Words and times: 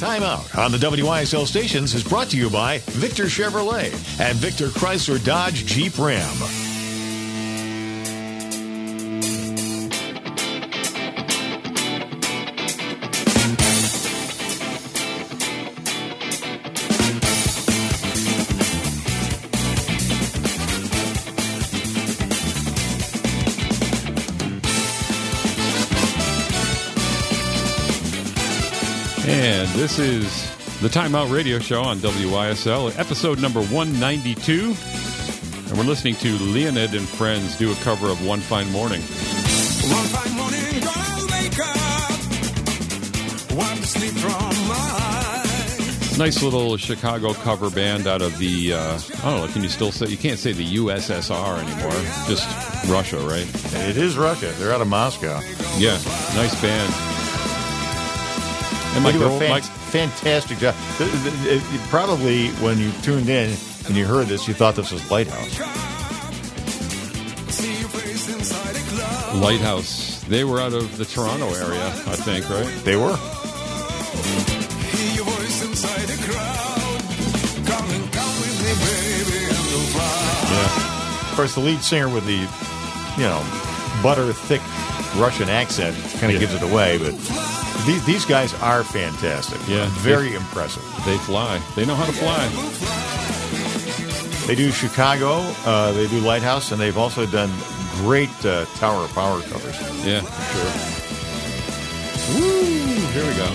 Time 0.00 0.22
Out 0.22 0.56
on 0.56 0.72
the 0.72 0.78
WYSL 0.78 1.46
stations 1.46 1.92
is 1.92 2.02
brought 2.02 2.30
to 2.30 2.36
you 2.38 2.48
by 2.48 2.78
Victor 2.86 3.24
Chevrolet 3.24 3.92
and 4.18 4.38
Victor 4.38 4.68
Chrysler 4.68 5.22
Dodge 5.22 5.66
Jeep 5.66 5.98
Ram. 5.98 6.59
This 29.80 29.98
is 29.98 30.80
the 30.82 30.88
Timeout 30.88 31.32
Radio 31.32 31.58
Show 31.58 31.80
on 31.80 32.00
WYSL, 32.00 32.98
episode 32.98 33.40
number 33.40 33.62
192. 33.62 34.74
And 35.68 35.78
we're 35.78 35.84
listening 35.84 36.16
to 36.16 36.28
Leonid 36.36 36.92
and 36.92 37.08
Friends 37.08 37.56
do 37.56 37.72
a 37.72 37.74
cover 37.76 38.08
of 38.08 38.26
One 38.26 38.40
Fine 38.40 38.70
Morning. 38.72 39.00
One 39.00 40.04
fine 40.08 40.36
morning, 40.36 40.60
gonna 40.80 41.32
wake 41.32 41.58
up. 41.60 42.10
Wipe 43.56 43.78
the 43.80 43.86
sleep 43.86 44.12
from 44.18 44.68
my 44.68 44.74
eyes. 44.76 46.18
Nice 46.18 46.42
little 46.42 46.76
Chicago 46.76 47.32
cover 47.32 47.70
band 47.70 48.06
out 48.06 48.20
of 48.20 48.36
the, 48.36 48.74
uh, 48.74 48.98
I 49.22 49.30
don't 49.30 49.46
know, 49.46 49.48
can 49.50 49.62
you 49.62 49.70
still 49.70 49.92
say, 49.92 50.08
you 50.08 50.18
can't 50.18 50.38
say 50.38 50.52
the 50.52 50.76
USSR 50.76 51.58
anymore, 51.58 51.98
just 52.28 52.46
Russia, 52.86 53.18
right? 53.20 53.48
It 53.88 53.96
is 53.96 54.18
Russia. 54.18 54.52
They're 54.58 54.74
out 54.74 54.82
of 54.82 54.88
Moscow. 54.88 55.40
Yeah, 55.78 55.98
nice 56.34 56.60
band. 56.60 57.09
And 58.94 59.04
my 59.04 59.12
They 59.12 59.18
do 59.18 59.24
a 59.24 59.28
girl, 59.28 59.38
fan- 59.38 59.50
my, 59.50 59.60
fantastic 59.60 60.58
job. 60.58 60.74
Probably 61.90 62.48
when 62.62 62.78
you 62.78 62.90
tuned 63.02 63.28
in 63.28 63.56
and 63.86 63.96
you 63.96 64.04
heard 64.04 64.26
this, 64.26 64.48
you 64.48 64.54
thought 64.54 64.74
this 64.74 64.90
was 64.92 65.08
Lighthouse. 65.10 65.48
See 67.54 67.78
your 67.80 67.88
face 67.88 68.28
inside 68.34 68.74
a 68.76 68.80
club. 68.90 69.42
Lighthouse, 69.42 70.20
they 70.28 70.42
were 70.44 70.60
out 70.60 70.72
of 70.72 70.96
the 70.98 71.04
Toronto 71.04 71.46
area, 71.54 71.86
I 71.86 72.16
think, 72.16 72.48
right? 72.50 72.66
They 72.84 72.96
were. 72.96 73.16
Hear 74.90 75.14
your 75.14 75.24
voice 75.24 75.64
inside 75.64 76.10
a 76.10 76.16
crowd. 76.26 77.00
Come 77.66 77.90
and 77.90 78.12
come 78.12 78.34
with 78.40 78.58
me, 78.60 78.72
baby, 78.86 79.44
and 79.44 79.64
we'll 79.70 79.86
fly. 79.94 80.50
Yeah. 80.50 81.30
Of 81.30 81.36
course, 81.36 81.54
the 81.54 81.60
lead 81.60 81.80
singer 81.82 82.08
with 82.08 82.26
the, 82.26 82.38
you 83.20 83.26
know, 83.28 83.40
butter 84.02 84.32
thick 84.32 84.60
Russian 85.16 85.48
accent 85.48 85.96
kind 86.20 86.26
of 86.26 86.32
Yeah. 86.32 86.38
gives 86.40 86.54
it 86.54 86.62
away. 86.62 86.98
But 86.98 87.14
these, 87.86 88.04
these 88.04 88.24
guys 88.24 88.54
are 88.62 88.82
fantastic. 88.82 89.60
Yeah. 89.68 89.86
very 89.98 90.34
impressive. 90.34 90.82
They 91.04 91.16
fly. 91.18 91.60
They 91.76 91.84
know 91.86 91.94
how 91.94 92.06
to 92.06 92.12
fly. 92.12 92.48
They 94.46 94.54
do 94.56 94.70
Chicago, 94.72 95.42
uh, 95.64 95.92
they 95.92 96.08
do 96.08 96.18
Lighthouse, 96.20 96.72
and 96.72 96.80
they've 96.80 96.98
also 96.98 97.24
done 97.26 97.50
great 97.96 98.30
uh, 98.44 98.64
Tower 98.76 99.04
of 99.04 99.12
Power 99.14 99.40
covers. 99.42 99.78
Yeah, 100.04 100.22
sure. 100.22 100.72
Woo! 102.34 102.90
Here 103.12 103.26
we 103.26 103.34
go. 103.36 103.46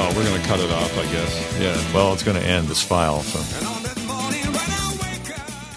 Oh, 0.00 0.12
we're 0.14 0.24
gonna 0.24 0.42
cut 0.44 0.60
it 0.60 0.70
off, 0.70 0.96
I 0.98 1.04
guess. 1.10 1.60
Yeah. 1.60 1.94
Well, 1.94 2.12
it's 2.12 2.22
going 2.22 2.36
to 2.36 2.46
end 2.46 2.68
this 2.68 2.82
file. 2.82 3.22
So 3.22 3.40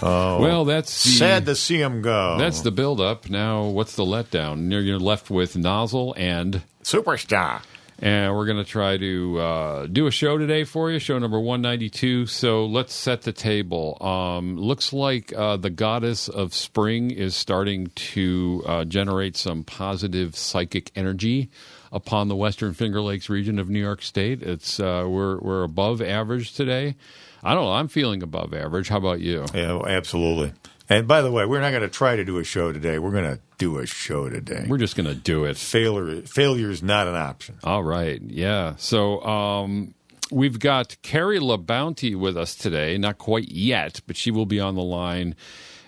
oh, 0.02 0.40
Well, 0.40 0.64
that's 0.64 1.04
the, 1.04 1.10
sad 1.10 1.46
to 1.46 1.54
see 1.54 1.78
them 1.78 2.02
go. 2.02 2.36
That's 2.38 2.60
the 2.60 2.70
build-up. 2.70 3.30
Now, 3.30 3.64
what's 3.66 3.96
the 3.96 4.04
letdown? 4.04 4.70
You're, 4.70 4.80
you're 4.80 4.98
left 4.98 5.30
with 5.30 5.56
Nozzle 5.56 6.14
and 6.16 6.62
superstar. 6.82 7.62
and 7.98 8.34
we're 8.34 8.46
gonna 8.46 8.64
try 8.64 8.96
to 8.96 9.38
uh, 9.38 9.86
do 9.86 10.06
a 10.06 10.10
show 10.10 10.36
today 10.36 10.64
for 10.64 10.90
you, 10.90 10.98
show 10.98 11.18
number 11.18 11.38
one 11.38 11.62
ninety 11.62 11.88
two. 11.88 12.26
So 12.26 12.66
let's 12.66 12.92
set 12.92 13.22
the 13.22 13.32
table. 13.32 13.96
Um, 14.00 14.56
looks 14.56 14.92
like 14.92 15.32
uh, 15.32 15.56
the 15.56 15.70
goddess 15.70 16.28
of 16.28 16.52
spring 16.54 17.10
is 17.12 17.36
starting 17.36 17.86
to 17.94 18.62
uh, 18.66 18.84
generate 18.84 19.36
some 19.36 19.62
positive 19.62 20.34
psychic 20.36 20.90
energy 20.96 21.50
upon 21.92 22.26
the 22.26 22.34
Western 22.36 22.72
Finger 22.74 23.00
Lakes 23.00 23.28
region 23.28 23.58
of 23.60 23.68
New 23.68 23.78
York 23.80 24.02
State. 24.02 24.42
It's 24.42 24.80
uh, 24.80 25.06
we're 25.08 25.38
we're 25.38 25.62
above 25.62 26.02
average 26.02 26.54
today. 26.54 26.96
I 27.42 27.54
don't 27.54 27.64
know. 27.64 27.72
I'm 27.72 27.88
feeling 27.88 28.22
above 28.22 28.54
average. 28.54 28.88
How 28.88 28.98
about 28.98 29.20
you? 29.20 29.44
Yeah, 29.54 29.80
absolutely. 29.86 30.52
And 30.88 31.08
by 31.08 31.22
the 31.22 31.30
way, 31.30 31.46
we're 31.46 31.60
not 31.60 31.70
going 31.70 31.82
to 31.82 31.88
try 31.88 32.16
to 32.16 32.24
do 32.24 32.38
a 32.38 32.44
show 32.44 32.72
today. 32.72 32.98
We're 32.98 33.12
going 33.12 33.24
to 33.24 33.40
do 33.62 33.78
a 33.78 33.86
show 33.86 34.28
today. 34.28 34.64
We're 34.68 34.78
just 34.78 34.96
gonna 34.96 35.14
do 35.14 35.44
it. 35.44 35.56
failure 35.56 36.22
failure 36.22 36.68
is 36.68 36.82
not 36.82 37.06
an 37.06 37.14
option. 37.14 37.58
All 37.62 37.84
right. 37.84 38.20
Yeah. 38.20 38.74
So 38.76 39.22
um, 39.22 39.94
we've 40.32 40.58
got 40.58 40.96
Carrie 41.02 41.38
LaBounty 41.38 42.16
with 42.16 42.36
us 42.36 42.56
today. 42.56 42.98
Not 42.98 43.18
quite 43.18 43.50
yet, 43.52 44.00
but 44.08 44.16
she 44.16 44.32
will 44.32 44.46
be 44.46 44.58
on 44.58 44.74
the 44.74 44.82
line 44.82 45.36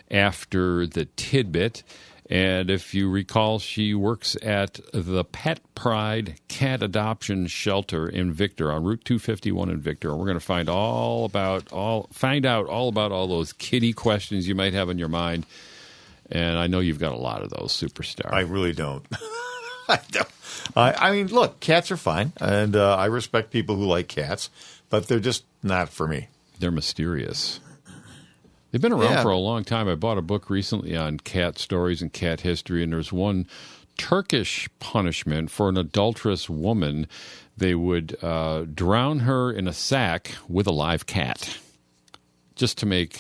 after 0.09 0.87
the 0.87 1.07
tidbit. 1.17 1.83
And 2.35 2.69
if 2.69 2.95
you 2.95 3.09
recall, 3.09 3.61
she 3.61 3.95
works 3.95 4.37
at 4.43 4.81
the 4.93 5.23
Pet 5.23 5.61
Pride 5.77 6.41
Cat 6.49 6.83
Adoption 6.83 7.47
Shelter 7.47 8.09
in 8.09 8.33
Victor 8.33 8.73
on 8.73 8.83
Route 8.83 9.05
251 9.05 9.71
in 9.71 9.81
Victor. 9.81 10.11
And 10.11 10.19
we're 10.19 10.27
going 10.27 10.41
to 10.41 10.45
find 10.45 10.69
all 10.69 11.27
about 11.27 11.73
all 11.73 12.09
find 12.13 12.45
out 12.45 12.67
all 12.67 12.89
about 12.89 13.13
all 13.13 13.29
those 13.29 13.53
kitty 13.53 13.93
questions 13.93 14.49
you 14.49 14.57
might 14.57 14.73
have 14.73 14.91
in 14.91 14.99
your 14.99 15.07
mind. 15.07 15.47
And 16.29 16.59
I 16.59 16.67
know 16.67 16.81
you've 16.81 16.99
got 16.99 17.13
a 17.13 17.17
lot 17.17 17.43
of 17.43 17.51
those, 17.51 17.71
superstar. 17.71 18.33
I 18.33 18.41
really 18.41 18.73
don't. 18.73 19.07
I 19.89 20.01
don't. 20.11 20.29
I, 20.75 20.93
I 20.93 21.13
mean, 21.13 21.29
look, 21.29 21.61
cats 21.61 21.93
are 21.93 21.97
fine, 21.97 22.33
and 22.41 22.75
uh, 22.75 22.97
I 22.97 23.07
respect 23.07 23.53
people 23.53 23.77
who 23.77 23.85
like 23.85 24.09
cats, 24.09 24.51
but 24.91 25.07
they're 25.07 25.21
just 25.21 25.45
not 25.63 25.89
for 25.89 26.09
me. 26.09 26.27
They're 26.59 26.73
mysterious. 26.73 27.61
They've 28.75 28.81
been 28.83 28.93
around 28.93 29.13
Yeah. 29.13 29.23
for 29.23 29.31
a 29.31 29.39
long 29.39 29.63
time. 29.63 29.87
I 29.89 29.95
bought 29.95 30.19
a 30.19 30.23
book 30.23 30.51
recently 30.51 30.97
on 30.97 31.19
cat 31.19 31.61
stories 31.61 32.03
and 32.03 32.13
cat 32.13 32.41
history, 32.41 32.83
and 32.83 32.93
there's 32.93 33.13
one 33.13 33.47
Turkish 33.97 34.69
punishment 34.81 35.49
for 35.53 35.69
an 35.69 35.77
adulterous 35.77 36.51
woman. 36.51 37.07
They 37.57 37.77
would 37.77 38.17
uh, 38.21 38.65
drown 38.65 39.21
her 39.21 39.53
in 39.53 39.69
a 39.69 39.73
sack 39.73 40.33
with 40.49 40.67
a 40.67 40.73
live 40.73 41.07
cat, 41.07 41.57
just 42.57 42.77
to 42.79 42.87
make 42.87 43.13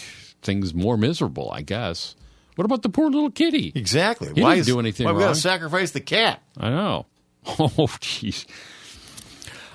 things 0.43 0.75
more 0.75 0.97
miserable, 0.97 1.53
I 1.53 1.63
guess. 1.63 2.17
What 2.57 2.65
about 2.65 2.83
the 2.83 2.89
poor 2.89 3.09
little 3.09 3.31
kitty? 3.31 3.71
Exactly. 3.77 4.33
He 4.35 4.43
why 4.43 4.57
didn't 4.57 4.61
is, 4.63 4.67
do 4.67 4.81
anything 4.81 5.07
Why 5.07 5.13
we 5.13 5.21
got 5.21 5.25
wrong. 5.27 5.35
to 5.35 5.41
sacrifice 5.41 5.93
the 5.93 6.01
cat? 6.01 6.43
I 6.59 6.71
know. 6.71 7.07
Oh, 7.47 7.69
jeez. 8.01 8.45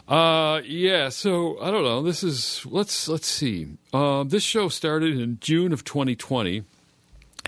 Uh, 0.10 0.62
yeah. 0.66 1.10
So 1.10 1.60
I 1.62 1.70
don't 1.72 1.84
know. 1.84 2.02
This 2.02 2.24
is 2.24 2.66
let's 2.66 3.08
let's 3.08 3.28
see. 3.28 3.68
Uh, 3.94 4.24
this 4.24 4.44
show 4.44 4.68
started 4.68 5.20
in 5.20 5.38
June 5.40 5.72
of 5.72 5.84
2020. 5.84 6.64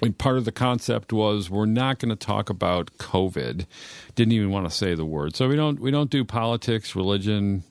And 0.03 0.17
part 0.17 0.37
of 0.37 0.45
the 0.45 0.51
concept 0.51 1.13
was 1.13 1.49
we're 1.49 1.65
not 1.65 1.99
going 1.99 2.09
to 2.09 2.15
talk 2.15 2.49
about 2.49 2.91
COVID. 2.97 3.65
Didn't 4.15 4.31
even 4.31 4.49
want 4.49 4.67
to 4.67 4.75
say 4.75 4.95
the 4.95 5.05
word. 5.05 5.35
So 5.35 5.47
we 5.47 5.55
don't 5.55 5.79
we 5.79 5.91
don't 5.91 6.09
do 6.09 6.23
politics, 6.23 6.95
religion, 6.95 7.63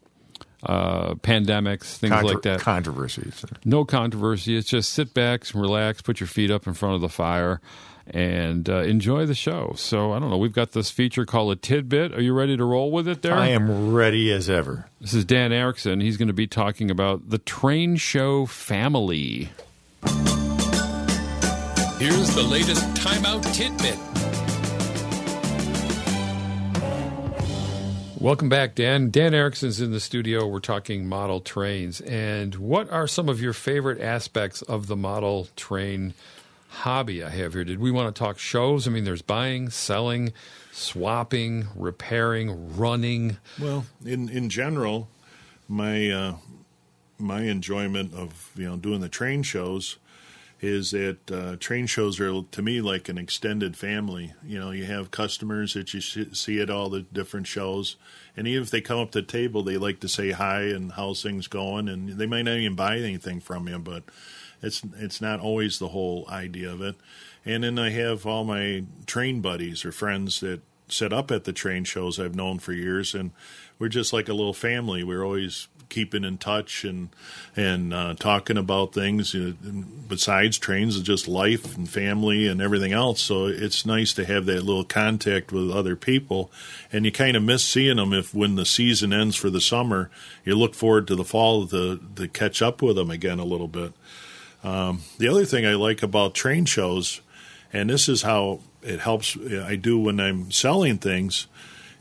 uh, 0.63 1.15
pandemics, 1.15 1.97
things 1.97 2.13
Contro- 2.13 2.29
like 2.35 2.43
that 2.43 2.61
Controversies. 2.61 3.45
no 3.65 3.85
controversy. 3.85 4.57
It's 4.57 4.69
just 4.69 4.93
sit 4.93 5.15
back, 5.15 5.45
relax, 5.55 6.03
put 6.03 6.21
your 6.21 6.27
feet 6.27 6.51
up 6.51 6.67
in 6.67 6.75
front 6.75 6.95
of 6.95 7.01
the 7.01 7.09
fire, 7.09 7.61
and 8.11 8.69
uh, 8.69 8.79
enjoy 8.79 9.27
the 9.27 9.35
show. 9.35 9.73
So 9.77 10.13
I 10.13 10.19
don't 10.19 10.31
know. 10.31 10.39
We've 10.39 10.53
got 10.53 10.73
this 10.73 10.91
feature 10.91 11.25
called 11.25 11.53
a 11.53 11.57
tidbit. 11.57 12.13
Are 12.13 12.21
you 12.21 12.33
ready 12.33 12.57
to 12.57 12.65
roll 12.65 12.91
with 12.91 13.09
it? 13.09 13.23
There, 13.23 13.35
I 13.35 13.49
am 13.49 13.93
ready 13.93 14.33
as 14.33 14.51
ever. 14.51 14.87
This 15.01 15.15
is 15.15 15.25
Dan 15.25 15.53
Erickson. 15.53 16.01
He's 16.01 16.17
going 16.17 16.29
to 16.29 16.35
be 16.35 16.47
talking 16.47 16.91
about 16.91 17.31
the 17.31 17.39
train 17.39 17.97
show 17.97 18.47
family. 18.47 19.51
Here's 21.99 22.35
the 22.35 22.47
latest 22.49 22.85
timeout 22.95 23.45
tidbit. 23.55 23.99
Welcome 28.21 28.51
back, 28.51 28.75
Dan. 28.75 29.11
Dan 29.11 29.33
Erickson's 29.33 29.81
in 29.81 29.93
the 29.93 30.01
studio. 30.01 30.47
We're 30.47 30.61
talking 30.61 31.07
model 31.07 31.41
trains. 31.41 32.03
And 32.03 32.55
what 32.57 32.91
are 32.91 33.07
some 33.07 33.31
of 33.31 33.41
your 33.41 33.55
favorite 33.55 33.99
aspects 33.99 34.61
of 34.61 34.89
the 34.89 34.97
model 34.97 35.49
train 35.57 36.13
hobby 36.71 37.23
I 37.23 37.29
have 37.31 37.53
here? 37.53 37.65
Did 37.65 37.79
we 37.79 37.91
want 37.91 38.15
to 38.15 38.19
talk 38.19 38.39
shows? 38.39 38.87
I 38.87 38.91
mean, 38.91 39.05
there's 39.05 39.23
buying, 39.23 39.71
selling, 39.71 40.33
swapping, 40.73 41.67
repairing, 41.75 42.77
running. 42.77 43.37
Well, 43.61 43.87
in 44.05 44.29
in 44.29 44.49
general, 44.49 45.09
my 45.69 46.11
uh, 46.11 46.37
my 47.19 47.43
enjoyment 47.43 48.15
of 48.15 48.51
you 48.57 48.69
know 48.69 48.77
doing 48.77 49.01
the 49.01 49.09
train 49.09 49.43
shows 49.43 49.97
is 50.63 50.91
that 50.91 51.31
uh, 51.31 51.57
train 51.57 51.87
shows 51.87 52.21
are 52.21 52.43
to 52.43 52.63
me 52.63 52.81
like 52.83 53.09
an 53.09 53.17
extended 53.17 53.77
family. 53.77 54.35
You 54.45 54.61
know, 54.61 54.71
you 54.71 54.85
have 54.85 55.11
customers 55.11 55.73
that 55.75 55.95
you 55.95 56.01
see 56.01 56.61
at 56.61 56.69
all 56.69 56.91
the 56.91 57.01
different 57.01 57.47
shows, 57.47 57.97
and 58.37 58.47
even 58.47 58.63
if 58.63 58.71
they 58.71 58.81
come 58.81 58.99
up 58.99 59.11
to 59.13 59.21
the 59.23 59.27
table, 59.27 59.63
they 59.63 59.79
like 59.79 60.01
to 60.01 60.09
say 60.09 60.33
hi 60.33 60.63
and 60.63 60.93
how's 60.93 61.23
things 61.23 61.47
going, 61.47 61.89
and 61.89 62.11
they 62.11 62.27
might 62.27 62.43
not 62.43 62.57
even 62.57 62.77
buy 62.77 62.99
anything 62.99 63.41
from 63.41 63.69
you, 63.69 63.79
but 63.79 64.05
it's 64.63 64.83
it's 64.99 65.21
not 65.21 65.41
always 65.41 65.79
the 65.79 65.89
whole 65.89 66.27
idea 66.29 66.71
of 66.71 66.81
it. 66.81 66.97
And 67.45 67.65
then 67.65 67.79
I 67.79 67.91
have 67.91 68.27
all 68.27 68.45
my 68.45 68.85
train 69.07 69.41
buddies 69.41 69.85
or 69.85 69.93
friends 69.93 70.41
that 70.41 70.61
set 70.89 71.13
up 71.13 71.31
at 71.31 71.45
the 71.45 71.53
train 71.53 71.85
shows 71.85 72.19
I've 72.19 72.35
known 72.35 72.59
for 72.59 72.73
years, 72.73 73.15
and 73.15 73.31
we're 73.79 73.89
just 73.89 74.13
like 74.13 74.29
a 74.29 74.35
little 74.35 74.53
family. 74.53 75.03
We're 75.03 75.25
always 75.25 75.69
keeping 75.89 76.25
in 76.25 76.39
touch 76.39 76.85
and 76.85 77.09
and 77.57 77.93
uh, 77.93 78.15
talking 78.15 78.57
about 78.57 78.95
things 78.95 79.35
uh, 79.35 79.53
besides 80.09 80.59
trains, 80.59 80.97
and 80.97 81.05
just 81.05 81.29
life 81.29 81.77
and 81.77 81.89
family 81.89 82.47
and 82.47 82.61
everything 82.61 82.93
else. 82.93 83.21
So 83.21 83.47
it's 83.47 83.87
nice 83.87 84.13
to 84.15 84.25
have 84.25 84.47
that 84.47 84.65
little 84.65 84.85
contact 84.85 85.53
with 85.53 85.71
other 85.71 85.97
people, 85.97 86.51
and 86.93 87.05
you 87.05 87.13
kind 87.13 87.37
of 87.37 87.43
miss 87.43 87.65
seeing 87.65 87.97
them 87.97 88.13
if 88.13 88.35
when 88.35 88.57
the 88.57 88.67
season 88.67 89.13
ends 89.13 89.37
for 89.37 89.51
the 89.51 89.61
summer, 89.61 90.11
you 90.45 90.55
look 90.55 90.75
forward 90.75 91.07
to 91.09 91.17
the 91.17 91.25
fall 91.25 91.67
to 91.67 92.01
to 92.17 92.29
catch 92.29 92.63
up 92.63 92.83
with 92.83 92.97
them 92.97 93.11
again 93.11 93.39
a 93.39 93.45
little 93.45 93.69
bit. 93.69 93.93
Um, 94.63 95.03
the 95.19 95.29
other 95.29 95.45
thing 95.45 95.67
I 95.67 95.75
like 95.75 96.03
about 96.03 96.35
train 96.35 96.65
shows, 96.65 97.21
and 97.73 97.89
this 97.89 98.09
is 98.09 98.23
how 98.23 98.61
it 98.83 99.01
helps 99.01 99.37
I 99.37 99.77
do 99.77 99.99
when 99.99 100.21
I'm 100.21 100.51
selling 100.51 100.99
things, 100.99 101.47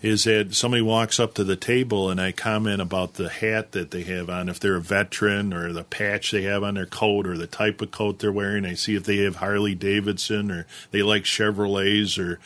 is 0.02 0.24
that 0.24 0.54
somebody 0.56 0.82
walks 0.82 1.20
up 1.20 1.34
to 1.34 1.44
the 1.44 1.58
table 1.58 2.10
and 2.10 2.22
I 2.22 2.32
comment 2.32 2.82
about 2.82 3.16
the 3.16 3.28
hat 3.28 3.74
that 3.74 3.92
they 3.92 4.04
have 4.04 4.30
on, 4.30 4.48
if 4.48 4.60
they're 4.60 4.78
a 4.78 4.82
veteran, 4.82 5.54
or 5.54 5.74
the 5.74 5.84
patch 5.84 6.32
they 6.32 6.44
have 6.44 6.64
on 6.64 6.76
their 6.76 6.86
coat, 6.86 7.28
or 7.28 7.38
the 7.38 7.48
type 7.48 7.82
of 7.82 7.92
coat 7.92 8.20
they're 8.20 8.32
wearing. 8.32 8.66
I 8.66 8.76
see 8.76 8.96
if 8.96 9.04
they 9.04 9.18
have 9.18 9.38
Harley 9.38 9.76
Davidson, 9.76 10.52
or 10.52 10.66
they 10.92 11.04
like 11.04 11.24
Chevrolets, 11.24 12.18
or 12.18 12.40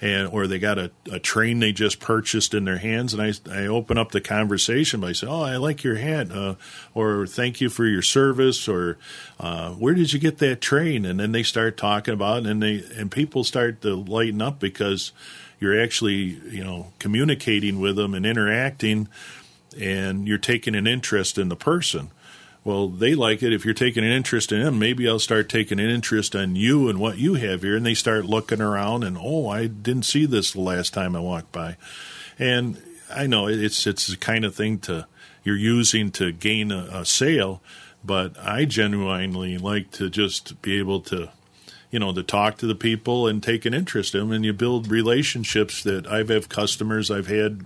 and 0.00 0.28
or 0.28 0.46
they 0.46 0.58
got 0.58 0.78
a, 0.78 0.90
a 1.10 1.18
train 1.18 1.60
they 1.60 1.72
just 1.72 2.00
purchased 2.00 2.54
in 2.54 2.64
their 2.64 2.78
hands, 2.78 3.14
and 3.14 3.22
I 3.22 3.32
I 3.50 3.66
open 3.66 3.98
up 3.98 4.12
the 4.12 4.20
conversation 4.20 5.00
by 5.00 5.12
saying, 5.12 5.32
"Oh, 5.32 5.42
I 5.42 5.56
like 5.56 5.84
your 5.84 5.96
hat," 5.96 6.30
uh, 6.30 6.56
or 6.94 7.26
"Thank 7.26 7.60
you 7.60 7.68
for 7.68 7.86
your 7.86 8.02
service," 8.02 8.68
or 8.68 8.98
uh, 9.40 9.70
"Where 9.72 9.94
did 9.94 10.12
you 10.12 10.18
get 10.18 10.38
that 10.38 10.60
train?" 10.60 11.04
And 11.04 11.20
then 11.20 11.32
they 11.32 11.42
start 11.42 11.76
talking 11.76 12.14
about, 12.14 12.38
it, 12.38 12.46
and 12.46 12.62
they 12.62 12.84
and 12.96 13.10
people 13.10 13.44
start 13.44 13.80
to 13.82 13.94
lighten 13.94 14.42
up 14.42 14.60
because 14.60 15.12
you're 15.60 15.80
actually 15.80 16.40
you 16.50 16.64
know 16.64 16.92
communicating 16.98 17.80
with 17.80 17.96
them 17.96 18.14
and 18.14 18.26
interacting, 18.26 19.08
and 19.78 20.28
you're 20.28 20.38
taking 20.38 20.74
an 20.74 20.86
interest 20.86 21.38
in 21.38 21.48
the 21.48 21.56
person. 21.56 22.10
Well, 22.66 22.88
they 22.88 23.14
like 23.14 23.44
it. 23.44 23.52
If 23.52 23.64
you're 23.64 23.74
taking 23.74 24.02
an 24.02 24.10
interest 24.10 24.50
in 24.50 24.60
them, 24.60 24.80
maybe 24.80 25.08
I'll 25.08 25.20
start 25.20 25.48
taking 25.48 25.78
an 25.78 25.88
interest 25.88 26.34
in 26.34 26.56
you 26.56 26.88
and 26.88 26.98
what 26.98 27.16
you 27.16 27.34
have 27.34 27.62
here. 27.62 27.76
And 27.76 27.86
they 27.86 27.94
start 27.94 28.24
looking 28.24 28.60
around 28.60 29.04
and, 29.04 29.16
oh, 29.16 29.48
I 29.48 29.68
didn't 29.68 30.02
see 30.02 30.26
this 30.26 30.50
the 30.50 30.60
last 30.60 30.92
time 30.92 31.14
I 31.14 31.20
walked 31.20 31.52
by. 31.52 31.76
And 32.40 32.82
I 33.08 33.28
know 33.28 33.46
it's 33.46 33.86
it's 33.86 34.08
the 34.08 34.16
kind 34.16 34.44
of 34.44 34.56
thing 34.56 34.80
to 34.80 35.06
you're 35.44 35.56
using 35.56 36.10
to 36.10 36.32
gain 36.32 36.72
a, 36.72 36.88
a 36.90 37.06
sale, 37.06 37.62
but 38.04 38.36
I 38.36 38.64
genuinely 38.64 39.58
like 39.58 39.92
to 39.92 40.10
just 40.10 40.60
be 40.60 40.76
able 40.76 41.02
to, 41.02 41.30
you 41.92 42.00
know, 42.00 42.12
to 42.12 42.24
talk 42.24 42.58
to 42.58 42.66
the 42.66 42.74
people 42.74 43.28
and 43.28 43.40
take 43.40 43.64
an 43.64 43.74
interest 43.74 44.12
in 44.12 44.22
them, 44.22 44.32
and 44.32 44.44
you 44.44 44.52
build 44.52 44.90
relationships 44.90 45.84
that 45.84 46.08
I've 46.08 46.30
have 46.30 46.48
customers 46.48 47.12
I've 47.12 47.28
had 47.28 47.64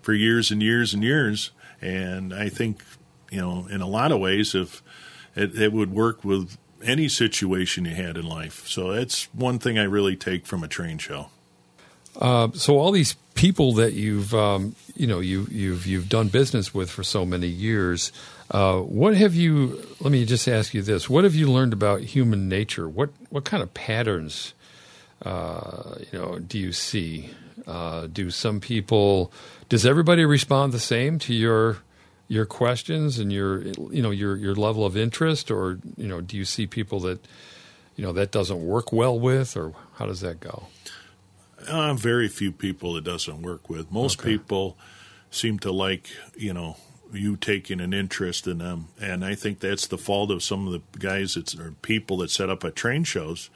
for 0.00 0.12
years 0.12 0.52
and 0.52 0.62
years 0.62 0.94
and 0.94 1.02
years, 1.02 1.50
and 1.82 2.32
I 2.32 2.48
think 2.48 2.84
you 3.30 3.40
know, 3.40 3.66
in 3.70 3.80
a 3.80 3.86
lot 3.86 4.12
of 4.12 4.20
ways, 4.20 4.54
if 4.54 4.82
it, 5.34 5.58
it 5.58 5.72
would 5.72 5.92
work 5.92 6.24
with 6.24 6.56
any 6.82 7.08
situation 7.08 7.84
you 7.84 7.94
had 7.94 8.16
in 8.16 8.26
life. 8.26 8.66
So 8.66 8.92
that's 8.92 9.24
one 9.34 9.58
thing 9.58 9.78
I 9.78 9.84
really 9.84 10.16
take 10.16 10.46
from 10.46 10.62
a 10.62 10.68
train 10.68 10.98
show. 10.98 11.28
Uh, 12.20 12.48
so 12.54 12.78
all 12.78 12.92
these 12.92 13.14
people 13.34 13.74
that 13.74 13.92
you've 13.92 14.34
um, 14.34 14.74
you 14.94 15.06
know 15.06 15.20
you 15.20 15.46
you've 15.50 15.86
you've 15.86 16.08
done 16.08 16.28
business 16.28 16.72
with 16.72 16.90
for 16.90 17.02
so 17.02 17.26
many 17.26 17.46
years, 17.46 18.10
uh, 18.50 18.78
what 18.78 19.14
have 19.16 19.34
you? 19.34 19.82
Let 20.00 20.12
me 20.12 20.24
just 20.24 20.48
ask 20.48 20.72
you 20.72 20.82
this: 20.82 21.10
What 21.10 21.24
have 21.24 21.34
you 21.34 21.50
learned 21.50 21.72
about 21.72 22.00
human 22.00 22.48
nature? 22.48 22.88
What 22.88 23.10
what 23.28 23.44
kind 23.44 23.62
of 23.62 23.74
patterns 23.74 24.54
uh, 25.24 25.96
you 26.12 26.18
know 26.18 26.38
do 26.38 26.58
you 26.58 26.72
see? 26.72 27.30
Uh, 27.66 28.06
do 28.06 28.30
some 28.30 28.60
people? 28.60 29.32
Does 29.68 29.84
everybody 29.84 30.24
respond 30.24 30.72
the 30.72 30.78
same 30.78 31.18
to 31.20 31.34
your 31.34 31.78
your 32.28 32.46
questions 32.46 33.18
and 33.18 33.32
your 33.32 33.62
you 33.62 34.02
know 34.02 34.10
your 34.10 34.36
your 34.36 34.54
level 34.54 34.84
of 34.84 34.96
interest, 34.96 35.50
or 35.50 35.78
you 35.96 36.08
know 36.08 36.20
do 36.20 36.36
you 36.36 36.44
see 36.44 36.66
people 36.66 37.00
that 37.00 37.24
you 37.94 38.04
know 38.04 38.12
that 38.12 38.30
doesn't 38.30 38.60
work 38.66 38.92
well 38.92 39.18
with, 39.18 39.56
or 39.56 39.72
how 39.94 40.06
does 40.06 40.20
that 40.20 40.40
go? 40.40 40.66
Uh, 41.68 41.94
very 41.94 42.28
few 42.28 42.52
people 42.52 42.96
it 42.96 43.04
doesn't 43.04 43.42
work 43.42 43.68
with. 43.68 43.90
Most 43.90 44.20
Okay. 44.20 44.30
people 44.36 44.76
seem 45.30 45.58
to 45.60 45.72
like, 45.72 46.10
you 46.36 46.52
know, 46.52 46.76
you 47.12 47.36
taking 47.36 47.80
an 47.80 47.92
interest 47.92 48.46
in 48.46 48.58
them, 48.58 48.88
and 49.00 49.24
I 49.24 49.34
think 49.34 49.60
that's 49.60 49.86
the 49.86 49.98
fault 49.98 50.30
of 50.30 50.42
some 50.42 50.66
of 50.66 50.72
the 50.72 50.98
guys 50.98 51.34
that 51.34 51.58
or 51.58 51.72
people 51.82 52.18
that 52.18 52.30
set 52.30 52.50
up 52.50 52.64
at 52.64 52.76
train 52.76 53.04
shows. 53.04 53.50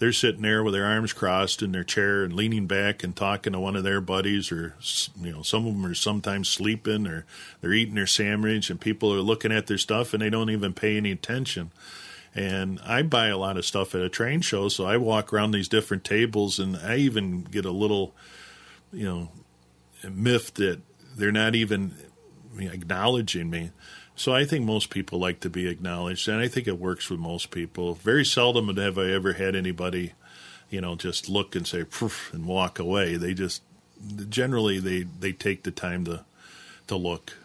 They're 0.00 0.12
sitting 0.12 0.40
there 0.40 0.64
with 0.64 0.72
their 0.72 0.86
arms 0.86 1.12
crossed 1.12 1.60
in 1.62 1.72
their 1.72 1.84
chair 1.84 2.24
and 2.24 2.32
leaning 2.32 2.66
back 2.66 3.04
and 3.04 3.14
talking 3.14 3.52
to 3.52 3.60
one 3.60 3.76
of 3.76 3.84
their 3.84 4.00
buddies, 4.00 4.50
or 4.50 4.74
you 5.20 5.30
know, 5.30 5.42
some 5.42 5.66
of 5.66 5.74
them 5.74 5.84
are 5.84 5.94
sometimes 5.94 6.48
sleeping 6.48 7.06
or 7.06 7.26
they're 7.60 7.74
eating 7.74 7.96
their 7.96 8.06
sandwich, 8.06 8.70
and 8.70 8.80
people 8.80 9.12
are 9.12 9.20
looking 9.20 9.52
at 9.52 9.66
their 9.66 9.76
stuff 9.76 10.14
and 10.14 10.22
they 10.22 10.30
don't 10.30 10.48
even 10.48 10.72
pay 10.72 10.96
any 10.96 11.12
attention. 11.12 11.70
And 12.34 12.80
I 12.82 13.02
buy 13.02 13.26
a 13.26 13.36
lot 13.36 13.58
of 13.58 13.66
stuff 13.66 13.94
at 13.94 14.00
a 14.00 14.08
train 14.08 14.40
show, 14.40 14.68
so 14.68 14.86
I 14.86 14.96
walk 14.96 15.34
around 15.34 15.50
these 15.50 15.68
different 15.68 16.02
tables, 16.02 16.58
and 16.58 16.78
I 16.78 16.96
even 16.96 17.42
get 17.42 17.66
a 17.66 17.70
little, 17.70 18.14
you 18.92 19.04
know, 19.04 19.32
miffed 20.08 20.54
that 20.54 20.80
they're 21.14 21.30
not 21.30 21.54
even 21.54 21.94
acknowledging 22.58 23.50
me. 23.50 23.70
So 24.20 24.34
I 24.34 24.44
think 24.44 24.66
most 24.66 24.90
people 24.90 25.18
like 25.18 25.40
to 25.40 25.48
be 25.48 25.66
acknowledged, 25.66 26.28
and 26.28 26.42
I 26.42 26.46
think 26.46 26.68
it 26.68 26.78
works 26.78 27.08
with 27.08 27.18
most 27.18 27.50
people. 27.50 27.94
Very 27.94 28.22
seldom 28.22 28.68
have 28.76 28.98
I 28.98 29.06
ever 29.12 29.32
had 29.32 29.56
anybody, 29.56 30.12
you 30.68 30.82
know, 30.82 30.94
just 30.94 31.30
look 31.30 31.56
and 31.56 31.66
say 31.66 31.86
and 32.34 32.44
walk 32.44 32.78
away. 32.78 33.16
They 33.16 33.32
just 33.32 33.62
generally 34.28 34.78
they 34.78 35.04
they 35.04 35.32
take 35.32 35.62
the 35.62 35.70
time 35.70 36.04
to 36.04 36.26
to 36.88 36.96
look. 36.96 37.38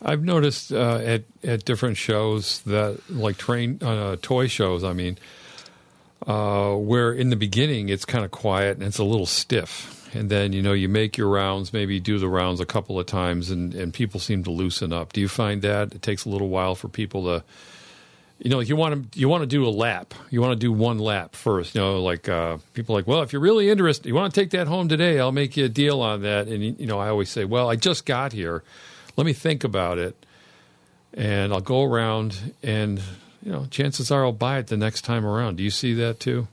I've 0.00 0.22
noticed 0.22 0.70
uh, 0.70 1.00
at 1.02 1.24
at 1.42 1.64
different 1.64 1.96
shows 1.96 2.60
that, 2.60 3.00
like 3.10 3.36
train 3.36 3.80
uh, 3.82 4.14
toy 4.22 4.46
shows, 4.46 4.84
I 4.84 4.92
mean, 4.92 5.18
uh, 6.28 6.74
where 6.74 7.12
in 7.12 7.30
the 7.30 7.36
beginning 7.36 7.88
it's 7.88 8.04
kind 8.04 8.24
of 8.24 8.30
quiet 8.30 8.76
and 8.76 8.86
it's 8.86 8.98
a 8.98 9.04
little 9.04 9.26
stiff, 9.26 10.03
and 10.14 10.30
then 10.30 10.52
you 10.52 10.62
know 10.62 10.72
you 10.72 10.88
make 10.88 11.16
your 11.16 11.28
rounds, 11.28 11.72
maybe 11.72 12.00
do 12.00 12.18
the 12.18 12.28
rounds 12.28 12.60
a 12.60 12.66
couple 12.66 12.98
of 12.98 13.06
times, 13.06 13.50
and 13.50 13.74
and 13.74 13.92
people 13.92 14.20
seem 14.20 14.44
to 14.44 14.50
loosen 14.50 14.92
up. 14.92 15.12
Do 15.12 15.20
you 15.20 15.28
find 15.28 15.62
that 15.62 15.94
it 15.94 16.02
takes 16.02 16.24
a 16.24 16.28
little 16.28 16.48
while 16.48 16.74
for 16.74 16.88
people 16.88 17.24
to 17.24 17.44
you 18.38 18.50
know, 18.50 18.60
you 18.60 18.76
want 18.76 19.12
to 19.12 19.18
you 19.18 19.28
want 19.28 19.42
to 19.42 19.46
do 19.46 19.66
a 19.66 19.70
lap. 19.70 20.12
You 20.30 20.40
want 20.40 20.52
to 20.52 20.58
do 20.58 20.72
one 20.72 20.98
lap 20.98 21.36
first. 21.36 21.74
You 21.74 21.80
know, 21.80 22.02
like 22.02 22.28
uh, 22.28 22.58
people 22.72 22.94
like, 22.94 23.06
well, 23.06 23.22
if 23.22 23.32
you're 23.32 23.42
really 23.42 23.70
interested, 23.70 24.06
you 24.06 24.14
want 24.14 24.34
to 24.34 24.40
take 24.40 24.50
that 24.50 24.66
home 24.66 24.88
today, 24.88 25.20
I'll 25.20 25.32
make 25.32 25.56
you 25.56 25.66
a 25.66 25.68
deal 25.68 26.00
on 26.00 26.22
that. 26.22 26.48
And 26.48 26.78
you 26.78 26.86
know, 26.86 26.98
I 26.98 27.08
always 27.08 27.30
say, 27.30 27.44
well, 27.44 27.70
I 27.70 27.76
just 27.76 28.04
got 28.04 28.32
here. 28.32 28.62
Let 29.16 29.24
me 29.24 29.32
think 29.32 29.62
about 29.62 29.98
it, 29.98 30.26
and 31.12 31.52
I'll 31.52 31.60
go 31.60 31.84
around, 31.84 32.54
and 32.64 33.00
you 33.42 33.52
know, 33.52 33.66
chances 33.70 34.10
are 34.10 34.24
I'll 34.24 34.32
buy 34.32 34.58
it 34.58 34.66
the 34.66 34.76
next 34.76 35.02
time 35.02 35.24
around. 35.24 35.56
Do 35.56 35.62
you 35.62 35.70
see 35.70 35.94
that 35.94 36.18
too? 36.18 36.48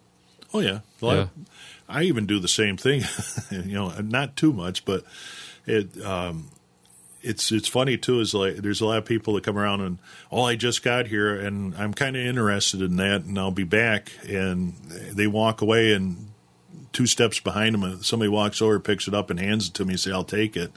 Oh 0.53 0.59
yeah, 0.59 0.79
Well, 0.99 1.15
Yeah. 1.15 1.27
I, 1.89 1.99
I 1.99 2.03
even 2.03 2.25
do 2.25 2.39
the 2.39 2.47
same 2.47 2.77
thing. 2.77 3.03
you 3.51 3.73
know, 3.73 3.89
not 4.01 4.35
too 4.35 4.53
much, 4.53 4.85
but 4.85 5.03
it. 5.65 6.01
Um, 6.03 6.49
it's 7.23 7.51
it's 7.51 7.67
funny 7.67 7.97
too. 7.97 8.19
Is 8.19 8.33
like 8.33 8.55
there's 8.57 8.81
a 8.81 8.85
lot 8.85 8.97
of 8.97 9.05
people 9.05 9.35
that 9.35 9.43
come 9.43 9.57
around 9.57 9.81
and 9.81 9.99
oh, 10.31 10.43
I 10.43 10.55
just 10.55 10.83
got 10.83 11.05
here 11.07 11.39
and 11.39 11.75
I'm 11.75 11.93
kind 11.93 12.15
of 12.15 12.25
interested 12.25 12.81
in 12.81 12.95
that, 12.97 13.23
and 13.23 13.37
I'll 13.37 13.51
be 13.51 13.63
back, 13.63 14.11
and 14.27 14.73
they 14.87 15.27
walk 15.27 15.61
away 15.61 15.93
and 15.93 16.31
two 16.93 17.05
steps 17.07 17.39
behind 17.39 17.75
them, 17.75 18.03
somebody 18.03 18.29
walks 18.29 18.61
over, 18.61 18.79
picks 18.79 19.07
it 19.07 19.13
up, 19.13 19.29
and 19.29 19.39
hands 19.39 19.67
it 19.67 19.73
to 19.75 19.85
me, 19.85 19.93
and 19.93 19.99
say, 19.99 20.11
"I'll 20.11 20.23
take 20.23 20.57
it." 20.57 20.71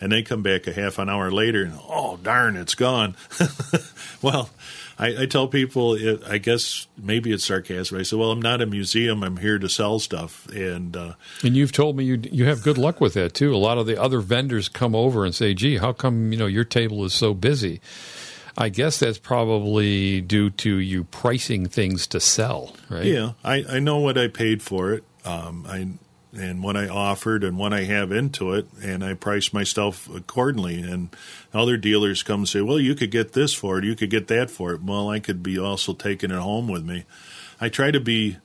And 0.00 0.12
they 0.12 0.22
come 0.22 0.42
back 0.42 0.66
a 0.66 0.72
half 0.72 0.98
an 0.98 1.08
hour 1.08 1.30
later, 1.30 1.64
and 1.64 1.74
oh 1.88 2.18
darn, 2.22 2.56
it's 2.56 2.74
gone. 2.74 3.16
well, 4.22 4.50
I, 4.98 5.22
I 5.22 5.26
tell 5.26 5.46
people, 5.46 5.94
it, 5.94 6.22
I 6.26 6.38
guess 6.38 6.88
maybe 6.96 7.32
it's 7.32 7.44
sarcasm. 7.44 7.98
I 7.98 8.02
say, 8.02 8.16
well, 8.16 8.32
I'm 8.32 8.42
not 8.42 8.60
a 8.60 8.66
museum. 8.66 9.22
I'm 9.22 9.36
here 9.36 9.58
to 9.58 9.68
sell 9.68 9.98
stuff, 9.98 10.48
and 10.48 10.96
uh, 10.96 11.12
And 11.44 11.56
you've 11.56 11.72
told 11.72 11.96
me 11.96 12.04
you 12.04 12.20
you 12.32 12.46
have 12.46 12.62
good 12.62 12.78
luck 12.78 13.00
with 13.00 13.14
that 13.14 13.34
too. 13.34 13.54
A 13.54 13.56
lot 13.56 13.78
of 13.78 13.86
the 13.86 14.00
other 14.00 14.20
vendors 14.20 14.68
come 14.68 14.94
over 14.94 15.24
and 15.24 15.34
say, 15.34 15.54
"Gee, 15.54 15.78
how 15.78 15.92
come 15.92 16.32
you 16.32 16.38
know 16.38 16.46
your 16.46 16.64
table 16.64 17.04
is 17.04 17.14
so 17.14 17.34
busy?" 17.34 17.80
I 18.60 18.70
guess 18.70 18.98
that's 18.98 19.18
probably 19.18 20.20
due 20.20 20.50
to 20.50 20.78
you 20.78 21.04
pricing 21.04 21.66
things 21.66 22.08
to 22.08 22.18
sell, 22.18 22.74
right? 22.90 23.04
Yeah, 23.04 23.32
I, 23.44 23.64
I 23.68 23.78
know 23.78 23.98
what 23.98 24.18
I 24.18 24.26
paid 24.26 24.62
for 24.62 24.92
it. 24.92 25.04
Um, 25.24 25.64
I 25.68 25.86
and 26.38 26.62
what 26.62 26.76
I 26.76 26.88
offered 26.88 27.44
and 27.44 27.58
what 27.58 27.72
I 27.72 27.84
have 27.84 28.12
into 28.12 28.52
it, 28.52 28.66
and 28.82 29.04
I 29.04 29.14
price 29.14 29.52
myself 29.52 30.08
accordingly. 30.14 30.80
And 30.80 31.10
other 31.52 31.76
dealers 31.76 32.22
come 32.22 32.40
and 32.40 32.48
say, 32.48 32.60
"Well, 32.60 32.80
you 32.80 32.94
could 32.94 33.10
get 33.10 33.32
this 33.32 33.54
for 33.54 33.78
it. 33.78 33.84
You 33.84 33.96
could 33.96 34.10
get 34.10 34.28
that 34.28 34.50
for 34.50 34.72
it." 34.72 34.82
Well, 34.82 35.10
I 35.10 35.20
could 35.20 35.42
be 35.42 35.58
also 35.58 35.92
taking 35.94 36.30
it 36.30 36.38
home 36.38 36.68
with 36.68 36.84
me. 36.84 37.04
I 37.60 37.68
try 37.68 37.90
to 37.90 38.00
be 38.00 38.36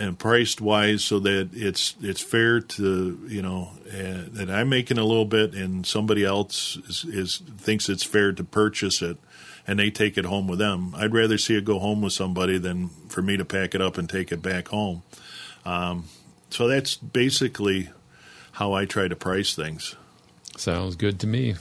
uh, 0.00 0.12
priced 0.12 0.60
wise 0.60 1.04
so 1.04 1.18
that 1.20 1.50
it's 1.52 1.94
it's 2.00 2.20
fair 2.20 2.60
to 2.60 3.18
you 3.28 3.42
know 3.42 3.70
uh, 3.88 4.24
that 4.32 4.48
I'm 4.50 4.68
making 4.68 4.98
a 4.98 5.04
little 5.04 5.24
bit 5.24 5.54
and 5.54 5.86
somebody 5.86 6.24
else 6.24 6.76
is, 6.88 7.04
is 7.04 7.36
thinks 7.58 7.88
it's 7.88 8.04
fair 8.04 8.32
to 8.32 8.44
purchase 8.44 9.02
it 9.02 9.18
and 9.66 9.78
they 9.78 9.90
take 9.90 10.18
it 10.18 10.24
home 10.24 10.48
with 10.48 10.58
them. 10.58 10.94
I'd 10.96 11.12
rather 11.12 11.38
see 11.38 11.56
it 11.56 11.64
go 11.64 11.78
home 11.78 12.02
with 12.02 12.12
somebody 12.12 12.58
than 12.58 12.88
for 13.08 13.22
me 13.22 13.36
to 13.36 13.44
pack 13.44 13.74
it 13.74 13.80
up 13.80 13.98
and 13.98 14.08
take 14.08 14.32
it 14.32 14.42
back 14.42 14.68
home. 14.68 15.02
Um, 15.64 16.04
so 16.52 16.68
that's 16.68 16.96
basically 16.96 17.90
how 18.52 18.72
I 18.74 18.84
try 18.84 19.08
to 19.08 19.16
price 19.16 19.54
things. 19.54 19.96
Sounds 20.56 20.96
good 20.96 21.18
to 21.20 21.26
me. 21.26 21.54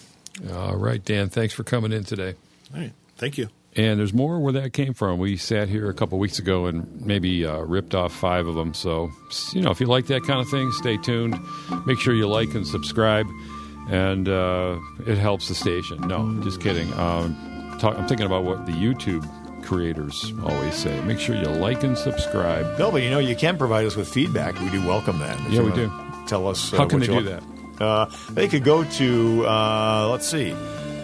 All 0.52 0.76
right, 0.76 1.04
Dan, 1.04 1.30
thanks 1.30 1.54
for 1.54 1.64
coming 1.64 1.92
in 1.92 2.04
today. 2.04 2.36
All 2.74 2.82
right, 2.82 2.92
thank 3.18 3.38
you. 3.38 3.50
And 3.76 4.00
there's 4.00 4.14
more 4.14 4.40
where 4.40 4.52
that 4.54 4.74
came 4.74 4.94
from. 4.94 5.18
We 5.18 5.38
sat 5.38 5.70
here 5.70 5.90
a 5.90 5.94
couple 5.94 6.20
weeks 6.20 6.40
ago 6.40 6.66
and 6.66 7.06
maybe 7.06 7.46
uh, 7.46 7.60
ripped 7.60 7.96
off 7.96 8.12
five 8.12 8.46
of 8.46 8.56
them. 8.56 8.74
So, 8.74 9.12
you 9.54 9.62
know, 9.62 9.72
if 9.72 9.80
you 9.80 9.86
like 9.86 10.08
that 10.08 10.24
kind 10.24 10.42
of 10.42 10.50
thing, 10.50 10.72
stay 10.74 10.98
tuned. 10.98 11.40
Make 11.86 11.98
sure 12.00 12.14
you 12.14 12.28
like 12.28 12.54
and 12.54 12.68
subscribe, 12.68 13.28
and 13.90 14.28
uh, 14.28 14.78
it 15.08 15.18
helps 15.18 15.48
the 15.48 15.56
station. 15.56 16.06
No, 16.06 16.38
just 16.44 16.60
kidding. 16.60 16.92
Um, 16.94 17.78
talk, 17.80 17.98
I'm 17.98 18.08
thinking 18.10 18.26
about 18.26 18.44
what 18.44 18.66
the 18.66 18.74
YouTube 18.74 19.26
creators 19.64 20.34
always 20.44 20.76
say. 20.76 21.00
Make 21.02 21.20
sure 21.20 21.36
you 21.36 21.48
like 21.48 21.84
and 21.84 21.98
subscribe. 21.98 22.78
No, 22.80 22.92
but 22.92 23.02
you 23.04 23.10
know, 23.10 23.20
you 23.20 23.36
can 23.36 23.58
provide 23.58 23.86
us 23.86 23.96
with 23.96 24.10
feedback. 24.10 24.60
We 24.60 24.70
do 24.70 24.86
welcome 24.86 25.20
that. 25.20 25.40
If 25.48 25.54
Yeah, 25.54 25.62
we 25.62 25.72
do. 25.72 25.92
Tell 26.28 26.48
us. 26.48 26.74
Uh, 26.74 26.78
How 26.78 26.86
can 26.88 27.00
they 27.00 27.08
do 27.08 27.22
like. 27.22 27.44
Uh, 27.80 28.06
they 28.30 28.48
could 28.48 28.64
go 28.64 28.84
to, 28.84 29.48
uh, 29.48 30.08
let's 30.12 30.28
see, 30.28 30.54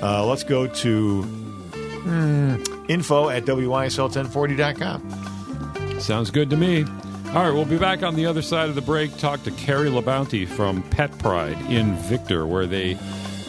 uh, 0.03 0.23
let's 0.23 0.43
go 0.43 0.67
to 0.67 1.23
hmm, 1.23 2.55
info 2.87 3.29
at 3.29 3.45
WYSL1040.com. 3.45 5.99
Sounds 5.99 6.29
good 6.29 6.51
to 6.51 6.57
me. 6.57 6.85
All 7.29 7.43
right, 7.43 7.53
we'll 7.53 7.65
be 7.65 7.77
back 7.77 8.03
on 8.03 8.15
the 8.15 8.25
other 8.27 8.41
side 8.41 8.69
of 8.69 8.75
the 8.75 8.81
break. 8.81 9.17
Talk 9.17 9.43
to 9.43 9.51
Carrie 9.51 9.89
LaBounty 9.89 10.47
from 10.47 10.81
Pet 10.83 11.17
Pride 11.17 11.59
in 11.69 11.95
Victor, 11.95 12.45
where 12.45 12.67
they 12.67 12.93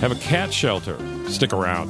have 0.01 0.11
a 0.11 0.17
cat 0.17 0.53
shelter. 0.53 0.99
Stick 1.29 1.53
around. 1.53 1.89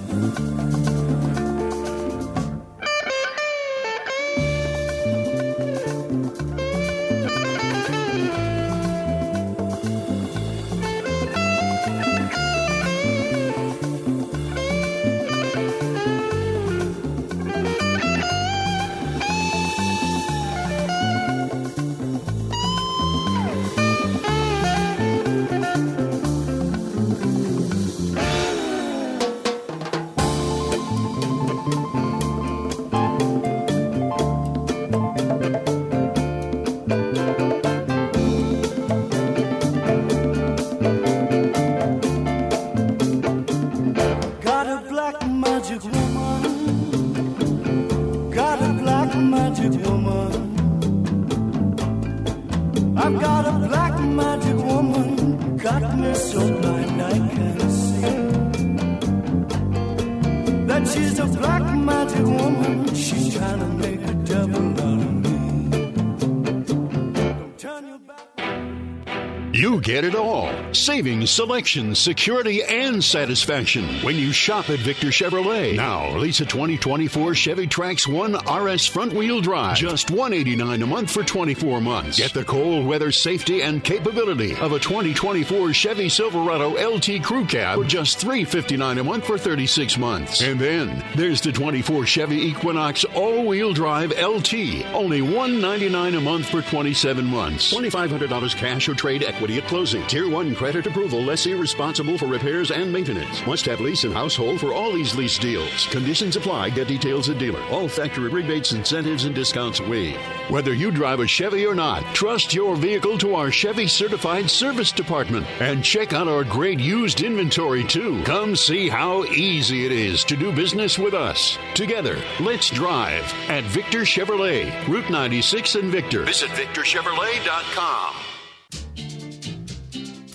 Selection, 71.38 71.94
security, 71.94 72.64
and 72.64 73.02
satisfaction 73.04 73.84
when 74.02 74.16
you 74.16 74.32
shop 74.32 74.68
at 74.70 74.80
Victor 74.80 75.06
Chevrolet. 75.06 75.76
Now, 75.76 76.16
lease 76.16 76.40
a 76.40 76.44
2024 76.44 77.32
Chevy 77.36 77.68
Trax 77.68 78.12
1 78.12 78.34
RS 78.64 78.86
front 78.88 79.12
wheel 79.12 79.40
drive. 79.40 79.76
Just 79.76 80.10
189 80.10 80.82
a 80.82 80.86
month 80.88 81.12
for 81.12 81.22
24 81.22 81.80
months. 81.80 82.18
Get 82.18 82.34
the 82.34 82.44
cold 82.44 82.84
weather 82.86 83.12
safety 83.12 83.62
and 83.62 83.84
capability 83.84 84.56
of 84.56 84.72
a 84.72 84.80
2024 84.80 85.72
Chevy 85.72 86.08
Silverado 86.08 86.70
LT 86.70 87.22
Crew 87.22 87.46
Cab 87.46 87.78
for 87.78 87.84
just 87.84 88.18
359 88.18 88.98
a 88.98 89.04
month 89.04 89.24
for 89.24 89.38
36 89.38 89.96
months. 89.96 90.42
And 90.42 90.58
then 90.58 91.04
there's 91.14 91.40
the 91.40 91.52
24 91.52 92.04
Chevy 92.04 92.48
Equinox 92.48 93.04
all 93.14 93.46
wheel 93.46 93.72
drive 93.72 94.10
LT. 94.10 94.54
Only 94.92 95.22
199 95.22 96.16
a 96.16 96.20
month 96.20 96.48
for 96.48 96.62
27 96.62 97.24
months. 97.24 97.72
$2,500 97.72 98.56
cash 98.56 98.88
or 98.88 98.94
trade 98.96 99.22
equity 99.22 99.58
at 99.58 99.68
closing. 99.68 100.04
Tier 100.08 100.28
1 100.28 100.56
credit 100.56 100.88
approval, 100.88 101.27
lessee 101.28 101.52
responsible 101.52 102.16
for 102.16 102.26
repairs 102.26 102.70
and 102.70 102.90
maintenance. 102.90 103.46
Must 103.46 103.66
have 103.66 103.80
lease 103.80 104.04
and 104.04 104.14
household 104.14 104.60
for 104.60 104.72
all 104.72 104.92
these 104.92 105.14
lease 105.14 105.36
deals. 105.36 105.86
Conditions 105.88 106.36
apply. 106.36 106.70
Get 106.70 106.88
details 106.88 107.28
at 107.28 107.36
dealer. 107.36 107.62
All 107.70 107.86
factory 107.86 108.30
rebates, 108.30 108.72
incentives, 108.72 109.26
and 109.26 109.34
discounts 109.34 109.78
waived. 109.80 110.18
Whether 110.48 110.72
you 110.72 110.90
drive 110.90 111.20
a 111.20 111.26
Chevy 111.26 111.66
or 111.66 111.74
not, 111.74 112.02
trust 112.14 112.54
your 112.54 112.76
vehicle 112.76 113.18
to 113.18 113.34
our 113.34 113.50
Chevy 113.50 113.86
certified 113.86 114.48
service 114.48 114.90
department 114.90 115.46
and 115.60 115.84
check 115.84 116.14
out 116.14 116.28
our 116.28 116.44
great 116.44 116.80
used 116.80 117.20
inventory 117.20 117.84
too. 117.84 118.22
Come 118.24 118.56
see 118.56 118.88
how 118.88 119.24
easy 119.24 119.84
it 119.84 119.92
is 119.92 120.24
to 120.24 120.36
do 120.36 120.50
business 120.50 120.98
with 120.98 121.12
us. 121.12 121.58
Together, 121.74 122.16
let's 122.40 122.70
drive 122.70 123.24
at 123.48 123.64
Victor 123.64 124.00
Chevrolet, 124.00 124.88
Route 124.88 125.10
96 125.10 125.74
in 125.74 125.90
Victor. 125.90 126.24
Visit 126.24 126.48
victorchevrolet.com. 126.50 128.27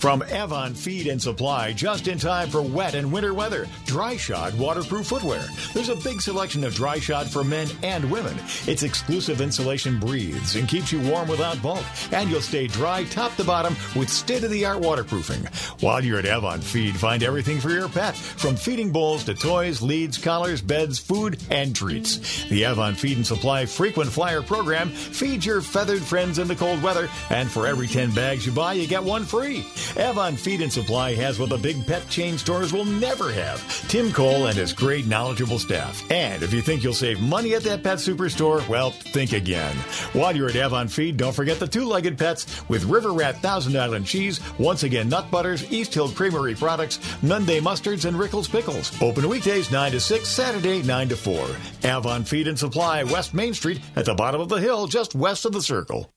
From 0.04 0.22
Avon 0.24 0.74
Feed 0.74 1.08
and 1.08 1.22
Supply, 1.22 1.72
just 1.72 2.10
in 2.10 2.18
time 2.18 2.50
for 2.50 2.62
wet 2.62 2.94
and 2.94 3.10
winter 3.10 3.34
weather. 3.34 3.68
Dryshod 3.86 4.54
waterproof 4.58 5.08
footwear. 5.08 5.42
There's 5.74 5.88
a 5.88 5.96
big 5.96 6.20
selection 6.20 6.66
of 6.66 6.74
Dryshod 6.74 7.28
for 7.28 7.42
men 7.42 7.70
and 7.84 8.12
women. 8.12 8.38
Its 8.68 8.84
exclusive 8.84 9.40
insulation 9.40 10.02
breathes 10.02 10.58
and 10.58 10.68
keeps 10.68 10.92
you 10.92 11.00
warm 11.10 11.30
without 11.30 11.62
bulk, 11.62 11.86
and 12.12 12.30
you'll 12.30 12.42
stay 12.42 12.68
dry 12.68 13.06
top 13.06 13.34
to 13.38 13.46
bottom 13.46 13.78
with 13.96 14.10
state-of-the-art 14.10 14.82
waterproofing. 14.82 15.48
While 15.80 16.04
you're 16.04 16.20
at 16.20 16.26
Avon 16.26 16.60
Feed, 16.60 16.98
find 16.98 17.24
everything 17.24 17.62
for 17.62 17.70
your 17.70 17.88
pet, 17.88 18.18
from 18.18 18.58
feeding 18.58 18.92
bowls 18.92 19.24
to 19.24 19.34
toys, 19.34 19.82
leads, 19.82 20.18
collars, 20.18 20.62
beds, 20.62 21.00
food, 21.00 21.42
and 21.50 21.74
treats. 21.74 22.44
The 22.50 22.66
Avon 22.66 22.96
Feed 22.96 23.16
and 23.16 23.26
Supply 23.26 23.66
frequent 23.66 24.12
flyer 24.12 24.42
program 24.42 24.90
feeds 24.90 25.46
your 25.46 25.62
feathered 25.62 26.02
friends 26.02 26.40
in 26.40 26.50
the 26.50 26.58
cold 26.58 26.84
weather, 26.84 27.08
and 27.30 27.50
for 27.50 27.68
every 27.68 27.88
10 27.88 28.12
bags 28.12 28.46
you 28.46 28.52
buy, 28.52 28.74
you 28.74 28.86
get 28.86 29.02
one 29.02 29.24
free. 29.24 29.66
Avon 29.98 30.36
Feed 30.36 30.62
and 30.62 30.74
Supply 30.74 31.14
has 31.14 31.38
what 31.40 31.50
the 31.50 31.58
big 31.58 31.86
pet 31.86 32.08
chain 32.10 32.38
stores 32.38 32.74
will 32.74 32.86
never 32.86 33.32
have 33.32 33.88
Tim 33.88 34.12
Cole 34.12 34.48
and 34.48 34.58
his 34.58 34.74
great 34.74 35.06
knowledgeable 35.06 35.60
staff. 35.60 36.10
And 36.12 36.42
if 36.42 36.52
you 36.52 36.62
think 36.62 36.84
you'll 36.84 36.94
save 36.94 37.22
money 37.22 37.54
at 37.54 37.64
that 37.64 37.84
pet 37.84 38.00
superstore, 38.00 38.68
well, 38.68 38.90
think 38.90 39.34
again. 39.34 39.76
While 40.14 40.36
you're 40.36 40.50
at 40.50 40.56
Avon 40.56 40.88
Feed, 40.88 41.18
don't 41.18 41.36
forget 41.36 41.60
the 41.60 41.68
two 41.68 41.86
legged 41.86 42.18
pets 42.18 42.68
with 42.70 42.86
River 42.86 43.14
Rat 43.14 43.38
Thousand 43.42 43.78
Island 43.78 44.08
cheese, 44.08 44.40
once 44.58 44.82
again 44.84 45.10
nut 45.10 45.30
butters, 45.30 45.72
East 45.72 45.94
Hill 45.94 46.10
Creamery 46.10 46.56
products, 46.56 46.98
Nunday 47.22 47.60
mustards, 47.60 48.06
and 48.06 48.18
Rickles 48.18 48.50
pickles. 48.50 48.92
Open 49.02 49.30
weekdays 49.30 49.72
9 49.72 49.92
to 49.92 50.00
6, 50.00 50.28
Saturday 50.28 50.82
9 50.82 51.10
to 51.10 51.16
4. 51.16 51.48
Avon 51.84 52.24
Feed 52.24 52.48
and 52.48 52.58
Supply, 52.58 53.04
West 53.04 53.34
Main 53.34 53.54
Street, 53.54 53.80
at 53.96 54.06
the 54.06 54.16
bottom 54.16 54.42
of 54.42 54.50
the 54.50 54.60
hill, 54.60 54.88
just 54.88 55.14
west 55.14 55.46
of 55.46 55.52
the 55.52 55.62
circle. 55.62 56.12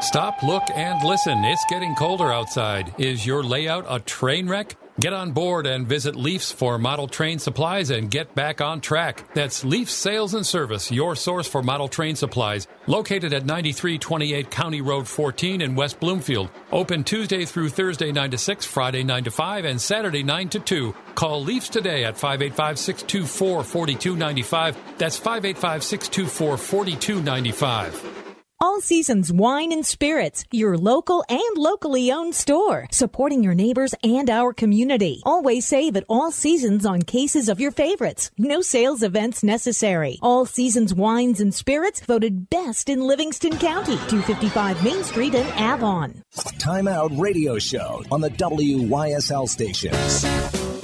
Stop, 0.00 0.44
look, 0.44 0.62
and 0.76 1.02
listen. 1.02 1.44
It's 1.44 1.64
getting 1.68 1.96
colder 1.96 2.32
outside. 2.32 2.94
Is 2.98 3.26
your 3.26 3.42
layout 3.42 3.84
a 3.88 3.98
train 3.98 4.48
wreck? 4.48 4.76
Get 5.00 5.12
on 5.12 5.32
board 5.32 5.66
and 5.66 5.86
visit 5.88 6.14
Leafs 6.14 6.52
for 6.52 6.78
model 6.78 7.08
train 7.08 7.40
supplies 7.40 7.90
and 7.90 8.10
get 8.10 8.34
back 8.34 8.60
on 8.60 8.80
track. 8.80 9.32
That's 9.34 9.64
Leafs 9.64 9.92
Sales 9.92 10.34
and 10.34 10.46
Service, 10.46 10.90
your 10.92 11.16
source 11.16 11.48
for 11.48 11.62
model 11.62 11.88
train 11.88 12.14
supplies. 12.14 12.68
Located 12.86 13.32
at 13.32 13.44
9328 13.44 14.50
County 14.50 14.80
Road 14.80 15.08
14 15.08 15.60
in 15.60 15.74
West 15.74 15.98
Bloomfield. 15.98 16.48
Open 16.70 17.02
Tuesday 17.02 17.44
through 17.44 17.68
Thursday 17.68 18.12
9 18.12 18.30
to 18.30 18.38
6, 18.38 18.66
Friday 18.66 19.02
9 19.02 19.24
to 19.24 19.30
5, 19.32 19.64
and 19.64 19.80
Saturday 19.80 20.22
9 20.22 20.48
to 20.50 20.60
2. 20.60 20.94
Call 21.16 21.42
Leafs 21.42 21.68
today 21.68 22.04
at 22.04 22.16
585 22.16 22.78
624 22.78 23.64
4295. 23.64 24.76
That's 24.98 25.16
585 25.16 25.82
624 25.82 26.56
4295. 26.56 28.27
All 28.60 28.80
Seasons 28.80 29.32
Wine 29.32 29.70
and 29.70 29.86
Spirits, 29.86 30.44
your 30.50 30.76
local 30.76 31.24
and 31.28 31.56
locally 31.56 32.10
owned 32.10 32.34
store, 32.34 32.88
supporting 32.90 33.44
your 33.44 33.54
neighbors 33.54 33.94
and 34.02 34.28
our 34.28 34.52
community. 34.52 35.22
Always 35.24 35.64
save 35.64 35.94
at 35.94 36.04
All 36.08 36.32
Seasons 36.32 36.84
on 36.84 37.02
cases 37.02 37.48
of 37.48 37.60
your 37.60 37.70
favorites. 37.70 38.32
No 38.36 38.60
sales 38.60 39.04
events 39.04 39.44
necessary. 39.44 40.18
All 40.22 40.44
Seasons 40.44 40.92
Wines 40.92 41.40
and 41.40 41.54
Spirits 41.54 42.00
voted 42.00 42.50
best 42.50 42.88
in 42.88 43.06
Livingston 43.06 43.58
County, 43.58 43.96
255 44.08 44.82
Main 44.82 45.04
Street 45.04 45.36
in 45.36 45.46
Avon. 45.56 46.24
Time 46.58 46.88
Out 46.88 47.12
Radio 47.16 47.60
Show 47.60 48.02
on 48.10 48.20
the 48.20 48.30
WYSL 48.30 49.48
station. 49.48 50.77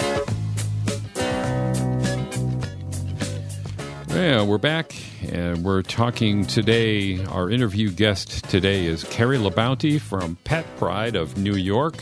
Yeah, 4.14 4.44
we're 4.44 4.58
back, 4.58 4.94
and 5.28 5.64
we're 5.64 5.82
talking 5.82 6.46
today. 6.46 7.24
Our 7.24 7.50
interview 7.50 7.90
guest 7.90 8.48
today 8.48 8.86
is 8.86 9.02
Carrie 9.02 9.38
LaBounty 9.38 10.00
from 10.00 10.36
Pet 10.44 10.64
Pride 10.76 11.16
of 11.16 11.36
New 11.36 11.56
York, 11.56 11.96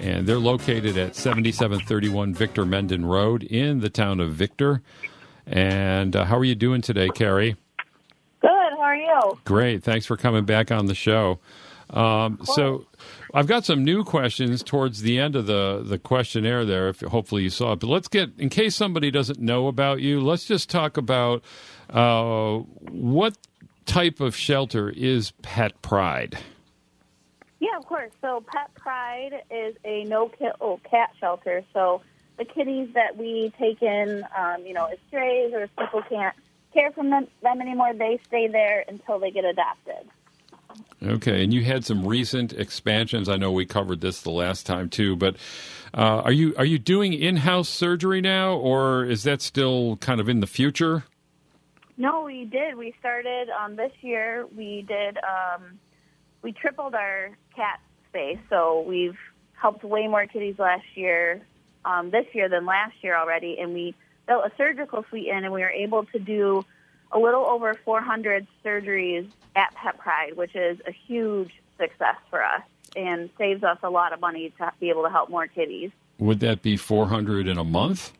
and 0.00 0.26
they're 0.26 0.38
located 0.38 0.96
at 0.96 1.14
7731 1.14 2.32
Victor 2.32 2.64
Mendon 2.64 3.04
Road 3.04 3.42
in 3.42 3.80
the 3.80 3.90
town 3.90 4.18
of 4.18 4.32
Victor. 4.32 4.80
And 5.46 6.16
uh, 6.16 6.24
how 6.24 6.38
are 6.38 6.44
you 6.44 6.54
doing 6.54 6.80
today, 6.80 7.10
Carrie? 7.10 7.56
Good. 8.40 8.50
How 8.50 8.80
are 8.80 8.96
you? 8.96 9.38
Great. 9.44 9.84
Thanks 9.84 10.06
for 10.06 10.16
coming 10.16 10.46
back 10.46 10.72
on 10.72 10.86
the 10.86 10.94
show. 10.94 11.38
Um, 11.90 12.40
so, 12.42 12.86
I've 13.32 13.46
got 13.46 13.64
some 13.64 13.84
new 13.84 14.02
questions 14.02 14.62
towards 14.62 15.02
the 15.02 15.18
end 15.18 15.36
of 15.36 15.46
the, 15.46 15.82
the 15.84 15.98
questionnaire 15.98 16.64
there. 16.64 16.88
If 16.88 17.00
hopefully 17.00 17.42
you 17.42 17.50
saw 17.50 17.72
it, 17.72 17.80
but 17.80 17.88
let's 17.88 18.08
get 18.08 18.30
in 18.38 18.48
case 18.48 18.74
somebody 18.74 19.10
doesn't 19.10 19.38
know 19.38 19.68
about 19.68 20.00
you. 20.00 20.20
Let's 20.20 20.44
just 20.44 20.70
talk 20.70 20.96
about 20.96 21.44
uh, 21.90 22.58
what 22.90 23.36
type 23.84 24.20
of 24.20 24.34
shelter 24.34 24.90
is 24.90 25.32
Pet 25.42 25.80
Pride. 25.82 26.38
Yeah, 27.60 27.76
of 27.76 27.86
course. 27.86 28.10
So 28.20 28.44
Pet 28.46 28.74
Pride 28.74 29.42
is 29.50 29.76
a 29.84 30.04
no 30.04 30.28
kill 30.28 30.80
cat 30.90 31.10
shelter. 31.18 31.62
So 31.72 32.02
the 32.38 32.44
kitties 32.44 32.90
that 32.94 33.16
we 33.16 33.52
take 33.58 33.82
in, 33.82 34.24
um, 34.36 34.64
you 34.66 34.74
know, 34.74 34.86
as 34.86 34.98
strays 35.08 35.52
or 35.52 35.62
if 35.62 35.70
people 35.76 36.02
can't 36.08 36.36
care 36.74 36.90
for 36.92 37.02
them, 37.02 37.26
them 37.42 37.60
anymore, 37.60 37.94
they 37.94 38.20
stay 38.26 38.48
there 38.48 38.84
until 38.88 39.18
they 39.18 39.30
get 39.30 39.44
adopted. 39.44 40.08
Okay, 41.06 41.44
and 41.44 41.54
you 41.54 41.62
had 41.62 41.84
some 41.84 42.04
recent 42.04 42.52
expansions. 42.52 43.28
I 43.28 43.36
know 43.36 43.52
we 43.52 43.64
covered 43.64 44.00
this 44.00 44.22
the 44.22 44.30
last 44.30 44.66
time 44.66 44.88
too, 44.88 45.14
but 45.14 45.36
uh, 45.94 46.22
are 46.24 46.32
you 46.32 46.54
are 46.58 46.64
you 46.64 46.78
doing 46.78 47.12
in-house 47.12 47.68
surgery 47.68 48.20
now, 48.20 48.54
or 48.54 49.04
is 49.04 49.22
that 49.22 49.40
still 49.40 49.96
kind 49.98 50.20
of 50.20 50.28
in 50.28 50.40
the 50.40 50.46
future? 50.46 51.04
No, 51.96 52.24
we 52.24 52.44
did. 52.44 52.76
We 52.76 52.94
started 52.98 53.48
um, 53.50 53.76
this 53.76 53.92
year. 54.00 54.46
We 54.54 54.84
did. 54.86 55.16
Um, 55.18 55.78
we 56.42 56.52
tripled 56.52 56.94
our 56.94 57.30
cat 57.54 57.80
space, 58.08 58.38
so 58.50 58.84
we've 58.86 59.16
helped 59.52 59.84
way 59.84 60.08
more 60.08 60.26
kitties 60.26 60.58
last 60.58 60.84
year, 60.94 61.40
um, 61.84 62.10
this 62.10 62.26
year 62.32 62.48
than 62.48 62.66
last 62.66 62.94
year 63.02 63.16
already, 63.16 63.58
and 63.60 63.72
we 63.72 63.94
built 64.26 64.44
a 64.44 64.50
surgical 64.56 65.04
suite 65.08 65.28
in, 65.28 65.44
and 65.44 65.52
we 65.52 65.60
were 65.60 65.70
able 65.70 66.04
to 66.06 66.18
do 66.18 66.64
a 67.12 67.18
little 67.18 67.46
over 67.46 67.74
400 67.84 68.46
surgeries 68.64 69.28
at 69.54 69.74
Pet 69.74 69.98
Pride, 69.98 70.36
which 70.36 70.54
is 70.54 70.78
a 70.86 70.92
huge 70.92 71.52
success 71.78 72.16
for 72.30 72.42
us 72.42 72.62
and 72.94 73.28
saves 73.36 73.62
us 73.62 73.78
a 73.82 73.90
lot 73.90 74.12
of 74.12 74.20
money 74.20 74.52
to 74.58 74.72
be 74.80 74.88
able 74.90 75.02
to 75.02 75.10
help 75.10 75.28
more 75.28 75.46
kitties. 75.46 75.90
Would 76.18 76.40
that 76.40 76.62
be 76.62 76.76
four 76.76 77.06
hundred 77.06 77.46
in 77.46 77.58
a 77.58 77.64
month? 77.64 78.12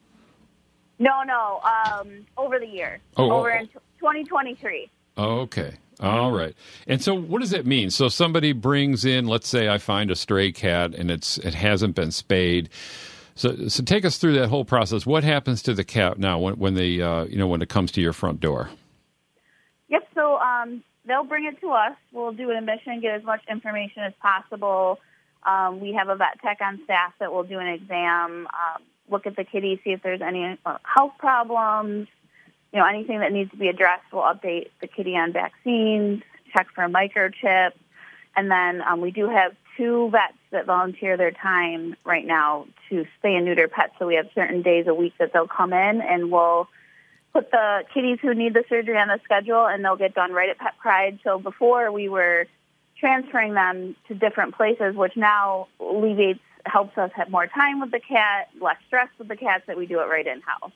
No, 0.98 1.22
no, 1.24 1.60
um, 1.62 2.26
over 2.36 2.58
the 2.58 2.66
year, 2.66 3.00
Oh, 3.16 3.30
over 3.30 3.52
oh, 3.52 3.58
in 3.58 3.66
2023. 3.98 4.90
Oh, 5.18 5.40
okay. 5.40 5.74
All 6.00 6.32
right. 6.32 6.54
And 6.86 7.02
so 7.02 7.14
what 7.14 7.40
does 7.40 7.50
that 7.50 7.64
mean? 7.66 7.90
So 7.90 8.08
somebody 8.08 8.52
brings 8.52 9.04
in, 9.04 9.26
let's 9.26 9.48
say 9.48 9.68
I 9.68 9.78
find 9.78 10.10
a 10.10 10.16
stray 10.16 10.52
cat 10.52 10.94
and 10.94 11.10
it's 11.10 11.38
it 11.38 11.54
hasn't 11.54 11.94
been 11.94 12.10
spayed. 12.12 12.68
So 13.36 13.68
so 13.68 13.84
take 13.84 14.04
us 14.04 14.16
through 14.16 14.34
that 14.34 14.48
whole 14.48 14.64
process. 14.64 15.06
What 15.06 15.22
happens 15.22 15.62
to 15.62 15.74
the 15.74 15.84
cat 15.84 16.18
now 16.18 16.38
when 16.38 16.54
when 16.54 16.74
they 16.74 17.00
uh, 17.00 17.24
you 17.24 17.36
know 17.36 17.46
when 17.46 17.62
it 17.62 17.68
comes 17.68 17.92
to 17.92 18.00
your 18.00 18.12
front 18.12 18.40
door? 18.40 18.70
Yep. 19.88 20.08
So 20.14 20.38
um, 20.38 20.82
they'll 21.06 21.24
bring 21.24 21.44
it 21.44 21.60
to 21.60 21.70
us. 21.70 21.92
We'll 22.12 22.32
do 22.32 22.50
an 22.50 22.56
admission, 22.56 23.00
get 23.00 23.14
as 23.14 23.22
much 23.22 23.42
information 23.48 24.02
as 24.02 24.14
possible. 24.20 24.98
Um, 25.46 25.80
we 25.80 25.92
have 25.92 26.08
a 26.08 26.16
vet 26.16 26.40
tech 26.42 26.58
on 26.60 26.80
staff 26.84 27.12
that 27.20 27.32
will 27.32 27.44
do 27.44 27.58
an 27.58 27.68
exam, 27.68 28.48
um, 28.48 28.82
look 29.08 29.26
at 29.26 29.36
the 29.36 29.44
kitty, 29.44 29.80
see 29.84 29.90
if 29.90 30.02
there's 30.02 30.20
any 30.20 30.58
uh, 30.66 30.78
health 30.82 31.12
problems, 31.18 32.08
you 32.72 32.80
know, 32.80 32.86
anything 32.86 33.20
that 33.20 33.32
needs 33.32 33.50
to 33.52 33.56
be 33.56 33.68
addressed. 33.68 34.02
We'll 34.12 34.22
update 34.22 34.70
the 34.80 34.88
kitty 34.88 35.14
on 35.14 35.32
vaccines, 35.32 36.22
check 36.52 36.66
for 36.74 36.82
a 36.82 36.88
microchip, 36.88 37.72
and 38.34 38.50
then 38.50 38.82
um, 38.82 39.00
we 39.00 39.12
do 39.12 39.28
have 39.28 39.52
two 39.76 40.10
vets 40.10 40.34
that 40.50 40.66
volunteer 40.66 41.16
their 41.16 41.30
time 41.30 41.96
right 42.04 42.24
now 42.24 42.66
to 42.88 43.04
spay 43.22 43.36
and 43.36 43.44
neuter 43.44 43.68
pets. 43.68 43.92
So 43.98 44.06
we 44.06 44.14
have 44.14 44.28
certain 44.34 44.62
days 44.62 44.86
a 44.86 44.94
week 44.94 45.14
that 45.18 45.32
they'll 45.32 45.48
come 45.48 45.72
in 45.72 46.00
and 46.00 46.30
we'll 46.30 46.68
put 47.32 47.50
the 47.50 47.84
kitties 47.92 48.18
who 48.22 48.34
need 48.34 48.54
the 48.54 48.64
surgery 48.68 48.96
on 48.96 49.08
the 49.08 49.20
schedule 49.24 49.66
and 49.66 49.84
they'll 49.84 49.96
get 49.96 50.14
done 50.14 50.32
right 50.32 50.48
at 50.48 50.58
Pet 50.58 50.74
Pride. 50.78 51.18
So 51.22 51.38
before 51.38 51.92
we 51.92 52.08
were 52.08 52.46
transferring 52.98 53.54
them 53.54 53.94
to 54.08 54.14
different 54.14 54.54
places, 54.54 54.94
which 54.96 55.16
now 55.16 55.68
alleviates, 55.80 56.40
helps 56.64 56.98
us 56.98 57.10
have 57.14 57.30
more 57.30 57.46
time 57.46 57.80
with 57.80 57.90
the 57.92 58.00
cat, 58.00 58.48
less 58.60 58.76
stress 58.86 59.08
with 59.18 59.28
the 59.28 59.36
cats 59.36 59.64
that 59.66 59.76
we 59.76 59.86
do 59.86 60.00
it 60.00 60.06
right 60.06 60.26
in 60.26 60.40
house. 60.40 60.72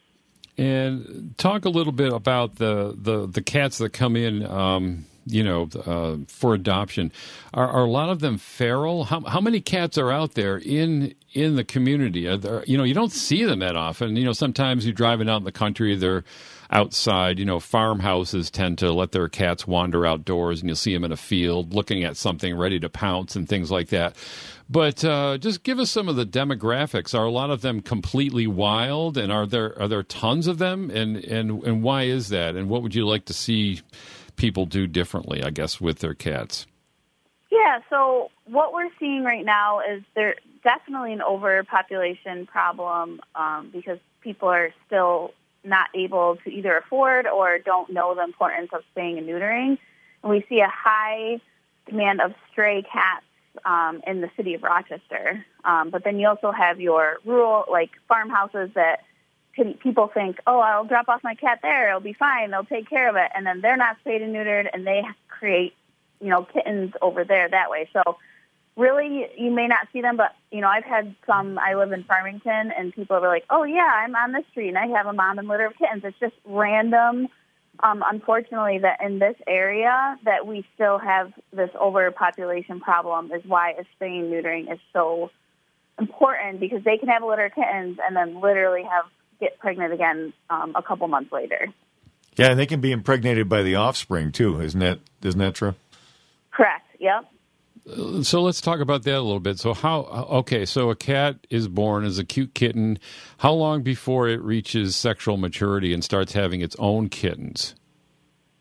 And 0.56 1.34
talk 1.36 1.64
a 1.64 1.68
little 1.68 1.92
bit 1.92 2.12
about 2.12 2.56
the 2.56 2.94
the, 2.96 3.26
the 3.26 3.42
cats 3.42 3.78
that 3.78 3.92
come 3.92 4.14
in. 4.14 4.44
Um, 4.46 5.06
you 5.30 5.42
know, 5.42 5.68
uh, 5.86 6.16
for 6.28 6.54
adoption, 6.54 7.12
are, 7.54 7.68
are 7.68 7.84
a 7.84 7.90
lot 7.90 8.10
of 8.10 8.20
them 8.20 8.38
feral? 8.38 9.04
How, 9.04 9.20
how 9.20 9.40
many 9.40 9.60
cats 9.60 9.98
are 9.98 10.10
out 10.10 10.34
there 10.34 10.58
in 10.58 11.14
in 11.32 11.56
the 11.56 11.64
community? 11.64 12.34
There, 12.36 12.64
you 12.66 12.76
know, 12.76 12.84
you 12.84 12.94
don't 12.94 13.12
see 13.12 13.44
them 13.44 13.60
that 13.60 13.76
often. 13.76 14.16
You 14.16 14.24
know, 14.24 14.32
sometimes 14.32 14.84
you're 14.84 14.94
driving 14.94 15.28
out 15.28 15.38
in 15.38 15.44
the 15.44 15.52
country, 15.52 15.94
they're 15.96 16.24
outside. 16.70 17.38
You 17.38 17.44
know, 17.44 17.60
farmhouses 17.60 18.50
tend 18.50 18.78
to 18.78 18.92
let 18.92 19.12
their 19.12 19.28
cats 19.28 19.66
wander 19.66 20.06
outdoors, 20.06 20.60
and 20.60 20.68
you'll 20.68 20.76
see 20.76 20.92
them 20.92 21.04
in 21.04 21.12
a 21.12 21.16
field 21.16 21.74
looking 21.74 22.04
at 22.04 22.16
something, 22.16 22.56
ready 22.56 22.80
to 22.80 22.88
pounce, 22.88 23.36
and 23.36 23.48
things 23.48 23.70
like 23.70 23.88
that. 23.88 24.16
But 24.68 25.04
uh, 25.04 25.38
just 25.38 25.64
give 25.64 25.80
us 25.80 25.90
some 25.90 26.08
of 26.08 26.14
the 26.14 26.24
demographics. 26.24 27.18
Are 27.18 27.24
a 27.24 27.30
lot 27.30 27.50
of 27.50 27.60
them 27.60 27.80
completely 27.82 28.46
wild, 28.46 29.18
and 29.18 29.32
are 29.32 29.46
there 29.46 29.76
are 29.80 29.88
there 29.88 30.04
tons 30.04 30.46
of 30.46 30.58
them? 30.58 30.90
And 30.90 31.16
and 31.16 31.62
and 31.64 31.82
why 31.82 32.04
is 32.04 32.28
that? 32.28 32.54
And 32.54 32.68
what 32.68 32.82
would 32.82 32.94
you 32.94 33.06
like 33.06 33.24
to 33.26 33.32
see 33.32 33.80
people 34.36 34.66
do 34.66 34.86
differently? 34.86 35.42
I 35.42 35.50
guess 35.50 35.80
with 35.80 35.98
their 35.98 36.14
cats. 36.14 36.66
Yeah, 37.50 37.80
so 37.90 38.30
what 38.46 38.72
we're 38.72 38.90
seeing 38.98 39.24
right 39.24 39.44
now 39.44 39.80
is 39.80 40.02
there 40.14 40.36
definitely 40.62 41.12
an 41.12 41.22
overpopulation 41.22 42.46
problem 42.46 43.20
um, 43.34 43.70
because 43.72 43.98
people 44.20 44.48
are 44.48 44.72
still 44.86 45.32
not 45.64 45.88
able 45.94 46.36
to 46.44 46.50
either 46.50 46.76
afford 46.78 47.26
or 47.26 47.58
don't 47.58 47.90
know 47.90 48.14
the 48.14 48.22
importance 48.22 48.70
of 48.72 48.82
spaying 48.92 49.18
and 49.18 49.28
neutering. 49.28 49.78
And 50.22 50.30
we 50.30 50.44
see 50.48 50.60
a 50.60 50.68
high 50.68 51.40
demand 51.86 52.20
of 52.20 52.34
stray 52.52 52.82
cats 52.82 53.24
um, 53.64 54.00
in 54.06 54.20
the 54.20 54.30
city 54.36 54.54
of 54.54 54.62
Rochester. 54.62 55.44
Um, 55.64 55.90
but 55.90 56.04
then 56.04 56.18
you 56.18 56.28
also 56.28 56.52
have 56.52 56.80
your 56.80 57.18
rural, 57.24 57.64
like 57.70 57.90
farmhouses 58.08 58.70
that 58.74 59.00
people 59.54 60.08
think, 60.08 60.38
oh, 60.46 60.60
I'll 60.60 60.84
drop 60.84 61.08
off 61.08 61.22
my 61.24 61.34
cat 61.34 61.60
there, 61.62 61.88
it'll 61.88 62.00
be 62.00 62.12
fine, 62.12 62.50
they'll 62.50 62.64
take 62.64 62.88
care 62.88 63.08
of 63.08 63.16
it, 63.16 63.30
and 63.34 63.46
then 63.46 63.60
they're 63.60 63.76
not 63.76 63.98
spayed 64.00 64.22
and 64.22 64.34
neutered, 64.34 64.68
and 64.72 64.86
they 64.86 65.02
create, 65.28 65.74
you 66.20 66.28
know, 66.28 66.44
kittens 66.44 66.92
over 67.02 67.24
there 67.24 67.48
that 67.48 67.70
way. 67.70 67.88
So 67.92 68.18
really, 68.76 69.28
you 69.36 69.50
may 69.50 69.66
not 69.66 69.88
see 69.92 70.00
them, 70.00 70.16
but 70.16 70.34
you 70.50 70.60
know, 70.60 70.68
I've 70.68 70.84
had 70.84 71.14
some. 71.26 71.58
I 71.58 71.74
live 71.74 71.92
in 71.92 72.04
Farmington, 72.04 72.72
and 72.76 72.92
people 72.92 73.20
were 73.20 73.28
like, 73.28 73.44
"Oh 73.50 73.64
yeah, 73.64 73.90
I'm 73.92 74.14
on 74.16 74.32
the 74.32 74.42
street, 74.50 74.68
and 74.68 74.78
I 74.78 74.86
have 74.88 75.06
a 75.06 75.12
mom 75.12 75.38
and 75.38 75.48
litter 75.48 75.66
of 75.66 75.76
kittens." 75.76 76.02
It's 76.04 76.18
just 76.18 76.34
random. 76.44 77.28
Um, 77.82 78.04
unfortunately, 78.06 78.78
that 78.78 79.00
in 79.02 79.20
this 79.20 79.36
area, 79.46 80.18
that 80.24 80.46
we 80.46 80.66
still 80.74 80.98
have 80.98 81.32
this 81.52 81.70
overpopulation 81.80 82.80
problem 82.80 83.32
is 83.32 83.42
why 83.46 83.74
spaying 83.96 84.30
neutering 84.30 84.70
is 84.72 84.78
so 84.92 85.30
important 85.98 86.60
because 86.60 86.82
they 86.84 86.98
can 86.98 87.08
have 87.08 87.22
a 87.22 87.26
litter 87.26 87.46
of 87.46 87.54
kittens 87.54 87.98
and 88.04 88.16
then 88.16 88.40
literally 88.40 88.82
have 88.82 89.04
get 89.40 89.58
pregnant 89.58 89.92
again 89.92 90.32
um, 90.50 90.74
a 90.76 90.82
couple 90.82 91.08
months 91.08 91.32
later. 91.32 91.68
Yeah, 92.36 92.50
and 92.50 92.58
they 92.58 92.66
can 92.66 92.80
be 92.80 92.92
impregnated 92.92 93.48
by 93.48 93.62
the 93.62 93.74
offspring 93.74 94.32
too. 94.32 94.60
Isn't 94.60 94.80
that 94.80 95.00
isn't 95.22 95.40
that 95.40 95.54
true? 95.54 95.74
Correct. 96.52 96.86
Yep. 96.98 97.30
So 98.22 98.42
let's 98.42 98.60
talk 98.60 98.80
about 98.80 99.02
that 99.04 99.16
a 99.16 99.20
little 99.20 99.40
bit. 99.40 99.58
So 99.58 99.74
how 99.74 100.00
okay, 100.30 100.64
so 100.64 100.90
a 100.90 100.96
cat 100.96 101.46
is 101.48 101.66
born 101.66 102.04
as 102.04 102.18
a 102.18 102.24
cute 102.24 102.54
kitten. 102.54 102.98
How 103.38 103.52
long 103.52 103.82
before 103.82 104.28
it 104.28 104.40
reaches 104.42 104.96
sexual 104.96 105.36
maturity 105.36 105.92
and 105.92 106.04
starts 106.04 106.32
having 106.32 106.60
its 106.60 106.76
own 106.78 107.08
kittens? 107.08 107.74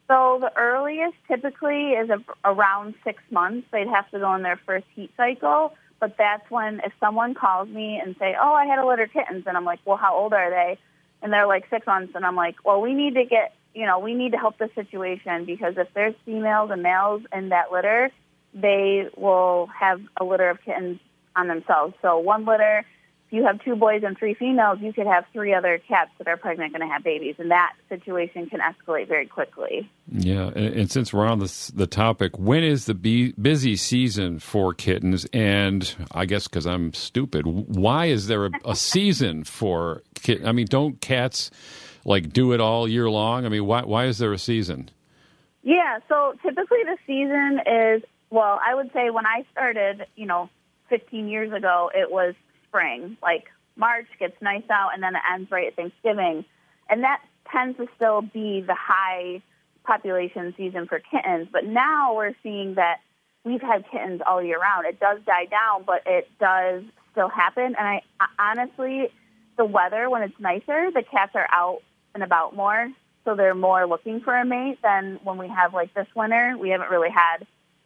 So 0.07 0.39
the 0.41 0.51
earliest 0.57 1.17
typically 1.27 1.91
is 1.91 2.09
a, 2.09 2.17
around 2.43 2.95
six 3.03 3.21
months. 3.29 3.67
They'd 3.71 3.87
have 3.87 4.09
to 4.09 4.19
go 4.19 4.33
in 4.33 4.41
their 4.41 4.59
first 4.65 4.87
heat 4.95 5.11
cycle. 5.15 5.73
But 5.99 6.15
that's 6.17 6.49
when 6.49 6.81
if 6.85 6.93
someone 6.99 7.33
calls 7.33 7.67
me 7.67 7.99
and 8.03 8.15
say, 8.17 8.35
"Oh, 8.39 8.53
I 8.53 8.65
had 8.65 8.79
a 8.79 8.87
litter 8.87 9.03
of 9.03 9.11
kittens," 9.11 9.45
and 9.47 9.57
I'm 9.57 9.65
like, 9.65 9.79
"Well, 9.85 9.97
how 9.97 10.15
old 10.15 10.33
are 10.33 10.49
they?" 10.49 10.77
And 11.21 11.33
they're 11.33 11.47
like 11.47 11.69
six 11.69 11.85
months, 11.85 12.13
and 12.15 12.25
I'm 12.25 12.35
like, 12.35 12.55
"Well, 12.63 12.81
we 12.81 12.93
need 12.93 13.15
to 13.15 13.25
get, 13.25 13.53
you 13.73 13.85
know, 13.85 13.99
we 13.99 14.13
need 14.13 14.31
to 14.31 14.37
help 14.37 14.57
the 14.57 14.69
situation 14.75 15.45
because 15.45 15.77
if 15.77 15.93
there's 15.93 16.15
females 16.25 16.71
and 16.71 16.81
males 16.81 17.23
in 17.33 17.49
that 17.49 17.71
litter, 17.71 18.11
they 18.53 19.09
will 19.17 19.67
have 19.67 20.01
a 20.17 20.23
litter 20.23 20.49
of 20.49 20.61
kittens 20.61 20.99
on 21.35 21.47
themselves. 21.47 21.93
So 22.01 22.17
one 22.17 22.45
litter, 22.45 22.85
if 23.29 23.33
you 23.33 23.43
have 23.45 23.63
two 23.63 23.75
boys 23.75 24.01
and 24.03 24.17
three 24.17 24.33
females, 24.33 24.79
you 24.81 24.91
could 24.91 25.05
have 25.05 25.23
three 25.31 25.53
other 25.53 25.79
cats 25.87 26.09
that 26.17 26.27
are 26.27 26.35
pregnant 26.35 26.73
going 26.73 26.81
to 26.81 26.91
have 26.91 27.03
babies, 27.03 27.35
and 27.37 27.51
that 27.51 27.73
situation 27.87 28.47
can 28.47 28.59
escalate 28.59 29.07
very 29.07 29.27
quickly. 29.27 29.87
Yeah, 30.11 30.47
and, 30.47 30.73
and 30.73 30.91
since 30.91 31.13
we're 31.13 31.27
on 31.27 31.37
this, 31.37 31.67
the 31.67 31.85
topic, 31.85 32.39
when 32.39 32.63
is 32.63 32.85
the 32.85 32.95
be- 32.95 33.33
busy 33.33 33.75
season 33.75 34.39
for 34.39 34.73
kittens? 34.73 35.27
And 35.31 35.95
I 36.11 36.25
guess 36.25 36.47
because 36.47 36.65
I'm 36.65 36.91
stupid, 36.95 37.45
why 37.45 38.05
is 38.07 38.25
there 38.25 38.47
a, 38.47 38.51
a 38.65 38.75
season 38.75 39.43
for 39.43 40.01
kittens? 40.15 40.47
I 40.47 40.51
mean, 40.51 40.65
don't 40.65 40.99
cats 40.99 41.51
like 42.05 42.33
do 42.33 42.51
it 42.53 42.59
all 42.59 42.87
year 42.87 43.11
long? 43.11 43.45
I 43.45 43.49
mean, 43.49 43.67
why 43.67 43.83
why 43.83 44.05
is 44.05 44.17
there 44.17 44.33
a 44.33 44.39
season? 44.39 44.89
Yeah, 45.61 45.99
so 46.07 46.33
typically 46.41 46.79
the 46.83 46.97
season 47.05 47.59
is, 47.59 48.03
well, 48.31 48.59
I 48.67 48.73
would 48.73 48.91
say 48.91 49.11
when 49.11 49.27
I 49.27 49.45
started, 49.51 50.07
you 50.15 50.25
know, 50.25 50.49
15 50.89 51.27
years 51.27 51.53
ago, 51.53 51.91
it 51.93 52.09
was 52.09 52.33
spring. 52.69 53.17
Like 53.21 53.45
March 53.75 54.07
gets 54.19 54.39
nice 54.41 54.63
out 54.69 54.91
and 54.93 55.03
then 55.03 55.15
it 55.15 55.21
ends 55.31 55.51
right 55.51 55.67
at 55.67 55.75
Thanksgiving. 55.75 56.45
And 56.89 57.03
that 57.03 57.21
tends 57.51 57.77
to 57.77 57.87
still 57.95 58.21
be 58.21 58.61
the 58.61 58.75
high 58.75 59.41
population 59.83 60.53
season 60.57 60.87
for 60.87 60.99
kittens. 60.99 61.47
But 61.51 61.65
now 61.65 62.15
we're 62.15 62.35
seeing 62.43 62.75
that 62.75 62.99
we've 63.43 63.61
had 63.61 63.85
kittens 63.91 64.21
all 64.25 64.41
year 64.41 64.59
round. 64.59 64.85
It 64.85 64.99
does 64.99 65.19
die 65.25 65.45
down, 65.45 65.83
but 65.85 66.03
it 66.05 66.29
does 66.39 66.83
still 67.11 67.29
happen. 67.29 67.75
And 67.77 67.77
I 67.77 68.01
honestly, 68.37 69.09
the 69.57 69.65
weather, 69.65 70.09
when 70.09 70.23
it's 70.23 70.39
nicer, 70.39 70.91
the 70.91 71.03
cats 71.03 71.31
are 71.35 71.47
out 71.51 71.81
and 72.13 72.23
about 72.23 72.55
more 72.55 72.89
so 73.25 73.35
they're 73.35 73.55
more 73.55 73.85
looking 73.85 74.21
for 74.21 74.35
a 74.35 74.45
mate 74.45 74.79
than 74.81 75.19
when 75.23 75.37
we 75.37 75.47
have 75.47 75.73
like 75.73 75.93
this 75.93 76.07
winter. 76.15 76.55
We 76.57 76.69
haven't 76.69 76.89
really 76.89 77.11
had 77.11 77.45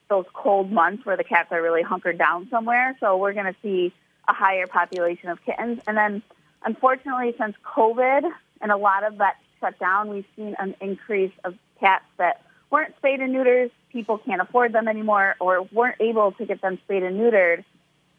those 0.10 0.26
cold 0.34 0.72
months 0.72 1.06
where 1.06 1.18
the 1.18 1.24
cats 1.24 1.50
are 1.52 1.62
really 1.62 1.82
hunkered 1.82 2.18
down 2.18 2.48
somewhere. 2.50 2.96
So 3.00 3.18
we're 3.18 3.34
going 3.34 3.48
to 3.48 3.56
see 3.62 3.94
a 4.28 4.34
higher 4.34 4.68
population 4.68 5.30
of 5.30 5.44
kittens. 5.46 5.80
And 5.88 5.98
then, 5.98 6.22
unfortunately, 6.66 7.36
since 7.40 7.56
COVID 7.76 8.24
and 8.62 8.72
a 8.72 8.78
lot 8.78 9.04
of 9.04 9.18
that 9.18 9.36
shut 9.60 9.78
down, 9.80 10.10
we've 10.10 10.26
seen 10.36 10.56
an 10.60 10.76
increase 10.82 11.34
of 11.44 11.56
cats 11.80 12.06
that 12.18 12.42
weren't 12.70 12.96
spayed 12.98 13.20
and 13.20 13.34
neutered. 13.36 13.72
People 13.92 14.18
can't 14.18 14.42
afford 14.42 14.74
them 14.74 14.88
anymore 14.88 15.36
or 15.40 15.68
weren't 15.72 16.00
able 16.02 16.32
to 16.34 16.46
get 16.46 16.62
them 16.62 16.80
spayed 16.86 17.04
and 17.04 17.20
neutered. 17.20 17.64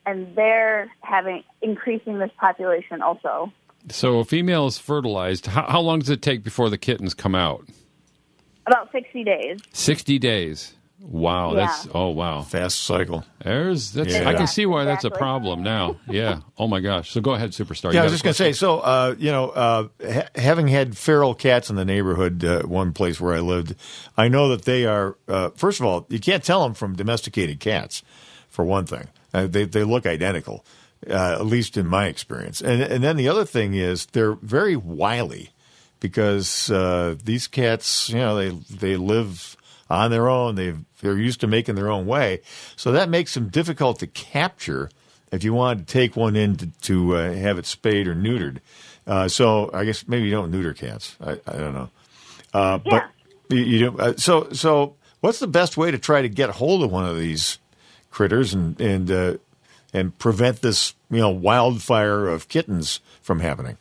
And 0.07 0.37
they're 0.37 0.91
having 1.01 1.43
increasing 1.63 2.19
this 2.19 2.31
population 2.39 3.01
also. 3.01 3.53
So 3.91 4.19
a 4.19 4.25
female 4.25 4.67
is 4.67 4.79
fertilized. 4.79 5.47
How, 5.47 5.67
how 5.69 5.81
long 5.81 5.99
does 6.01 6.11
it 6.11 6.23
take 6.23 6.43
before 6.43 6.71
the 6.71 6.79
kittens 6.79 7.15
come 7.15 7.35
out? 7.35 7.67
About 8.67 8.91
60 8.93 9.25
days. 9.25 9.59
60 9.73 10.19
days. 10.19 10.75
Wow, 11.07 11.53
Yeah. 11.53 11.67
that's 11.67 11.87
oh 11.95 12.09
wow. 12.09 12.41
Fast 12.43 12.81
cycle. 12.81 13.25
There's 13.45 13.93
that's 13.93 14.11
Yeah. 14.11 14.29
I 14.29 14.33
can 14.33 14.47
see 14.47 14.65
why 14.65 14.85
that's 14.85 15.05
a 15.05 15.11
problem 15.11 15.63
now. 15.63 15.97
Yeah. 16.09 16.41
Oh 16.57 16.67
my 16.67 16.81
gosh. 16.81 17.11
So 17.11 17.21
go 17.21 17.35
ahead, 17.35 17.51
superstar. 17.51 17.93
You 17.93 17.97
Yeah, 17.97 18.01
I 18.01 18.05
was 18.05 18.13
just 18.13 18.25
going 18.25 18.33
to 18.33 18.39
say. 18.39 18.53
So, 18.53 18.79
uh, 18.81 19.15
you 19.19 19.31
know, 19.31 19.51
uh, 19.51 19.89
ha- 20.03 20.29
having 20.35 20.67
had 20.69 20.97
feral 20.97 21.35
cats 21.35 21.69
in 21.69 21.77
the 21.77 21.85
neighborhood, 21.85 22.43
uh, 22.43 22.63
one 22.63 22.93
place 22.93 23.21
where 23.21 23.35
I 23.35 23.41
lived, 23.41 23.75
I 24.17 24.29
know 24.29 24.49
that 24.49 24.65
they 24.65 24.87
are. 24.87 25.17
Uh, 25.29 25.51
first 25.57 25.79
of 25.79 25.85
all, 25.87 26.07
you 26.09 26.19
can't 26.21 26.43
tell 26.43 26.63
them 26.63 26.73
from 26.73 26.97
domesticated 26.97 27.61
cats, 27.61 28.03
for 28.49 28.65
one 28.65 28.87
thing. 28.87 29.09
Uh, 29.35 29.47
they 29.47 29.65
they 29.67 29.85
look 29.85 30.07
identical, 30.07 30.65
uh, 31.09 31.37
at 31.39 31.45
least 31.45 31.77
in 31.77 31.87
my 31.87 32.07
experience. 32.07 32.63
And 32.63 32.81
and 32.81 33.05
then 33.05 33.17
the 33.17 33.29
other 33.29 33.45
thing 33.45 33.75
is 33.75 34.07
they're 34.07 34.35
very 34.37 34.77
wily, 34.77 35.51
because 36.01 36.71
uh, 36.71 37.17
these 37.23 37.47
cats, 37.47 38.09
you 38.09 38.17
know, 38.17 38.37
they 38.37 38.51
they 38.71 38.97
live 38.97 39.57
on 39.95 40.11
their 40.11 40.29
own. 40.29 40.55
They 40.55 40.75
they're 41.01 41.19
used 41.19 41.41
to 41.41 41.47
making 41.47 41.75
their 41.75 41.91
own 41.91 42.07
way, 42.07 42.41
so 42.77 42.93
that 42.93 43.09
makes 43.09 43.35
them 43.35 43.49
difficult 43.49 43.99
to 44.01 44.07
capture 44.07 44.91
if 45.33 45.45
you 45.45 45.53
wanted 45.53 45.87
to 45.87 45.93
take 45.93 46.17
one 46.17 46.37
in 46.37 46.57
to, 46.57 46.67
to 46.83 47.17
uh, 47.17 47.33
have 47.33 47.59
it 47.59 47.67
spayed 47.67 48.07
or 48.07 48.15
neutered. 48.15 48.59
Uh, 49.07 49.29
so 49.29 49.71
I 49.73 49.85
guess 49.85 50.07
maybe 50.09 50.25
you 50.25 50.31
don't 50.31 50.51
neuter 50.51 50.73
cats. 50.73 51.17
I, 51.21 51.33
I 51.47 51.57
don't 51.57 51.75
know. 51.75 51.91
Uh, 52.53 52.79
Yeah. 52.85 53.09
But 53.49 53.57
you, 53.57 53.65
you 53.65 53.79
do. 53.91 53.99
Uh, 53.99 54.15
so 54.17 54.49
so 54.53 54.95
what's 55.21 55.39
the 55.39 55.47
best 55.47 55.77
way 55.77 55.91
to 55.91 55.99
try 55.99 56.23
to 56.23 56.29
get 56.29 56.51
hold 56.51 56.83
of 56.83 56.91
one 56.91 57.05
of 57.05 57.19
these 57.19 57.59
critters 58.11 58.55
and 58.55 58.81
and 58.81 59.11
uh, 59.11 59.37
and 59.93 60.17
prevent 60.19 60.63
this 60.63 60.95
you 61.11 61.19
know 61.19 61.31
wildfire 61.31 62.29
of 62.29 62.49
kittens 62.49 63.01
from 63.21 63.41
happening? 63.41 63.77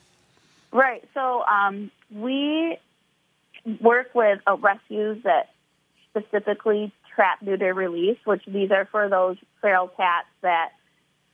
Right. 0.72 1.04
So 1.14 1.44
um, 1.46 1.92
we 2.12 2.78
work 3.80 4.14
with 4.14 4.40
uh, 4.48 4.58
rescues 4.58 5.24
that 5.24 5.52
specifically 6.16 6.92
trap, 7.16 7.42
neuter, 7.42 7.74
release, 7.74 8.18
which 8.26 8.44
these 8.46 8.72
are 8.72 8.86
for 8.92 9.10
those 9.10 9.38
feral 9.62 9.88
cats 9.88 10.28
that, 10.42 10.72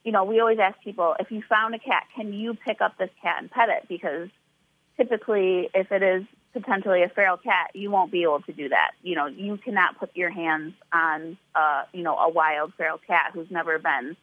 you 0.03 0.11
know, 0.11 0.23
we 0.23 0.39
always 0.39 0.59
ask 0.59 0.79
people, 0.83 1.15
if 1.19 1.31
you 1.31 1.41
found 1.47 1.75
a 1.75 1.79
cat, 1.79 2.03
can 2.15 2.33
you 2.33 2.53
pick 2.53 2.81
up 2.81 2.97
this 2.97 3.09
cat 3.21 3.37
and 3.39 3.51
pet 3.51 3.69
it? 3.69 3.87
Because 3.87 4.29
typically, 4.97 5.69
if 5.73 5.91
it 5.91 6.03
is 6.03 6.23
potentially 6.53 7.03
a 7.03 7.09
feral 7.09 7.37
cat, 7.37 7.71
you 7.73 7.91
won't 7.91 8.11
be 8.11 8.23
able 8.23 8.41
to 8.41 8.53
do 8.53 8.69
that. 8.69 8.91
You 9.03 9.15
know, 9.15 9.27
you 9.27 9.57
cannot 9.57 9.99
put 9.99 10.15
your 10.15 10.29
hands 10.29 10.73
on, 10.91 11.37
uh, 11.55 11.83
you 11.93 12.03
know, 12.03 12.17
a 12.17 12.29
wild 12.29 12.73
feral 12.75 12.99
cat 13.05 13.31
who's 13.33 13.51
never 13.51 13.77
been 13.79 14.15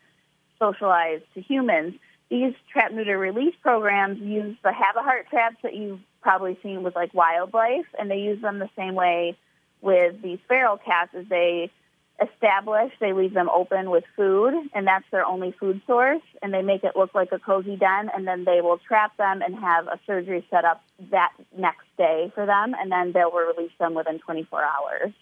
socialized 0.59 1.25
to 1.35 1.41
humans. 1.41 1.95
These 2.31 2.55
trap, 2.73 2.93
neuter, 2.93 3.19
release 3.19 3.55
programs 3.63 4.19
use 4.19 4.57
the 4.63 4.71
Havahart 4.71 5.29
traps 5.31 5.57
that 5.63 5.75
you've 5.75 6.01
probably 6.23 6.59
seen 6.63 6.83
with 6.83 6.97
like 6.97 7.15
wildlife, 7.15 7.87
and 7.99 8.11
they 8.11 8.19
use 8.19 8.43
them 8.43 8.59
the 8.59 8.71
same 8.77 8.95
way 8.95 9.37
with 9.87 10.21
these 10.21 10.41
feral 10.49 10.77
cats 10.77 11.15
as 11.15 11.27
they 11.29 11.71
establish, 12.21 12.93
they 12.99 13.13
leave 13.13 13.35
them 13.35 13.49
open 13.49 13.91
with 13.91 14.05
food, 14.17 14.55
and 14.75 14.87
that's 14.87 15.05
their 15.11 15.25
only 15.25 15.53
food 15.53 15.81
source, 15.87 16.23
and 16.43 16.53
they 16.53 16.63
make 16.63 16.83
it 16.83 16.97
look 16.97 17.15
like 17.15 17.31
a 17.33 17.39
cozy 17.39 17.77
den, 17.77 18.11
and 18.15 18.27
then 18.27 18.45
they 18.45 18.61
will 18.61 18.79
trap 18.79 19.17
them 19.17 19.43
and 19.43 19.55
have 19.55 19.87
a 19.87 19.99
surgery 20.07 20.47
set 20.51 20.65
up 20.65 20.83
that 21.11 21.33
next 21.57 21.87
day 21.97 22.33
for 22.35 22.45
them, 22.45 22.75
and 22.79 22.91
then 22.91 23.13
they'll 23.13 23.31
release 23.31 23.73
them 23.79 23.95
within 23.95 24.19
24 24.19 24.63
hours. 24.63 25.13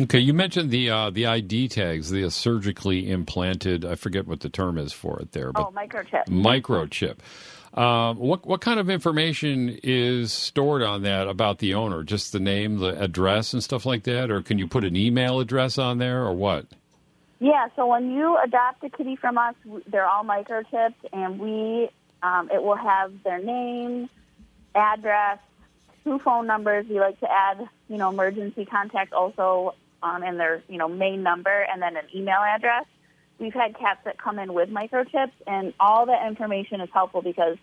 Okay, 0.00 0.20
you 0.20 0.32
mentioned 0.32 0.70
the 0.70 0.90
uh, 0.90 1.10
the 1.10 1.26
ID 1.26 1.68
tags, 1.68 2.10
the 2.10 2.30
surgically 2.30 3.10
implanted. 3.10 3.84
I 3.84 3.96
forget 3.96 4.26
what 4.26 4.40
the 4.40 4.48
term 4.48 4.78
is 4.78 4.92
for 4.92 5.18
it 5.20 5.32
there, 5.32 5.52
but 5.52 5.68
Oh, 5.68 5.72
microchip. 5.72 6.26
microchip. 6.26 7.18
Um, 7.76 8.16
what 8.18 8.46
what 8.46 8.60
kind 8.60 8.78
of 8.78 8.88
information 8.88 9.78
is 9.82 10.32
stored 10.32 10.82
on 10.82 11.02
that 11.02 11.26
about 11.26 11.58
the 11.58 11.74
owner? 11.74 12.04
Just 12.04 12.32
the 12.32 12.40
name, 12.40 12.78
the 12.78 13.00
address, 13.00 13.52
and 13.52 13.62
stuff 13.62 13.84
like 13.84 14.04
that, 14.04 14.30
or 14.30 14.40
can 14.40 14.58
you 14.58 14.68
put 14.68 14.84
an 14.84 14.96
email 14.96 15.40
address 15.40 15.78
on 15.78 15.98
there, 15.98 16.22
or 16.24 16.32
what? 16.32 16.66
Yeah, 17.40 17.68
so 17.76 17.86
when 17.86 18.10
you 18.10 18.36
adopt 18.42 18.82
a 18.84 18.90
kitty 18.90 19.16
from 19.16 19.38
us, 19.38 19.54
they're 19.86 20.06
all 20.06 20.24
microchipped, 20.24 20.94
and 21.12 21.38
we 21.38 21.88
um, 22.22 22.50
it 22.52 22.62
will 22.62 22.76
have 22.76 23.12
their 23.24 23.38
name, 23.42 24.08
address, 24.74 25.38
two 26.04 26.18
phone 26.20 26.46
numbers. 26.46 26.86
We 26.88 26.98
like 27.00 27.20
to 27.20 27.30
add, 27.30 27.68
you 27.88 27.96
know, 27.96 28.08
emergency 28.10 28.64
contact 28.64 29.12
also, 29.12 29.74
um, 30.02 30.22
and 30.22 30.38
their 30.38 30.62
you 30.68 30.78
know 30.78 30.88
main 30.88 31.22
number, 31.22 31.62
and 31.62 31.80
then 31.82 31.96
an 31.96 32.04
email 32.14 32.40
address. 32.40 32.84
We've 33.38 33.54
had 33.54 33.78
cats 33.78 34.00
that 34.04 34.18
come 34.18 34.38
in 34.38 34.52
with 34.52 34.68
microchips, 34.68 35.32
and 35.46 35.72
all 35.78 36.06
that 36.06 36.26
information 36.26 36.80
is 36.80 36.88
helpful 36.92 37.22
because 37.22 37.56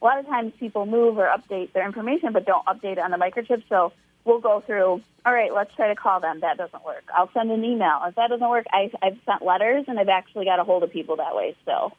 a 0.00 0.04
lot 0.04 0.18
of 0.18 0.26
times 0.26 0.52
people 0.60 0.86
move 0.86 1.18
or 1.18 1.26
update 1.26 1.72
their 1.72 1.86
information, 1.86 2.32
but 2.32 2.46
don't 2.46 2.64
update 2.66 2.92
it 2.92 2.98
on 2.98 3.10
the 3.10 3.16
microchip. 3.16 3.62
So 3.68 3.92
we'll 4.24 4.40
go 4.40 4.62
through. 4.64 5.02
All 5.24 5.32
right, 5.32 5.52
let's 5.52 5.74
try 5.74 5.88
to 5.88 5.96
call 5.96 6.20
them. 6.20 6.40
That 6.40 6.58
doesn't 6.58 6.84
work. 6.84 7.04
I'll 7.12 7.30
send 7.32 7.50
an 7.50 7.64
email. 7.64 8.00
If 8.06 8.14
that 8.14 8.28
doesn't 8.28 8.48
work, 8.48 8.66
I, 8.72 8.90
I've 9.02 9.18
sent 9.24 9.42
letters, 9.42 9.86
and 9.88 9.98
I've 9.98 10.08
actually 10.08 10.44
got 10.44 10.60
a 10.60 10.64
hold 10.64 10.82
of 10.84 10.92
people 10.92 11.16
that 11.16 11.34
way. 11.34 11.56
So 11.64 11.92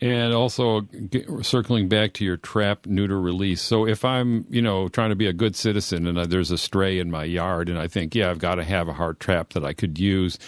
And 0.00 0.34
also 0.34 0.82
get, 0.82 1.26
circling 1.44 1.88
back 1.88 2.12
to 2.14 2.24
your 2.24 2.36
trap 2.36 2.86
neuter 2.86 3.18
release. 3.18 3.62
So 3.62 3.86
if 3.86 4.04
I'm, 4.04 4.44
you 4.50 4.60
know, 4.60 4.88
trying 4.88 5.08
to 5.08 5.16
be 5.16 5.26
a 5.26 5.32
good 5.32 5.56
citizen 5.56 6.06
and 6.06 6.20
I, 6.20 6.26
there's 6.26 6.50
a 6.50 6.58
stray 6.58 6.98
in 6.98 7.10
my 7.10 7.24
yard 7.24 7.70
and 7.70 7.78
I 7.78 7.88
think, 7.88 8.14
yeah, 8.14 8.28
I've 8.28 8.38
got 8.38 8.56
to 8.56 8.62
Havahart 8.62 9.18
trap 9.20 9.54
that 9.54 9.64
I 9.64 9.72
could 9.72 9.98
use. 9.98 10.38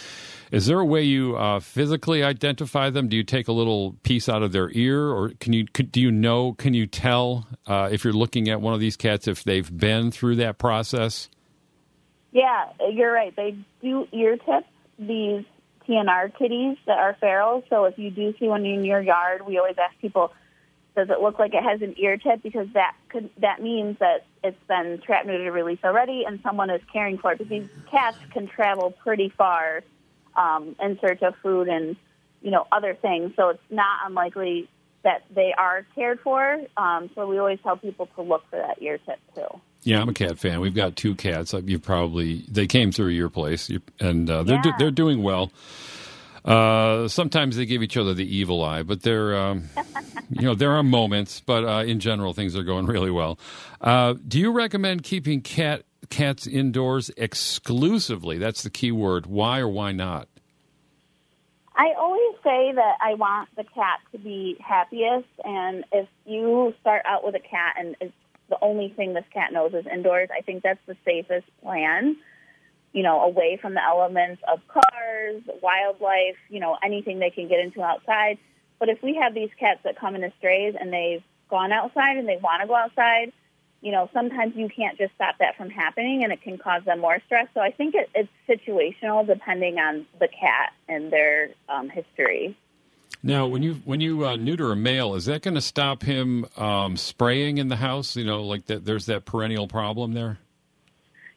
Is 0.50 0.66
there 0.66 0.78
a 0.78 0.84
way 0.84 1.02
you 1.02 1.36
uh, 1.36 1.60
physically 1.60 2.22
identify 2.22 2.90
them? 2.90 3.08
Do 3.08 3.16
you 3.16 3.24
take 3.24 3.48
a 3.48 3.52
little 3.52 3.96
piece 4.02 4.28
out 4.28 4.42
of 4.42 4.52
their 4.52 4.70
ear, 4.72 5.10
or 5.10 5.32
can 5.40 5.52
you? 5.52 5.66
Could, 5.66 5.92
do 5.92 6.00
you 6.00 6.10
know? 6.10 6.54
Can 6.54 6.72
you 6.72 6.86
tell 6.86 7.46
uh, 7.66 7.90
if 7.92 8.02
you're 8.02 8.14
looking 8.14 8.48
at 8.48 8.62
one 8.62 8.72
of 8.72 8.80
these 8.80 8.96
cats 8.96 9.28
if 9.28 9.44
they've 9.44 9.70
been 9.76 10.10
through 10.10 10.36
that 10.36 10.56
process? 10.56 11.28
yeah, 12.32 12.66
you're 12.92 13.12
right. 13.12 13.34
They 13.34 13.56
do 13.82 14.06
ear 14.12 14.36
tip 14.36 14.64
these 14.98 15.44
TNR 15.88 16.36
kitties 16.36 16.76
that 16.86 16.98
are 16.98 17.16
feral. 17.20 17.64
So 17.70 17.86
if 17.86 17.98
you 17.98 18.10
do 18.10 18.34
see 18.38 18.46
one 18.46 18.64
in 18.66 18.84
your 18.84 19.00
yard, 19.00 19.46
we 19.46 19.58
always 19.58 19.76
ask 19.78 19.98
people, 20.00 20.32
does 20.94 21.08
it 21.10 21.20
look 21.20 21.38
like 21.38 21.54
it 21.54 21.62
has 21.62 21.80
an 21.80 21.94
ear 21.96 22.16
tip? 22.16 22.42
Because 22.42 22.66
that 22.74 22.94
could 23.08 23.30
that 23.38 23.62
means 23.62 23.98
that 24.00 24.26
it's 24.42 24.58
been 24.66 25.00
trap 25.04 25.26
neutered 25.26 25.52
release 25.52 25.78
already, 25.84 26.24
and 26.26 26.40
someone 26.42 26.70
is 26.70 26.82
caring 26.92 27.18
for 27.18 27.32
it. 27.32 27.38
Because 27.38 27.50
these 27.50 27.68
cats 27.90 28.18
can 28.32 28.48
travel 28.48 28.90
pretty 28.90 29.32
far 29.36 29.82
um, 30.34 30.74
in 30.82 30.98
search 31.00 31.22
of 31.22 31.34
food 31.42 31.68
and 31.68 31.96
you 32.42 32.50
know 32.50 32.66
other 32.72 32.94
things. 32.94 33.32
So 33.36 33.50
it's 33.50 33.62
not 33.70 34.06
unlikely 34.06 34.68
that 35.04 35.24
they 35.32 35.54
are 35.56 35.86
cared 35.94 36.18
for. 36.20 36.60
Um, 36.76 37.10
so 37.14 37.28
we 37.28 37.38
always 37.38 37.60
tell 37.62 37.76
people 37.76 38.08
to 38.16 38.22
look 38.22 38.42
for 38.50 38.56
that 38.56 38.82
ear 38.82 38.98
tip 38.98 39.20
too. 39.34 39.60
Yeah, 39.82 40.00
I'm 40.00 40.08
a 40.08 40.14
cat 40.14 40.38
fan. 40.38 40.60
We've 40.60 40.74
got 40.74 40.96
two 40.96 41.14
cats. 41.14 41.54
Uh, 41.54 41.62
You 41.64 41.78
probably 41.78 42.44
they 42.48 42.66
came 42.66 42.92
through 42.92 43.08
your 43.08 43.28
place, 43.28 43.70
and 44.00 44.28
uh, 44.28 44.42
they're 44.42 44.60
do, 44.60 44.72
they're 44.78 44.90
doing 44.90 45.22
well. 45.22 45.50
Uh, 46.44 47.08
sometimes 47.08 47.56
they 47.56 47.66
give 47.66 47.82
each 47.82 47.96
other 47.96 48.14
the 48.14 48.36
evil 48.36 48.64
eye, 48.64 48.82
but 48.82 49.02
they're 49.02 49.36
um, 49.36 49.68
you 50.30 50.42
know 50.42 50.54
there 50.54 50.72
are 50.72 50.82
moments, 50.82 51.40
but 51.40 51.64
uh, 51.64 51.84
in 51.84 52.00
general 52.00 52.32
things 52.32 52.56
are 52.56 52.62
going 52.62 52.86
really 52.94 53.10
well. 53.10 53.38
Uh, 53.80 54.14
do 54.26 54.38
you 54.38 54.50
recommend 54.50 55.02
keeping 55.02 55.40
cat 55.40 55.84
cats 56.10 56.46
indoors 56.46 57.10
exclusively? 57.16 58.38
That's 58.38 58.62
the 58.62 58.70
key 58.70 58.92
word. 58.92 59.26
Why 59.26 59.60
or 59.60 59.68
why 59.68 59.92
not? 59.92 60.28
I 61.74 61.92
always 61.96 62.34
say 62.42 62.72
that 62.74 62.96
I 63.00 63.14
want 63.14 63.50
the 63.56 63.62
cat 63.64 64.00
to 64.12 64.18
be 64.18 64.56
happiest, 64.60 65.28
and 65.44 65.84
if 65.92 66.08
you 66.26 66.74
start 66.80 67.02
out 67.04 67.24
with 67.24 67.36
a 67.36 67.40
cat 67.40 67.76
and 67.78 67.94
it's 68.00 68.12
the 68.48 68.58
only 68.62 68.88
thing 68.90 69.14
this 69.14 69.24
cat 69.32 69.52
knows 69.52 69.74
is 69.74 69.86
indoors. 69.86 70.28
I 70.36 70.40
think 70.40 70.62
that's 70.62 70.80
the 70.86 70.96
safest 71.04 71.46
plan. 71.62 72.16
You 72.92 73.02
know, 73.02 73.20
away 73.20 73.58
from 73.60 73.74
the 73.74 73.84
elements 73.84 74.42
of 74.50 74.60
cars, 74.68 75.42
wildlife, 75.62 76.36
you 76.48 76.60
know, 76.60 76.76
anything 76.82 77.18
they 77.18 77.30
can 77.30 77.48
get 77.48 77.60
into 77.60 77.82
outside. 77.82 78.38
But 78.78 78.88
if 78.88 79.02
we 79.02 79.16
have 79.16 79.34
these 79.34 79.50
cats 79.58 79.80
that 79.84 79.98
come 79.98 80.14
in 80.14 80.24
as 80.24 80.32
strays 80.38 80.74
and 80.78 80.92
they've 80.92 81.22
gone 81.50 81.72
outside 81.72 82.16
and 82.16 82.28
they 82.28 82.38
want 82.38 82.62
to 82.62 82.68
go 82.68 82.74
outside, 82.74 83.32
you 83.80 83.92
know, 83.92 84.08
sometimes 84.12 84.56
you 84.56 84.68
can't 84.68 84.98
just 84.98 85.14
stop 85.14 85.36
that 85.38 85.56
from 85.56 85.70
happening 85.70 86.24
and 86.24 86.32
it 86.32 86.42
can 86.42 86.58
cause 86.58 86.82
them 86.84 87.00
more 87.00 87.20
stress. 87.26 87.46
So 87.54 87.60
I 87.60 87.70
think 87.70 87.94
it, 87.94 88.10
it's 88.14 88.28
situational 88.48 89.26
depending 89.26 89.78
on 89.78 90.06
the 90.18 90.28
cat 90.28 90.72
and 90.88 91.12
their 91.12 91.50
um, 91.68 91.88
history. 91.88 92.56
Now, 93.22 93.46
when 93.48 93.62
you 93.62 93.74
when 93.84 94.00
you 94.00 94.26
uh, 94.26 94.36
neuter 94.36 94.70
a 94.70 94.76
male, 94.76 95.14
is 95.14 95.26
that 95.26 95.42
going 95.42 95.54
to 95.54 95.60
stop 95.60 96.02
him 96.02 96.46
um, 96.56 96.96
spraying 96.96 97.58
in 97.58 97.68
the 97.68 97.76
house? 97.76 98.14
You 98.14 98.24
know, 98.24 98.44
like 98.44 98.66
that. 98.66 98.84
There's 98.84 99.06
that 99.06 99.24
perennial 99.24 99.66
problem 99.66 100.12
there. 100.12 100.38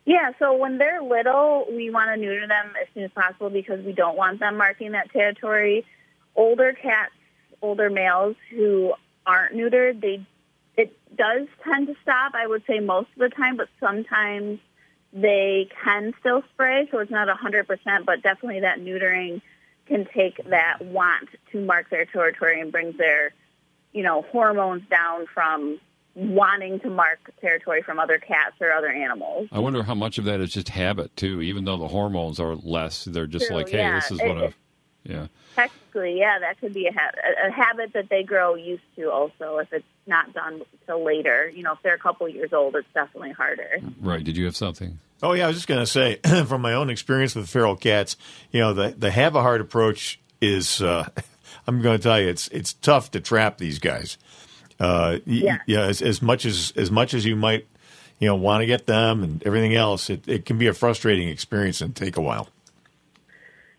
Yeah, 0.05 0.31
so 0.39 0.55
when 0.55 0.77
they're 0.77 1.01
little, 1.01 1.65
we 1.69 1.89
want 1.89 2.09
to 2.09 2.17
neuter 2.17 2.47
them 2.47 2.73
as 2.81 2.87
soon 2.93 3.03
as 3.03 3.11
possible 3.11 3.49
because 3.49 3.83
we 3.85 3.93
don't 3.93 4.17
want 4.17 4.39
them 4.39 4.57
marking 4.57 4.91
that 4.91 5.11
territory. 5.11 5.85
Older 6.35 6.73
cats, 6.73 7.13
older 7.61 7.89
males 7.89 8.35
who 8.49 8.93
aren't 9.25 9.55
neutered, 9.55 10.01
they 10.01 10.25
it 10.77 10.97
does 11.15 11.47
tend 11.63 11.87
to 11.87 11.95
stop. 12.01 12.33
I 12.35 12.47
would 12.47 12.63
say 12.65 12.79
most 12.79 13.09
of 13.15 13.19
the 13.19 13.29
time, 13.29 13.57
but 13.57 13.67
sometimes 13.79 14.59
they 15.13 15.69
can 15.83 16.13
still 16.19 16.43
spray, 16.53 16.87
so 16.91 16.99
it's 16.99 17.11
not 17.11 17.27
a 17.27 17.35
hundred 17.35 17.67
percent, 17.67 18.05
but 18.05 18.21
definitely 18.21 18.61
that 18.61 18.79
neutering 18.79 19.41
can 19.85 20.07
take 20.13 20.43
that 20.49 20.81
want 20.81 21.29
to 21.51 21.65
mark 21.65 21.89
their 21.89 22.05
territory 22.05 22.61
and 22.61 22.71
brings 22.71 22.97
their, 22.97 23.33
you 23.91 24.03
know, 24.03 24.21
hormones 24.31 24.83
down 24.89 25.25
from 25.33 25.79
wanting 26.13 26.79
to 26.81 26.89
mark 26.89 27.19
territory 27.39 27.81
from 27.81 27.99
other 27.99 28.17
cats 28.17 28.55
or 28.59 28.71
other 28.71 28.89
animals. 28.89 29.47
I 29.51 29.59
wonder 29.59 29.83
how 29.83 29.95
much 29.95 30.17
of 30.17 30.25
that 30.25 30.41
is 30.41 30.51
just 30.51 30.69
habit 30.69 31.15
too. 31.15 31.41
Even 31.41 31.65
though 31.65 31.77
the 31.77 31.87
hormones 31.87 32.39
are 32.39 32.55
less, 32.55 33.05
they're 33.05 33.27
just 33.27 33.47
True, 33.47 33.57
like, 33.57 33.69
hey, 33.69 33.79
yeah. 33.79 33.95
this 33.95 34.11
is 34.11 34.19
what 34.19 34.37
I've. 34.37 34.57
Yeah. 35.03 35.27
Technically, 35.55 36.19
yeah, 36.19 36.37
that 36.39 36.59
could 36.59 36.73
be 36.73 36.85
a, 36.87 36.93
ha- 36.93 37.11
a, 37.43 37.47
a 37.47 37.51
habit 37.51 37.93
that 37.93 38.09
they 38.09 38.23
grow 38.23 38.55
used 38.55 38.83
to. 38.97 39.09
Also, 39.09 39.57
if 39.57 39.73
it's 39.73 39.85
not 40.05 40.31
done 40.33 40.61
till 40.85 41.03
later, 41.03 41.49
you 41.49 41.63
know, 41.63 41.73
if 41.73 41.79
they're 41.81 41.95
a 41.95 41.99
couple 41.99 42.29
years 42.29 42.53
old, 42.53 42.75
it's 42.75 42.87
definitely 42.93 43.31
harder. 43.31 43.79
Right. 43.99 44.23
Did 44.23 44.37
you 44.37 44.45
have 44.45 44.55
something? 44.55 44.99
Oh 45.23 45.33
yeah, 45.33 45.45
I 45.45 45.47
was 45.47 45.57
just 45.57 45.67
going 45.67 45.79
to 45.81 45.85
say 45.85 46.15
from 46.47 46.61
my 46.61 46.73
own 46.73 46.89
experience 46.89 47.35
with 47.35 47.49
feral 47.49 47.75
cats, 47.75 48.17
you 48.51 48.59
know, 48.59 48.73
the 48.73 48.89
the 48.97 49.09
Havahart 49.09 49.61
approach 49.61 50.19
is. 50.41 50.81
Uh, 50.81 51.07
I'm 51.67 51.81
going 51.81 51.97
to 51.97 52.01
tell 52.03 52.19
you, 52.19 52.27
it's 52.27 52.47
it's 52.47 52.73
tough 52.73 53.11
to 53.11 53.19
trap 53.19 53.57
these 53.59 53.77
guys. 53.77 54.17
Uh, 54.79 55.19
Yeah. 55.25 55.59
yeah. 55.67 55.81
As, 55.81 56.01
as 56.01 56.21
much 56.21 56.43
as 56.45 56.73
as 56.75 56.89
much 56.89 57.13
as 57.13 57.23
you 57.23 57.35
might, 57.35 57.67
you 58.19 58.27
know, 58.27 58.35
want 58.35 58.61
to 58.61 58.65
get 58.65 58.87
them 58.87 59.23
and 59.23 59.43
everything 59.45 59.75
else, 59.75 60.09
it, 60.09 60.27
it 60.27 60.45
can 60.45 60.57
be 60.57 60.65
a 60.67 60.73
frustrating 60.73 61.29
experience 61.29 61.79
and 61.81 61.95
take 61.95 62.17
a 62.17 62.21
while. 62.21 62.49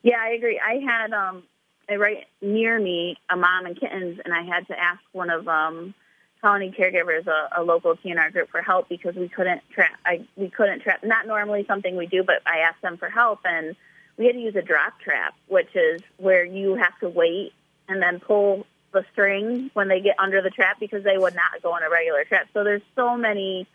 Yeah, 0.02 0.16
I 0.20 0.30
agree. 0.30 0.60
I 0.60 0.74
had 0.74 1.12
um 1.12 1.42
right 1.90 2.24
near 2.40 2.78
me 2.78 3.16
a 3.28 3.36
mom 3.36 3.66
and 3.66 3.78
kittens, 3.78 4.20
and 4.24 4.32
I 4.32 4.42
had 4.42 4.66
to 4.68 4.78
ask 4.78 5.00
one 5.10 5.28
of 5.30 5.48
um 5.48 5.94
colony 6.42 6.74
caregivers, 6.76 7.26
a, 7.26 7.60
a 7.60 7.62
local 7.62 7.96
TNR 7.96 8.32
group, 8.32 8.50
for 8.50 8.60
help 8.60 8.88
because 8.88 9.14
we 9.14 9.28
couldn't 9.28 9.62
trap. 9.70 9.92
We 10.36 10.50
couldn't 10.50 10.80
trap. 10.80 11.04
Not 11.04 11.26
normally 11.26 11.64
something 11.66 11.96
we 11.96 12.06
do, 12.06 12.22
but 12.22 12.42
I 12.46 12.58
asked 12.58 12.82
them 12.82 12.98
for 12.98 13.08
help, 13.08 13.40
and 13.44 13.76
we 14.18 14.26
had 14.26 14.34
to 14.34 14.40
use 14.40 14.56
a 14.56 14.62
drop 14.62 15.00
trap, 15.00 15.34
which 15.48 15.74
is 15.74 16.02
where 16.18 16.44
you 16.44 16.74
have 16.74 16.98
to 17.00 17.08
wait 17.08 17.52
and 17.88 18.02
then 18.02 18.20
pull 18.20 18.66
the 18.92 19.04
string 19.12 19.70
when 19.72 19.88
they 19.88 20.00
get 20.00 20.16
under 20.18 20.42
the 20.42 20.50
trap 20.50 20.78
because 20.78 21.02
they 21.02 21.16
would 21.16 21.34
not 21.34 21.62
go 21.62 21.76
in 21.76 21.82
a 21.82 21.90
regular 21.90 22.24
trap. 22.24 22.48
So 22.52 22.62
there's 22.62 22.82
so 22.94 23.16
many 23.16 23.66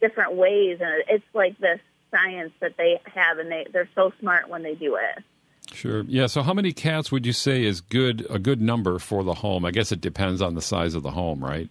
different 0.00 0.34
ways, 0.34 0.78
and 0.80 1.02
it's 1.08 1.24
like 1.32 1.58
this 1.58 1.80
science 2.10 2.52
that 2.60 2.76
they 2.76 3.00
have, 3.14 3.38
and 3.38 3.50
they 3.50 3.66
they're 3.72 3.88
so 3.94 4.12
smart 4.20 4.48
when 4.48 4.62
they 4.62 4.74
do 4.74 4.96
it. 4.96 5.22
Sure. 5.72 6.02
Yeah. 6.02 6.26
So, 6.26 6.42
how 6.42 6.54
many 6.54 6.72
cats 6.72 7.10
would 7.10 7.26
you 7.26 7.32
say 7.32 7.64
is 7.64 7.80
good? 7.80 8.26
A 8.30 8.38
good 8.38 8.60
number 8.60 8.98
for 8.98 9.24
the 9.24 9.34
home? 9.34 9.64
I 9.64 9.70
guess 9.70 9.92
it 9.92 10.00
depends 10.00 10.40
on 10.40 10.54
the 10.54 10.62
size 10.62 10.94
of 10.94 11.02
the 11.02 11.10
home, 11.10 11.44
right? 11.44 11.68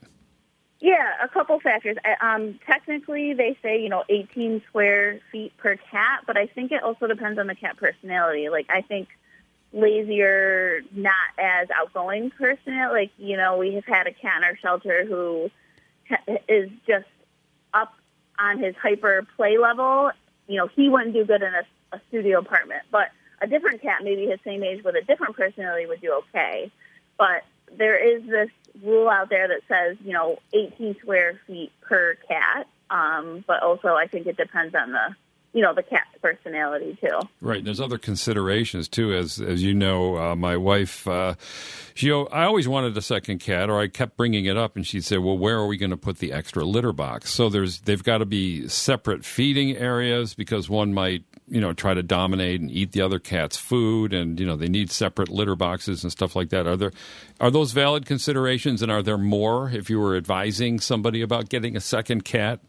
Yeah, 0.85 1.13
a 1.23 1.27
couple 1.27 1.59
factors. 1.59 1.97
Uh, 2.05 2.23
Um, 2.23 2.59
technically, 2.67 3.33
they 3.33 3.57
say 3.63 3.81
you 3.81 3.89
know 3.89 4.03
18 4.07 4.61
square 4.69 5.19
feet 5.31 5.57
per 5.57 5.77
cat, 5.77 6.25
but 6.27 6.37
I 6.37 6.45
think 6.45 6.71
it 6.71 6.83
also 6.83 7.07
depends 7.07 7.39
on 7.39 7.47
the 7.47 7.55
cat 7.55 7.77
personality. 7.77 8.49
Like 8.49 8.67
I 8.69 8.81
think 8.81 9.07
lazier, 9.73 10.83
not 10.91 11.15
as 11.39 11.69
outgoing 11.71 12.29
person. 12.29 12.77
Like 12.91 13.09
you 13.17 13.35
know, 13.35 13.57
we 13.57 13.73
have 13.73 13.85
had 13.85 14.05
a 14.05 14.11
cat 14.11 14.37
in 14.37 14.43
our 14.43 14.55
shelter 14.57 15.05
who 15.05 15.49
is 16.47 16.69
just 16.85 17.07
up 17.73 17.95
on 18.37 18.59
his 18.59 18.75
hyper 18.75 19.25
play 19.35 19.57
level. 19.57 20.11
You 20.47 20.57
know, 20.57 20.67
he 20.67 20.87
wouldn't 20.87 21.15
do 21.15 21.25
good 21.25 21.41
in 21.41 21.51
a, 21.51 21.95
a 21.95 22.01
studio 22.09 22.37
apartment, 22.37 22.83
but 22.91 23.09
a 23.41 23.47
different 23.47 23.81
cat, 23.81 24.03
maybe 24.03 24.27
his 24.27 24.39
same 24.43 24.63
age 24.63 24.83
with 24.83 24.93
a 24.93 25.01
different 25.01 25.35
personality, 25.35 25.87
would 25.87 26.01
do 26.01 26.13
okay. 26.13 26.71
But 27.17 27.43
there 27.77 27.97
is 27.97 28.25
this 28.27 28.49
rule 28.83 29.09
out 29.09 29.29
there 29.29 29.47
that 29.47 29.61
says, 29.67 29.97
you 30.03 30.13
know, 30.13 30.37
18 30.53 30.97
square 31.01 31.39
feet 31.47 31.71
per 31.81 32.15
cat. 32.27 32.67
Um, 32.89 33.43
but 33.47 33.63
also, 33.63 33.95
I 33.95 34.07
think 34.07 34.27
it 34.27 34.37
depends 34.37 34.75
on 34.75 34.91
the, 34.91 35.15
you 35.53 35.61
know, 35.61 35.73
the 35.73 35.81
cat's 35.81 36.15
personality 36.21 36.97
too. 37.01 37.19
Right. 37.41 37.63
There's 37.63 37.79
other 37.79 37.97
considerations 37.97 38.87
too, 38.87 39.13
as 39.13 39.39
as 39.39 39.63
you 39.63 39.73
know. 39.73 40.17
Uh, 40.17 40.35
my 40.35 40.55
wife, 40.55 41.07
uh, 41.07 41.33
she, 41.95 42.11
I 42.11 42.43
always 42.43 42.67
wanted 42.67 42.95
a 42.95 43.01
second 43.01 43.39
cat, 43.39 43.69
or 43.69 43.79
I 43.79 43.87
kept 43.87 44.17
bringing 44.17 44.45
it 44.45 44.57
up, 44.57 44.75
and 44.75 44.85
she'd 44.85 45.03
say, 45.03 45.17
"Well, 45.17 45.37
where 45.37 45.57
are 45.57 45.65
we 45.65 45.77
going 45.77 45.89
to 45.91 45.97
put 45.97 46.19
the 46.19 46.31
extra 46.31 46.63
litter 46.63 46.93
box?" 46.93 47.33
So 47.33 47.49
there's 47.49 47.79
they've 47.81 48.03
got 48.03 48.19
to 48.19 48.25
be 48.25 48.67
separate 48.67 49.25
feeding 49.25 49.75
areas 49.75 50.35
because 50.35 50.69
one 50.69 50.93
might, 50.93 51.23
you 51.47 51.61
know, 51.61 51.73
try 51.73 51.93
to 51.93 52.01
dominate 52.01 52.59
and 52.59 52.71
eat 52.71 52.91
the 52.91 53.01
other 53.01 53.19
cat's 53.19 53.57
food, 53.57 54.13
and 54.13 54.39
you 54.39 54.45
know 54.45 54.55
they 54.55 54.67
need 54.67 54.91
separate 54.91 55.29
litter 55.29 55.55
boxes 55.55 56.03
and 56.03 56.11
stuff 56.11 56.35
like 56.35 56.49
that. 56.49 56.65
Are 56.65 56.77
there 56.77 56.91
are 57.39 57.51
those 57.51 57.71
valid 57.71 58.05
considerations, 58.05 58.81
and 58.81 58.91
are 58.91 59.03
there 59.03 59.17
more 59.17 59.69
if 59.69 59.89
you 59.89 59.99
were 59.99 60.15
advising 60.15 60.79
somebody 60.79 61.21
about 61.21 61.49
getting 61.49 61.75
a 61.75 61.81
second 61.81 62.25
cat? 62.25 62.59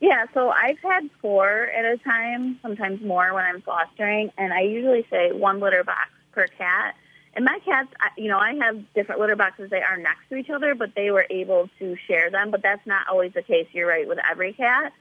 Yeah, 0.00 0.26
so 0.34 0.50
I've 0.50 0.78
had 0.80 1.08
four 1.22 1.48
at 1.48 1.84
a 1.84 1.96
time, 1.98 2.58
sometimes 2.60 3.02
more 3.02 3.32
when 3.32 3.44
I'm 3.44 3.62
fostering, 3.62 4.30
and 4.36 4.52
I 4.52 4.60
usually 4.60 5.06
say 5.10 5.32
one 5.32 5.60
litter 5.60 5.84
box 5.84 6.10
per 6.32 6.46
cat. 6.46 6.94
And 7.34 7.44
my 7.44 7.58
cats, 7.64 7.88
you 8.16 8.28
know, 8.28 8.38
I 8.38 8.54
have 8.62 8.82
different 8.94 9.20
litter 9.20 9.36
boxes. 9.36 9.70
They 9.70 9.82
are 9.82 9.96
next 9.98 10.28
to 10.30 10.36
each 10.36 10.48
other, 10.48 10.74
but 10.74 10.94
they 10.96 11.10
were 11.10 11.26
able 11.28 11.68
to 11.78 11.96
share 12.06 12.30
them. 12.30 12.50
But 12.50 12.62
that's 12.62 12.86
not 12.86 13.08
always 13.08 13.32
the 13.34 13.42
case. 13.42 13.66
You're 13.72 13.88
right 13.88 14.08
with 14.08 14.18
every 14.30 14.54
cat. 14.54 14.92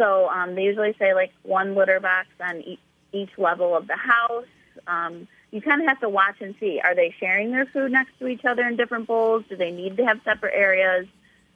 So 0.00 0.30
um, 0.30 0.54
they 0.54 0.62
usually 0.62 0.94
say 0.98 1.12
like 1.12 1.30
one 1.42 1.74
litter 1.74 2.00
box 2.00 2.28
on 2.40 2.62
each, 2.62 2.80
each 3.12 3.30
level 3.36 3.76
of 3.76 3.86
the 3.86 3.96
house. 3.96 4.46
Um, 4.86 5.28
you 5.50 5.60
kind 5.60 5.82
of 5.82 5.88
have 5.88 6.00
to 6.00 6.08
watch 6.08 6.36
and 6.40 6.54
see: 6.58 6.80
are 6.82 6.94
they 6.94 7.14
sharing 7.20 7.50
their 7.50 7.66
food 7.66 7.92
next 7.92 8.18
to 8.18 8.26
each 8.26 8.46
other 8.46 8.66
in 8.66 8.76
different 8.76 9.06
bowls? 9.06 9.44
Do 9.50 9.56
they 9.56 9.70
need 9.70 9.98
to 9.98 10.06
have 10.06 10.20
separate 10.24 10.54
areas? 10.54 11.06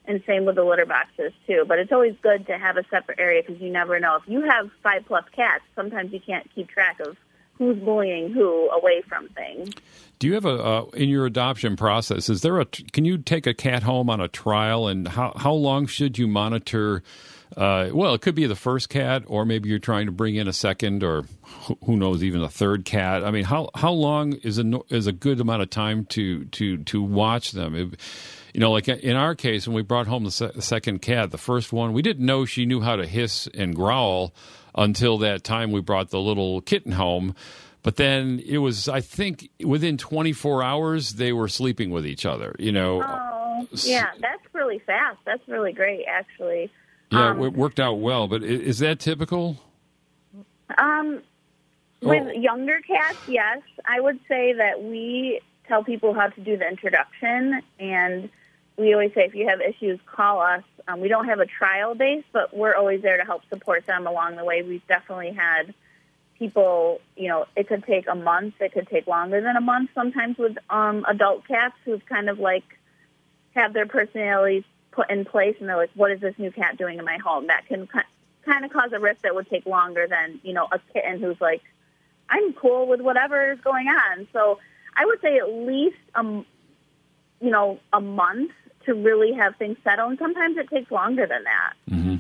And 0.05 0.23
same 0.27 0.45
with 0.45 0.57
the 0.57 0.65
litter 0.65 0.85
boxes 0.85 1.33
too. 1.47 1.65
But 1.67 1.79
it's 1.79 1.91
always 1.91 2.15
good 2.21 2.47
to 2.49 2.59
have 2.59 2.77
a 2.77 2.85
separate 2.91 3.19
area 3.19 3.43
because 3.43 3.63
you 3.63 3.71
never 3.71 3.99
know. 3.99 4.17
If 4.17 4.29
you 4.29 4.43
have 4.43 4.71
five 4.83 5.07
plus 5.07 5.25
cats, 5.35 5.65
sometimes 5.75 6.13
you 6.13 6.21
can't 6.21 6.47
keep 6.55 6.69
track 6.69 7.01
of 7.01 7.17
who's 7.55 7.79
bullying 7.79 8.31
who 8.31 8.69
away 8.71 9.01
from 9.09 9.29
things. 9.29 9.71
Do 10.19 10.27
you 10.27 10.35
have 10.35 10.45
a 10.45 10.63
uh, 10.63 10.85
in 10.93 11.09
your 11.09 11.25
adoption 11.25 11.77
process? 11.77 12.29
Is 12.29 12.43
there 12.43 12.61
a 12.61 12.67
can 12.67 13.07
you 13.07 13.17
take 13.17 13.47
a 13.47 13.55
cat 13.55 13.85
home 13.85 14.11
on 14.11 14.21
a 14.21 14.29
trial, 14.29 14.87
and 14.87 15.09
how 15.09 15.33
how 15.37 15.55
long 15.55 15.87
should 15.87 16.19
you 16.19 16.29
monitor? 16.29 17.03
Uh, 17.57 17.91
well, 17.93 18.15
it 18.15 18.21
could 18.21 18.35
be 18.35 18.47
the 18.47 18.57
first 18.57 18.89
cat, 18.89 19.23
or 19.27 19.45
maybe 19.45 19.69
you're 19.69 19.79
trying 19.79 20.07
to 20.07 20.13
bring 20.13 20.35
in 20.35 20.49
a 20.49 20.53
second, 20.53 21.05
or 21.05 21.25
who- 21.85 21.97
knows, 21.97 22.23
even 22.25 22.43
a 22.43 22.49
third 22.49 22.85
cat. 22.85 23.23
I 23.25 23.31
mean, 23.31 23.45
how 23.45 23.71
how 23.77 23.93
long 23.93 24.33
is 24.43 24.59
a 24.59 24.81
is 24.89 25.07
a 25.07 25.13
good 25.13 25.41
amount 25.41 25.63
of 25.63 25.71
time 25.71 26.05
to 26.07 26.45
to 26.47 26.79
to 26.79 27.03
watch 27.03 27.53
them? 27.53 27.75
It- 27.75 28.01
you 28.53 28.61
know, 28.61 28.71
like 28.71 28.87
in 28.89 29.17
our 29.17 29.35
case, 29.35 29.67
when 29.67 29.75
we 29.75 29.83
brought 29.83 30.07
home 30.07 30.23
the, 30.25 30.31
se- 30.31 30.53
second 30.61 31.03
cat, 31.03 31.33
the 31.33 31.39
first 31.39 31.73
one, 31.73 31.93
we 31.93 32.03
didn't 32.03 32.25
know 32.25 32.45
she 32.45 32.67
knew 32.67 32.81
how 32.81 32.95
to 32.95 33.05
hiss 33.05 33.49
and 33.53 33.75
growl 33.75 34.33
until 34.77 35.19
that 35.19 35.43
time 35.43 35.73
we 35.73 35.81
brought 35.81 36.11
the 36.11 36.21
little 36.21 36.61
kitten 36.61 36.93
home. 36.93 37.35
But 37.83 37.97
then 37.97 38.41
it 38.47 38.59
was, 38.59 38.89
I 38.89 39.01
think, 39.01 39.51
within 39.63 39.99
24 39.99 40.63
hours, 40.63 41.15
they 41.15 41.33
were 41.33 41.49
sleeping 41.49 41.91
with 41.91 42.07
each 42.07 42.25
other. 42.25 42.55
You 42.61 42.71
know, 42.73 43.03
Oh, 43.05 43.67
yeah, 43.83 44.07
that's 44.21 44.43
really 44.53 44.79
fast. 44.79 45.19
That's 45.27 45.43
really 45.49 45.73
great, 45.73 46.05
actually. 46.09 46.71
Yeah, 47.15 47.31
um, 47.31 47.43
it 47.43 47.53
worked 47.53 47.81
out 47.81 47.95
well. 47.95 48.29
But 48.29 48.43
is 48.43 48.79
that 48.81 49.01
typical? 49.01 49.59
Um, 50.77 51.23
Oh. 52.05 52.09
with 52.09 52.35
younger 52.35 52.81
cats, 52.81 53.17
yes, 53.27 53.63
I 53.87 53.99
would 53.99 54.19
say 54.29 54.53
that 54.53 54.83
we 54.83 55.41
tell 55.67 55.83
people 55.83 56.13
how 56.13 56.29
to 56.29 56.41
do 56.41 56.57
the 56.57 56.69
introduction, 56.69 57.63
and 57.79 58.29
we 58.77 58.93
always 58.93 59.15
say 59.15 59.23
if 59.25 59.35
you 59.35 59.49
have 59.49 59.61
issues, 59.61 59.99
call 60.05 60.41
us. 60.41 60.65
Um, 60.87 61.01
we 61.01 61.09
don't 61.09 61.27
have 61.27 61.41
a 61.41 61.47
trial 61.47 61.95
base, 61.95 62.25
but 62.33 62.55
we're 62.55 62.75
always 62.75 63.01
there 63.01 63.17
to 63.17 63.25
help 63.25 63.43
support 63.49 63.87
them 63.87 64.07
along 64.07 64.37
the 64.37 64.45
way. 64.45 64.63
We've 64.63 64.87
definitely 64.87 65.33
had 65.33 65.73
people, 66.39 67.01
you 67.17 67.29
know, 67.29 67.47
it 67.57 67.69
could 67.69 67.85
take 67.85 68.07
a 68.07 68.15
month, 68.15 68.55
it 68.61 68.73
could 68.73 68.89
take 68.89 69.07
longer 69.07 69.41
than 69.41 69.57
a 69.57 69.61
month 69.63 69.91
sometimes 69.95 70.37
with 70.37 70.59
um, 70.69 71.07
adult 71.09 71.47
cats 71.49 71.75
who've 71.87 72.05
kind 72.05 72.29
of 72.29 72.39
like 72.39 72.65
have 73.55 73.73
their 73.73 73.87
personalities 73.87 74.65
put 74.95 75.11
in 75.11 75.25
place, 75.25 75.57
and 75.59 75.69
they're 75.69 75.77
like, 75.77 75.91
"What 75.95 76.11
is 76.11 76.21
this 76.21 76.35
new 76.39 76.51
cat 76.51 76.77
doing 76.77 76.99
in 76.99 77.05
my 77.05 77.19
home?" 77.19 77.49
That 77.49 77.67
can 77.67 77.89
kind 78.45 78.65
of 78.65 78.73
cause 78.73 78.93
a 78.93 79.01
rift 79.01 79.23
that 79.23 79.35
would 79.35 79.49
take 79.49 79.67
longer 79.67 80.07
than 80.09 80.41
you 80.43 80.53
know 80.53 80.69
a 80.71 80.79
kitten 80.93 81.21
who's 81.21 81.41
like, 81.41 81.63
"I'm 82.29 82.53
cool 82.55 82.87
with 82.87 83.01
whatever 83.01 83.53
is 83.53 83.61
going 83.61 83.89
on." 83.89 84.27
So 84.33 84.59
I 84.97 85.05
would 85.05 85.21
say 85.21 85.39
at 85.39 85.49
least 85.49 85.97
um, 86.15 86.47
you 87.41 87.51
know 87.51 87.81
a 87.93 88.01
month 88.01 88.53
to 88.87 88.95
really 88.95 89.33
have 89.33 89.57
things 89.57 89.77
settle, 89.83 90.09
and 90.09 90.19
sometimes 90.19 90.57
it 90.57 90.69
takes 90.69 90.91
longer 90.91 91.27
than 91.27 91.45
that. 91.45 91.73
Mm-hmm. 91.91 92.17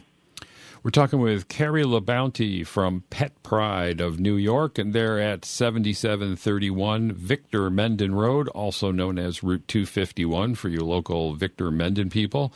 We're 0.85 0.91
talking 0.91 1.21
with 1.21 1.49
Carrie 1.49 1.83
LaBounty 1.83 2.67
from 2.67 3.05
Pet 3.09 3.43
Pride 3.43 4.03
of 4.03 4.21
New 4.21 4.37
York, 4.37 4.77
and 4.77 4.93
they're 4.93 5.19
at 5.19 5.47
7731 5.47 7.11
Victor 7.13 7.71
Mendon 7.71 8.15
Road, 8.15 8.49
also 8.49 8.93
known 8.93 9.19
as 9.19 9.43
Route 9.43 9.67
251 9.67 10.57
for 10.57 10.69
your 10.69 10.83
local 10.83 11.33
Victor 11.37 11.71
Mendon 11.71 12.11
people. 12.11 12.53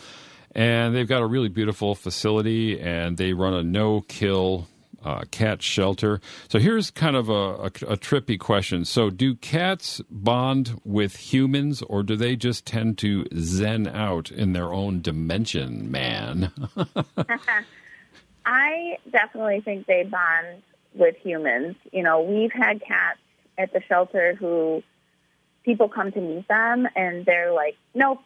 And 0.54 0.94
they've 0.94 1.08
got 1.08 1.22
a 1.22 1.26
really 1.26 1.48
beautiful 1.48 1.94
facility, 1.94 2.78
and 2.78 3.16
they 3.16 3.32
run 3.32 3.54
a 3.54 3.62
no 3.62 4.02
kill 4.02 4.68
uh, 5.02 5.22
cat 5.30 5.62
shelter. 5.62 6.20
So 6.50 6.58
here's 6.58 6.90
kind 6.90 7.16
of 7.16 7.30
a, 7.30 7.32
a, 7.32 7.64
a, 7.64 7.96
trippy 7.96 8.38
question. 8.38 8.84
So, 8.84 9.08
do 9.08 9.36
cats 9.36 10.02
bond 10.10 10.78
with 10.84 11.16
humans, 11.16 11.80
or 11.80 12.02
do 12.02 12.14
they 12.14 12.36
just 12.36 12.66
tend 12.66 12.98
to 12.98 13.24
zen 13.38 13.86
out 13.86 14.30
in 14.30 14.52
their 14.52 14.70
own 14.70 15.00
dimension, 15.00 15.90
man? 15.90 16.52
I 18.48 18.96
definitely 19.12 19.60
think 19.60 19.86
they 19.86 20.04
bond 20.04 20.62
with 20.94 21.16
humans. 21.22 21.76
You 21.92 22.02
know, 22.02 22.22
we've 22.22 22.50
had 22.50 22.80
cats 22.80 23.20
at 23.58 23.74
the 23.74 23.82
shelter 23.86 24.34
who 24.34 24.82
people 25.64 25.90
come 25.90 26.10
to 26.12 26.20
meet 26.20 26.48
them 26.48 26.88
and 26.96 27.26
they're 27.26 27.52
like, 27.52 27.76
nope, 27.94 28.20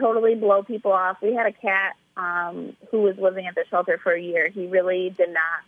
totally 0.00 0.34
blow 0.34 0.62
people 0.62 0.92
off. 0.92 1.18
We 1.20 1.34
had 1.34 1.44
a 1.44 1.52
cat 1.52 1.94
um, 2.16 2.74
who 2.90 3.02
was 3.02 3.18
living 3.18 3.46
at 3.46 3.54
the 3.54 3.64
shelter 3.68 4.00
for 4.02 4.12
a 4.12 4.20
year. 4.20 4.48
He 4.48 4.66
really 4.66 5.10
did 5.10 5.28
not. 5.28 5.60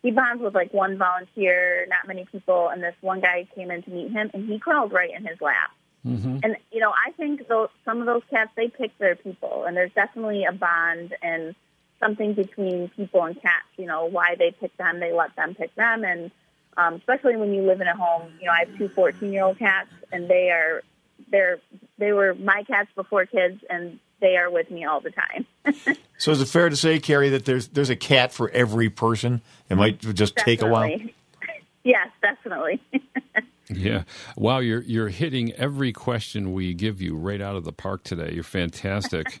He 0.00 0.12
bonds 0.12 0.40
with 0.40 0.54
like 0.54 0.72
one 0.72 0.96
volunteer, 0.96 1.86
not 1.88 2.06
many 2.06 2.24
people, 2.30 2.68
and 2.68 2.80
this 2.80 2.94
one 3.00 3.20
guy 3.20 3.48
came 3.56 3.72
in 3.72 3.82
to 3.82 3.90
meet 3.90 4.12
him, 4.12 4.30
and 4.32 4.48
he 4.48 4.60
crawled 4.60 4.92
right 4.92 5.10
in 5.10 5.26
his 5.26 5.40
lap. 5.40 5.72
Mm-hmm. 6.06 6.38
And 6.44 6.56
you 6.70 6.78
know, 6.78 6.92
I 6.92 7.10
think 7.12 7.48
those 7.48 7.70
some 7.84 7.98
of 7.98 8.06
those 8.06 8.22
cats 8.30 8.52
they 8.56 8.68
pick 8.68 8.96
their 8.98 9.16
people, 9.16 9.64
and 9.64 9.76
there's 9.76 9.90
definitely 9.92 10.44
a 10.44 10.52
bond 10.52 11.16
and 11.20 11.56
something 12.00 12.34
between 12.34 12.88
people 12.90 13.24
and 13.24 13.40
cats. 13.40 13.66
You 13.76 13.86
know, 13.86 14.06
why 14.06 14.34
they 14.38 14.50
pick 14.52 14.76
them, 14.76 15.00
they 15.00 15.12
let 15.12 15.34
them 15.36 15.54
pick 15.54 15.74
them, 15.74 16.04
and 16.04 16.30
um, 16.76 16.94
especially 16.94 17.36
when 17.36 17.52
you 17.52 17.62
live 17.62 17.80
in 17.80 17.86
a 17.86 17.96
home. 17.96 18.32
You 18.40 18.46
know, 18.46 18.52
I 18.52 18.60
have 18.60 18.76
two 18.76 18.88
14 18.88 19.32
year 19.32 19.44
old 19.44 19.58
cats, 19.58 19.90
and 20.12 20.28
they 20.28 20.50
are 20.50 20.82
they're 21.30 21.58
they 21.98 22.12
were 22.12 22.34
my 22.34 22.62
cats 22.64 22.90
before 22.94 23.26
kids, 23.26 23.62
and 23.68 23.98
they 24.20 24.36
are 24.36 24.50
with 24.50 24.70
me 24.70 24.84
all 24.84 25.00
the 25.00 25.10
time. 25.10 25.46
so 26.18 26.30
is 26.30 26.40
it 26.40 26.48
fair 26.48 26.68
to 26.68 26.76
say, 26.76 26.98
Carrie, 26.98 27.30
that 27.30 27.44
there's 27.44 27.68
there's 27.68 27.90
a 27.90 27.96
cat 27.96 28.32
for 28.32 28.50
every 28.50 28.90
person? 28.90 29.42
It 29.68 29.76
might 29.76 30.00
just 30.00 30.36
definitely. 30.36 30.56
take 30.56 30.62
a 30.62 30.70
while. 30.70 30.98
yes, 31.84 32.08
definitely. 32.22 32.80
yeah. 33.68 34.04
Wow, 34.36 34.58
you're 34.58 34.82
you're 34.82 35.08
hitting 35.08 35.52
every 35.52 35.92
question 35.92 36.52
we 36.52 36.74
give 36.74 37.00
you 37.00 37.16
right 37.16 37.40
out 37.40 37.56
of 37.56 37.64
the 37.64 37.72
park 37.72 38.04
today. 38.04 38.32
You're 38.32 38.44
fantastic. 38.44 39.40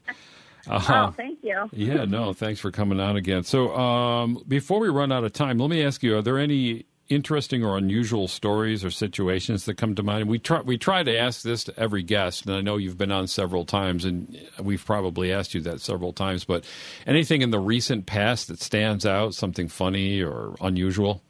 Uh, 0.68 1.08
oh, 1.08 1.14
thank 1.16 1.38
you. 1.42 1.68
yeah, 1.72 2.04
no, 2.04 2.32
thanks 2.32 2.60
for 2.60 2.70
coming 2.70 3.00
on 3.00 3.16
again. 3.16 3.44
So, 3.44 3.74
um, 3.76 4.42
before 4.48 4.80
we 4.80 4.88
run 4.88 5.12
out 5.12 5.24
of 5.24 5.32
time, 5.32 5.58
let 5.58 5.70
me 5.70 5.84
ask 5.84 6.02
you: 6.02 6.16
Are 6.16 6.22
there 6.22 6.38
any 6.38 6.86
interesting 7.08 7.64
or 7.64 7.78
unusual 7.78 8.26
stories 8.26 8.84
or 8.84 8.90
situations 8.90 9.64
that 9.66 9.76
come 9.76 9.94
to 9.94 10.02
mind? 10.02 10.28
We 10.28 10.38
try 10.38 10.60
we 10.60 10.78
try 10.78 11.02
to 11.02 11.16
ask 11.16 11.42
this 11.42 11.64
to 11.64 11.78
every 11.78 12.02
guest, 12.02 12.46
and 12.46 12.54
I 12.54 12.60
know 12.60 12.76
you've 12.76 12.98
been 12.98 13.12
on 13.12 13.26
several 13.26 13.64
times, 13.64 14.04
and 14.04 14.40
we've 14.60 14.84
probably 14.84 15.32
asked 15.32 15.54
you 15.54 15.60
that 15.62 15.80
several 15.80 16.12
times. 16.12 16.44
But 16.44 16.64
anything 17.06 17.42
in 17.42 17.50
the 17.50 17.60
recent 17.60 18.06
past 18.06 18.48
that 18.48 18.60
stands 18.60 19.06
out, 19.06 19.34
something 19.34 19.68
funny 19.68 20.22
or 20.22 20.56
unusual? 20.60 21.22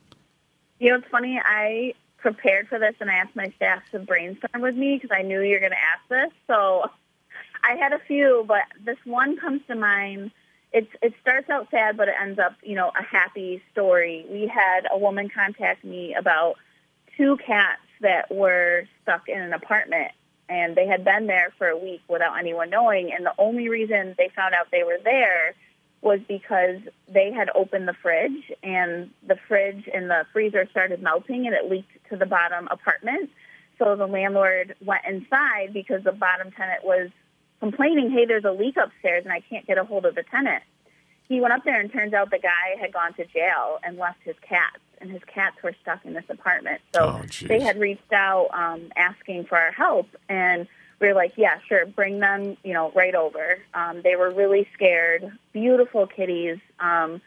You 0.79 0.91
know, 0.91 0.99
it's 0.99 1.09
funny. 1.09 1.41
I 1.43 1.95
prepared 2.19 2.69
for 2.69 2.79
this, 2.79 2.95
and 3.01 3.11
I 3.11 3.15
asked 3.15 3.37
my 3.37 3.53
staff 3.57 3.83
to 3.93 3.99
brainstorm 3.99 4.63
with 4.63 4.75
me 4.75 4.99
because 5.01 5.17
I 5.17 5.23
knew 5.23 5.41
you 5.41 5.55
were 5.55 5.61
going 5.61 5.73
to 5.73 5.77
ask 5.77 6.09
this. 6.09 6.33
So 6.47 6.91
I 7.65 7.77
had 7.77 7.93
a 7.93 7.99
few, 7.99 8.45
but 8.47 8.63
this 8.85 8.99
one 9.05 9.37
comes 9.37 9.63
to 9.69 9.75
mind 9.75 10.31
it's 10.73 10.91
it 11.01 11.15
starts 11.23 11.49
out 11.49 11.69
sad, 11.71 11.97
but 11.97 12.09
it 12.09 12.15
ends 12.21 12.39
up 12.39 12.55
you 12.63 12.75
know 12.75 12.93
a 12.99 13.03
happy 13.03 13.63
story. 13.73 14.27
We 14.31 14.47
had 14.47 14.87
a 14.93 14.99
woman 14.99 15.31
contact 15.31 15.85
me 15.85 16.15
about 16.15 16.57
two 17.17 17.39
cats 17.39 17.81
that 18.03 18.31
were 18.31 18.85
stuck 19.03 19.29
in 19.29 19.41
an 19.41 19.55
apartment, 19.55 20.13
and 20.49 20.77
they 20.77 20.87
had 20.87 21.05
been 21.05 21.27
there 21.27 21.53
for 21.57 21.69
a 21.69 21.79
week 21.79 22.03
without 22.09 22.39
anyone 22.39 22.71
knowing. 22.71 23.13
And 23.13 23.25
the 23.25 23.33
only 23.39 23.69
reason 23.71 24.15
they 24.19 24.29
found 24.37 24.55
out 24.55 24.67
they 24.71 24.83
were 24.83 24.99
there 25.03 25.55
was 26.03 26.21
because 26.29 26.81
they 27.09 27.33
had 27.33 27.49
opened 27.55 27.89
the 27.89 27.95
fridge, 27.95 28.53
and 28.63 29.11
the 29.27 29.37
fridge 29.49 29.89
and 29.93 30.11
the 30.11 30.27
freezer 30.33 30.69
started 30.71 31.03
melting, 31.03 31.47
and 31.47 31.55
it 31.55 31.71
leaked 31.71 32.07
to 32.11 32.17
the 32.17 32.27
bottom 32.27 32.69
apartment. 32.71 33.31
So 33.79 33.97
the 33.97 34.07
landlord 34.07 34.75
went 34.85 35.03
inside 35.07 35.73
because 35.73 36.03
the 36.05 36.13
bottom 36.13 36.51
tenant 36.51 36.85
was 36.85 37.11
complaining, 37.61 38.11
hey, 38.11 38.27
there's 38.27 38.45
a 38.45 38.53
leak 38.53 38.77
upstairs 38.77 39.25
and 39.25 39.33
I 39.33 39.41
can't 39.41 39.67
get 39.67 39.79
a 39.79 39.85
hold 39.85 40.07
of 40.07 40.15
the 40.15 40.23
tenant. 40.23 40.63
He 41.29 41.41
went 41.41 41.53
up 41.53 41.65
there 41.65 41.81
and 41.81 41.93
turns 41.93 42.13
out 42.13 42.31
the 42.31 42.39
guy 42.39 42.81
had 42.81 42.93
gone 42.93 43.13
to 43.15 43.25
jail 43.27 43.79
and 43.83 43.99
left 43.99 44.19
his 44.23 44.37
cats, 44.43 44.79
and 45.01 45.11
his 45.11 45.23
cats 45.25 45.57
were 45.63 45.75
stuck 45.83 46.05
in 46.05 46.13
this 46.13 46.25
apartment. 46.29 46.81
So 46.95 47.21
oh, 47.21 47.47
they 47.49 47.61
had 47.61 47.81
reached 47.81 48.13
out 48.13 48.49
um, 48.53 48.93
asking 48.97 49.47
for 49.47 49.59
our 49.59 49.73
help, 49.73 50.07
and 50.29 50.69
we 51.01 51.09
were 51.09 51.15
like, 51.15 51.33
yeah, 51.37 51.59
sure, 51.69 51.85
bring 51.85 52.21
them, 52.21 52.57
you 52.63 52.73
know, 52.73 52.93
right 52.95 53.15
over. 53.15 53.59
Um, 53.75 54.03
they 54.03 54.15
were 54.15 54.31
really 54.31 54.69
scared, 54.73 55.31
beautiful 55.53 56.07
kitties. 56.07 56.59
Um, 56.79 57.21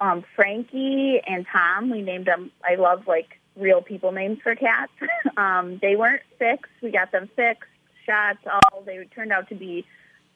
um, 0.00 0.24
Frankie 0.36 1.20
and 1.26 1.46
Tom, 1.52 1.90
we 1.90 2.02
named 2.02 2.26
them. 2.26 2.52
I 2.64 2.76
love 2.76 3.06
like 3.06 3.38
real 3.56 3.82
people 3.82 4.12
names 4.12 4.38
for 4.40 4.54
cats. 4.54 4.92
um, 5.36 5.78
they 5.82 5.96
weren't 5.96 6.22
fixed. 6.38 6.72
We 6.80 6.90
got 6.90 7.10
them 7.10 7.28
fixed 7.34 7.69
shots. 8.04 8.38
All 8.46 8.82
they 8.82 9.04
turned 9.14 9.32
out 9.32 9.48
to 9.48 9.54
be 9.54 9.84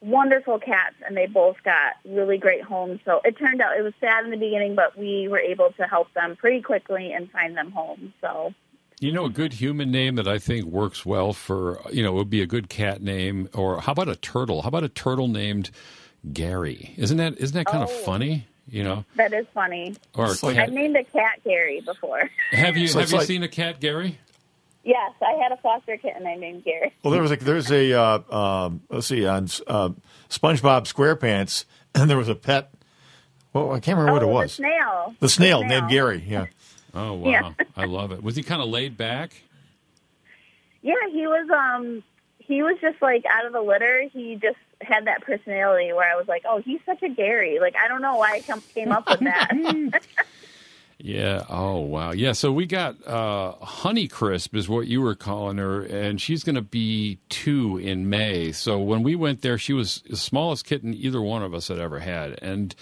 wonderful 0.01 0.59
cats, 0.59 0.95
and 1.05 1.15
they 1.15 1.25
both 1.25 1.57
got 1.63 1.93
really 2.05 2.37
great 2.37 2.63
homes. 2.63 2.99
So 3.05 3.21
it 3.23 3.37
turned 3.37 3.61
out 3.61 3.77
it 3.77 3.81
was 3.81 3.93
sad 3.99 4.25
in 4.25 4.31
the 4.31 4.37
beginning, 4.37 4.75
but 4.75 4.97
we 4.97 5.27
were 5.27 5.39
able 5.39 5.71
to 5.73 5.83
help 5.83 6.13
them 6.13 6.35
pretty 6.35 6.61
quickly 6.61 7.11
and 7.11 7.29
find 7.31 7.57
them 7.57 7.71
homes. 7.71 8.11
So. 8.21 8.53
You 9.01 9.11
know, 9.11 9.25
a 9.25 9.29
good 9.29 9.53
human 9.53 9.91
name 9.91 10.15
that 10.15 10.27
I 10.27 10.39
think 10.39 10.65
works 10.65 11.05
well 11.05 11.33
for, 11.33 11.81
you 11.91 12.01
know, 12.01 12.13
would 12.13 12.29
be 12.29 12.41
a 12.41 12.47
good 12.47 12.69
cat 12.69 13.01
name, 13.01 13.49
or 13.53 13.81
how 13.81 13.91
about 13.91 14.07
a 14.07 14.15
turtle? 14.15 14.61
How 14.61 14.69
about 14.69 14.85
a 14.85 14.89
turtle 14.89 15.27
named 15.27 15.69
Gary? 16.31 16.93
Isn't 16.95 17.17
that 17.17 17.37
isn't 17.37 17.55
that 17.55 17.65
kind 17.65 17.83
oh. 17.83 17.91
of 17.91 17.91
funny? 17.91 18.47
You 18.67 18.83
know, 18.83 19.05
that 19.15 19.33
is 19.33 19.45
funny. 19.53 19.95
Or 20.15 20.29
like, 20.41 20.57
I've 20.57 20.71
named 20.71 20.95
a 20.95 21.03
cat 21.03 21.39
Gary 21.43 21.81
before. 21.81 22.29
Have 22.51 22.77
you 22.77 22.87
So 22.87 22.99
have 22.99 23.11
you 23.11 23.17
like- 23.17 23.27
seen 23.27 23.43
a 23.43 23.47
cat 23.47 23.79
Gary? 23.79 24.17
Yes, 24.85 25.13
I 25.19 25.31
had 25.41 25.51
a 25.51 25.57
foster 25.57 25.97
kitten 25.97 26.27
I 26.27 26.35
named 26.35 26.63
Gary. 26.63 26.93
Well, 27.01 27.11
there 27.11 27.21
was 27.21 27.31
like 27.31 27.39
there's 27.39 27.71
a 27.71 27.93
uh, 27.93 28.19
um, 28.29 28.83
let's 28.89 29.07
see 29.07 29.25
on 29.25 29.45
uh, 29.65 29.89
SpongeBob 30.29 30.85
SquarePants, 30.85 31.65
and 31.95 32.07
there 32.07 32.17
was 32.17 32.29
a 32.29 32.35
pet. 32.35 32.71
Well, 33.51 33.71
I 33.71 33.79
can't 33.79 33.97
remember 33.97 34.13
what 34.13 34.23
oh, 34.23 34.29
it 34.29 34.33
was. 34.33 34.51
The 34.51 34.63
snail. 34.63 35.15
The 35.19 35.29
snail 35.29 35.63
named 35.63 35.89
Gary. 35.89 36.23
Yeah. 36.25 36.45
Oh 36.97 37.11
wow, 37.11 37.29
Yeah. 37.29 37.51
I 37.75 37.83
love 37.83 38.13
it. 38.13 38.23
Was 38.23 38.37
he 38.37 38.41
kind 38.41 38.61
of 38.61 38.69
laid 38.69 38.95
back? 38.95 39.33
Yeah, 40.81 40.93
he 41.11 41.27
was. 41.27 41.49
Um, 41.49 42.03
he 42.37 42.63
was 42.63 42.77
just 42.79 43.01
like 43.01 43.25
out 43.29 43.45
of 43.45 43.51
the 43.51 43.59
litter. 43.59 44.03
He 44.13 44.39
just 44.41 44.55
had 44.79 45.07
that 45.07 45.21
personality 45.21 45.91
where 45.91 46.09
I 46.09 46.15
was 46.15 46.29
like, 46.29 46.43
oh, 46.47 46.61
he's 46.61 46.79
such 46.85 47.03
a 47.03 47.09
Gary. 47.09 47.59
Like 47.59 47.75
I 47.75 47.89
don't 47.89 48.01
know 48.01 48.15
why 48.15 48.35
I 48.35 48.39
come, 48.39 48.61
came 48.73 48.93
up 48.93 49.09
with 49.09 49.19
that. 49.19 49.51
Yeah. 51.05 51.45
Oh, 51.49 51.81
wow. 51.81 52.13
Yeah. 52.13 52.31
So 52.31 52.51
we 52.51 52.65
got 52.65 52.95
uh, 53.05 53.53
Honeycrisp 53.61 54.55
is 54.55 54.67
what 54.67 54.87
you 54.87 55.01
were 55.01 55.13
calling 55.13 55.59
her, 55.59 55.83
and 55.83 56.19
she's 56.19 56.43
going 56.43 56.55
to 56.55 56.63
be 56.63 57.19
two 57.29 57.77
in 57.77 58.09
May. 58.09 58.51
So 58.51 58.79
when 58.79 59.03
we 59.03 59.15
went 59.15 59.43
there, 59.43 59.59
she 59.59 59.71
was 59.71 60.01
the 60.09 60.17
smallest 60.17 60.65
kitten 60.65 60.95
either 60.95 61.21
one 61.21 61.43
of 61.43 61.53
us 61.53 61.67
had 61.67 61.77
ever 61.77 61.99
had, 61.99 62.39
and 62.41 62.73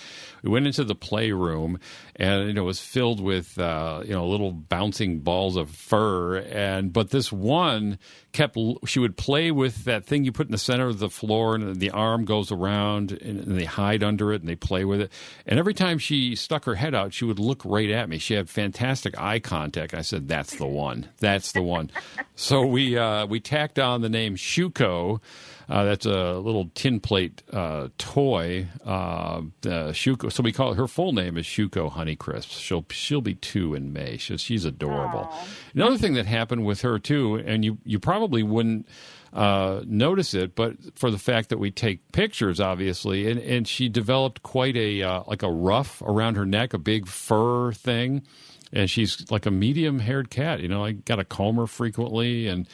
we 0.41 0.49
went 0.49 0.67
into 0.67 0.85
the 0.85 0.95
playroom, 0.95 1.81
and 2.15 2.47
you 2.47 2.53
know, 2.53 2.61
it 2.61 2.65
was 2.65 2.79
filled 2.79 3.19
with 3.19 3.57
uh, 3.57 4.01
you 4.05 4.13
know 4.13 4.27
little 4.27 4.51
bouncing 4.51 5.19
balls 5.19 5.55
of 5.55 5.69
fur, 5.69 6.37
and 6.37 6.93
but 6.93 7.09
this 7.09 7.31
one 7.31 7.97
kept 8.31 8.57
she 8.85 8.99
would 8.99 9.17
play 9.17 9.51
with 9.51 9.85
that 9.85 10.05
thing 10.05 10.23
you 10.23 10.31
put 10.31 10.47
in 10.47 10.51
the 10.51 10.57
center 10.57 10.87
of 10.87 10.99
the 10.99 11.09
floor, 11.09 11.55
and 11.55 11.77
the 11.77 11.89
arm 11.91 12.25
goes 12.25 12.51
around, 12.51 13.11
and, 13.11 13.39
and 13.39 13.59
they 13.59 13.65
hide 13.65 14.03
under 14.03 14.31
it, 14.31 14.41
and 14.41 14.49
they 14.49 14.55
play 14.55 14.85
with 14.85 15.01
it, 15.01 15.11
and 15.47 15.57
every 15.57 15.73
time 15.73 15.97
she 15.97 16.35
stuck 16.35 16.65
her 16.65 16.75
head 16.75 16.93
out, 16.93 17.13
she 17.13 17.25
would 17.25 17.39
look 17.39 17.63
right 17.65 17.89
at 17.89 18.09
me. 18.09 18.17
She 18.17 18.35
had 18.35 18.49
fantastic 18.49 19.19
eye 19.19 19.39
contact. 19.39 19.93
I 19.93 20.01
said, 20.01 20.27
"That's 20.27 20.55
the 20.55 20.67
one. 20.67 21.09
That's 21.19 21.51
the 21.51 21.63
one." 21.63 21.89
so 22.35 22.65
we 22.65 22.97
uh, 22.97 23.25
we 23.25 23.39
tacked 23.39 23.79
on 23.79 24.01
the 24.01 24.09
name 24.09 24.35
Schuco. 24.35 25.19
Uh, 25.69 25.83
that's 25.85 26.05
a 26.05 26.33
little 26.33 26.69
tin 26.75 26.99
plate 26.99 27.41
uh, 27.51 27.87
toy. 27.97 28.67
Uh, 28.85 28.89
uh, 29.65 29.91
Schuco. 29.91 30.31
So 30.31 30.43
we 30.43 30.51
call 30.51 30.71
it. 30.73 30.75
Her 30.75 30.87
full 30.87 31.13
name 31.13 31.37
is 31.37 31.45
Schuco 31.45 31.91
Honeycrisp. 31.91 32.49
She'll 32.51 32.85
she'll 32.89 33.21
be 33.21 33.35
two 33.35 33.73
in 33.73 33.93
May. 33.93 34.17
She's, 34.17 34.41
she's 34.41 34.65
adorable. 34.65 35.33
Another 35.73 35.97
thing 35.97 36.13
that 36.15 36.25
happened 36.25 36.65
with 36.65 36.81
her 36.81 36.99
too, 36.99 37.35
and 37.35 37.63
you 37.63 37.77
you 37.85 37.99
probably 37.99 38.43
wouldn't 38.43 38.87
uh, 39.33 39.81
notice 39.85 40.33
it, 40.33 40.53
but 40.55 40.75
for 40.95 41.09
the 41.09 41.17
fact 41.17 41.49
that 41.49 41.57
we 41.57 41.71
take 41.71 42.11
pictures, 42.11 42.59
obviously, 42.59 43.29
and, 43.29 43.39
and 43.39 43.67
she 43.67 43.89
developed 43.89 44.43
quite 44.43 44.77
a 44.77 45.01
uh, 45.01 45.23
like 45.27 45.41
a 45.41 45.49
ruff 45.49 46.01
around 46.03 46.35
her 46.35 46.45
neck, 46.45 46.73
a 46.73 46.77
big 46.77 47.07
fur 47.07 47.71
thing, 47.71 48.21
and 48.71 48.89
she's 48.89 49.29
like 49.31 49.45
a 49.45 49.51
medium 49.51 49.99
haired 49.99 50.29
cat. 50.29 50.59
You 50.59 50.67
know, 50.67 50.85
I 50.85 50.91
got 50.91 51.15
to 51.15 51.23
comb 51.25 51.55
her 51.55 51.67
frequently, 51.67 52.47
and 52.47 52.67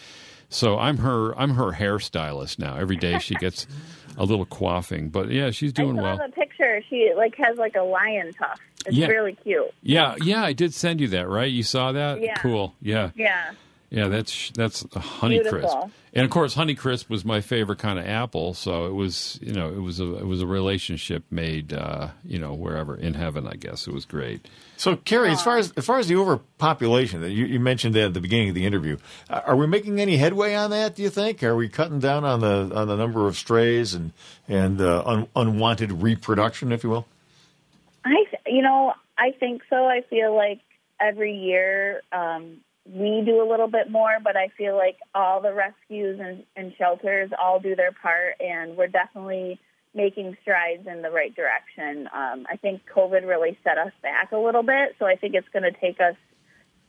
so 0.50 0.78
I'm 0.78 0.98
her 0.98 1.38
I'm 1.40 1.52
her 1.52 1.72
hairstylist 1.74 2.60
now. 2.60 2.76
Every 2.78 2.96
day 2.98 3.20
she 3.20 3.36
gets 3.40 3.68
a 4.18 4.26
little 4.26 4.46
quaffing, 4.46 5.12
but 5.12 5.30
yeah, 5.32 5.52
she's 5.52 5.72
doing 5.72 5.98
I 6.00 6.02
saw 6.02 6.18
well. 6.18 6.28
the 6.28 6.34
picture. 6.34 6.82
She 6.90 7.12
like 7.16 7.36
has 7.38 7.58
like 7.58 7.76
a 7.76 7.82
lion 7.84 8.34
tuft. 8.34 8.62
It's 8.86 8.96
Yeah. 8.96 9.08
really 9.08 9.36
cute. 9.36 9.74
Yeah, 9.82 10.16
yeah, 10.24 10.44
I 10.44 10.54
did 10.54 10.74
send 10.74 11.00
you 11.02 11.08
that, 11.10 11.28
right? 11.28 11.52
You 11.52 11.64
saw 11.64 11.92
that? 11.92 12.22
Yeah. 12.22 12.36
Cool. 12.36 12.74
Yeah. 12.82 13.12
Yeah. 13.16 13.52
Yeah, 13.90 14.08
that's 14.08 14.52
that's 14.52 14.86
a 14.96 15.00
Honey 15.00 15.42
and 16.12 16.26
of 16.26 16.32
course, 16.32 16.56
Honeycrisp 16.56 17.08
was 17.10 17.24
my 17.24 17.40
favorite 17.40 17.80
kind 17.80 18.00
of 18.00 18.06
apple. 18.06 18.54
So 18.56 18.88
it 18.88 18.94
was, 18.94 19.40
you 19.42 19.54
know, 19.54 19.70
it 19.70 19.82
was 19.82 20.00
a 20.00 20.18
it 20.18 20.26
was 20.26 20.42
a 20.42 20.48
relationship 20.48 21.24
made, 21.30 21.72
uh, 21.72 22.10
you 22.24 22.40
know, 22.40 22.54
wherever 22.54 22.96
in 22.96 23.14
heaven. 23.14 23.48
I 23.48 23.54
guess 23.54 23.88
it 23.88 23.94
was 23.94 24.06
great. 24.06 24.48
So, 24.78 24.96
Carrie, 24.96 25.32
as 25.32 25.42
far 25.42 25.58
as 25.58 25.72
as 25.78 25.86
far 25.86 26.00
as 26.00 26.08
the 26.08 26.16
overpopulation 26.16 27.22
that 27.22 27.32
you, 27.32 27.46
you 27.46 27.60
mentioned 27.60 27.96
at 27.96 28.14
the 28.14 28.22
beginning 28.22 28.50
of 28.50 28.56
the 28.56 28.66
interview, 28.66 28.98
uh, 29.30 29.42
are 29.46 29.56
we 29.56 29.68
making 29.68 30.00
any 30.00 30.18
headway 30.18 30.56
on 30.56 30.72
that? 30.72 30.96
Do 30.96 31.04
you 31.04 31.10
think? 31.10 31.44
Are 31.44 31.56
we 31.56 31.70
cutting 31.70 32.00
down 32.00 32.24
on 32.24 32.40
the 32.40 32.72
on 32.76 32.88
the 32.88 32.96
number 32.96 33.28
of 33.28 33.38
strays 33.38 33.94
and 33.94 34.12
and 34.48 34.82
uh, 34.82 35.04
un, 35.06 35.28
unwanted 35.36 36.02
reproduction, 36.02 36.72
if 36.72 36.84
you 36.84 36.90
will? 36.90 37.06
I, 38.04 38.26
you 38.48 38.64
know, 38.64 38.94
I 39.18 39.32
think 39.32 39.62
so. 39.70 39.86
I 39.86 40.02
feel 40.10 40.36
like 40.36 40.62
every 41.00 41.36
year 41.36 42.02
um, 42.12 42.62
we 42.92 43.22
do 43.24 43.42
a 43.42 43.48
little 43.50 43.68
bit 43.68 43.92
more, 43.92 44.18
but 44.24 44.36
I 44.36 44.48
feel 44.58 44.76
like 44.76 44.98
all 45.14 45.42
the 45.42 45.54
rescues 45.54 46.20
and, 46.20 46.44
and 46.56 46.74
shelters 46.78 47.30
all 47.40 47.60
do 47.60 47.76
their 47.76 47.92
part, 47.92 48.36
and 48.40 48.76
we're 48.76 48.88
definitely 48.88 49.60
making 49.94 50.38
strides 50.42 50.88
in 50.88 51.02
the 51.02 51.12
right 51.12 51.36
direction. 51.36 52.10
Um, 52.14 52.48
I 52.50 52.58
think 52.58 52.82
COVID 52.94 53.28
really 53.28 53.58
set 53.64 53.78
us 53.78 53.92
back 54.02 54.32
a 54.32 54.38
little 54.38 54.64
bit, 54.64 54.96
so 54.98 55.06
I 55.06 55.16
think 55.16 55.36
it's 55.36 55.50
going 55.50 55.64
to 55.64 55.72
take 55.72 56.00
us 56.00 56.16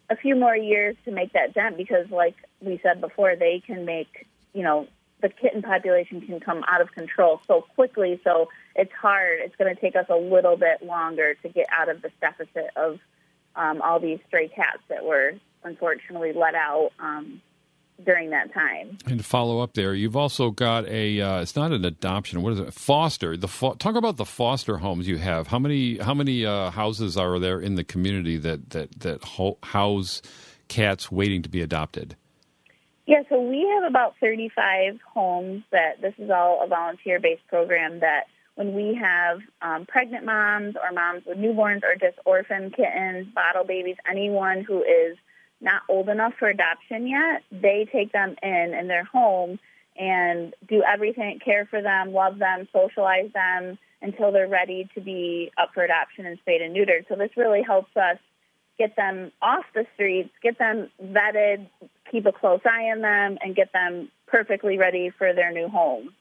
a 0.09 0.17
few 0.17 0.37
more 0.37 0.57
years 0.57 0.97
to 1.05 1.11
make 1.11 1.33
that 1.35 1.55
dent 1.55 1.77
because, 1.77 2.11
like 2.11 2.37
we 2.61 2.81
said 2.83 3.01
before, 3.01 3.37
they 3.37 3.63
can 3.65 3.85
make, 3.85 4.27
you 4.55 4.63
know, 4.63 4.89
the 5.21 5.29
kitten 5.29 5.61
population 5.61 6.23
can 6.23 6.41
come 6.41 6.65
out 6.67 6.81
of 6.81 6.93
control 6.93 7.43
so 7.47 7.61
quickly. 7.75 8.19
So 8.25 8.49
it's 8.75 8.93
hard. 8.93 9.41
It's 9.43 9.55
going 9.57 9.75
to 9.75 9.79
take 9.81 9.97
us 9.97 10.07
a 10.09 10.17
little 10.17 10.57
bit 10.57 10.83
longer 10.83 11.35
to 11.35 11.49
get 11.49 11.67
out 11.71 11.91
of 11.91 12.01
this 12.01 12.13
deficit 12.21 12.71
of 12.75 12.99
um, 13.55 13.83
all 13.83 14.01
these 14.01 14.19
stray 14.29 14.49
cats 14.49 14.83
that 14.89 15.05
were 15.05 15.35
unfortunately 15.65 16.33
let 16.33 16.55
out 16.55 16.91
um, 16.99 17.41
during 18.05 18.31
that 18.31 18.53
time. 18.53 18.99
And 19.07 19.19
to 19.19 19.25
follow 19.25 19.61
up 19.61 19.75
there, 19.75 19.95
you've 19.95 20.17
also 20.17 20.51
got 20.51 20.87
a. 20.89 21.21
Uh, 21.21 21.41
it's 21.43 21.57
not 21.57 21.73
an 21.73 21.85
adoption. 21.85 22.43
What 22.43 22.55
is 22.55 22.61
it? 22.61 22.75
Foster. 22.75 23.37
The 23.37 23.49
fo- 23.49 23.75
talk 23.75 23.97
about 23.97 24.17
the 24.17 24.25
foster 24.25 24.79
homes 24.79 25.07
you 25.07 25.19
have. 25.19 25.49
How 25.49 25.59
many 25.59 25.99
how 25.99 26.15
many 26.15 26.45
uh, 26.47 26.71
houses 26.71 27.17
are 27.17 27.39
there 27.39 27.61
in 27.61 27.75
the 27.75 27.85
community 27.85 28.37
that 28.39 28.71
that 28.71 29.01
that 29.01 29.25
ho- 29.25 29.59
house 29.63 30.23
cats 30.69 31.11
waiting 31.11 31.43
to 31.43 31.49
be 31.49 31.61
adopted? 31.61 32.17
Yeah, 33.07 33.23
so 33.29 33.41
we 33.41 33.69
have 33.75 33.91
about 33.91 34.15
35 34.21 35.01
homes 35.13 35.65
that 35.73 36.01
this 36.01 36.15
is 36.17 36.31
all 36.31 36.63
a 36.63 36.69
volunteer 36.69 37.19
based 37.19 37.45
program 37.49 38.01
that 38.01 38.27
when 38.55 38.73
we 38.73 38.95
have 38.95 39.41
um, 39.63 39.85
pregnant 39.87 40.25
moms 40.25 40.77
or 40.77 40.93
moms 40.93 41.25
with 41.27 41.39
newborns 41.39 41.83
or 41.83 41.97
just 41.97 42.19
orphan 42.25 42.71
kittens, 42.71 43.27
bottle 43.35 43.65
babies, 43.65 43.97
anyone 44.09 44.63
who 44.63 44.83
is 44.83 45.17
not 45.61 45.83
old 45.89 46.09
enough 46.09 46.35
for 46.39 46.49
adoption 46.49 47.07
yet, 47.07 47.43
they 47.51 47.89
take 47.91 48.13
them 48.13 48.37
in 48.43 48.75
in 48.79 48.89
their 48.89 49.05
home 49.05 49.59
and 49.97 50.55
do 50.69 50.83
everything, 50.83 51.39
care 51.45 51.67
for 51.67 51.83
them, 51.83 52.13
love 52.13 52.39
them, 52.39 52.67
socialize 52.73 53.31
them 53.35 53.79
until 54.03 54.33
they're 54.33 54.49
ready 54.49 54.89
to 54.95 55.01
be 55.01 55.53
up 55.59 55.71
for 55.75 55.83
adoption 55.83 56.25
and 56.25 56.39
spayed 56.39 56.63
and 56.63 56.75
neutered. 56.75 57.07
So 57.09 57.17
this 57.17 57.31
really 57.37 57.63
helps 57.63 57.95
us 57.97 58.17
get 58.79 58.97
them 58.97 59.31
off 59.43 59.65
the 59.75 59.85
streets, 59.95 60.31
get 60.43 60.59
them 60.59 60.89
vetted, 61.03 61.69
keep 62.11 62.25
a 62.25 62.33
close 62.33 62.61
eye 62.65 62.91
on 62.91 63.03
them, 63.03 63.37
and 63.43 63.55
get 63.55 63.73
them 63.73 64.11
perfectly 64.27 64.79
ready 64.79 65.11
for 65.11 65.35
their 65.35 65.53
new 65.53 65.69
home. 65.69 66.15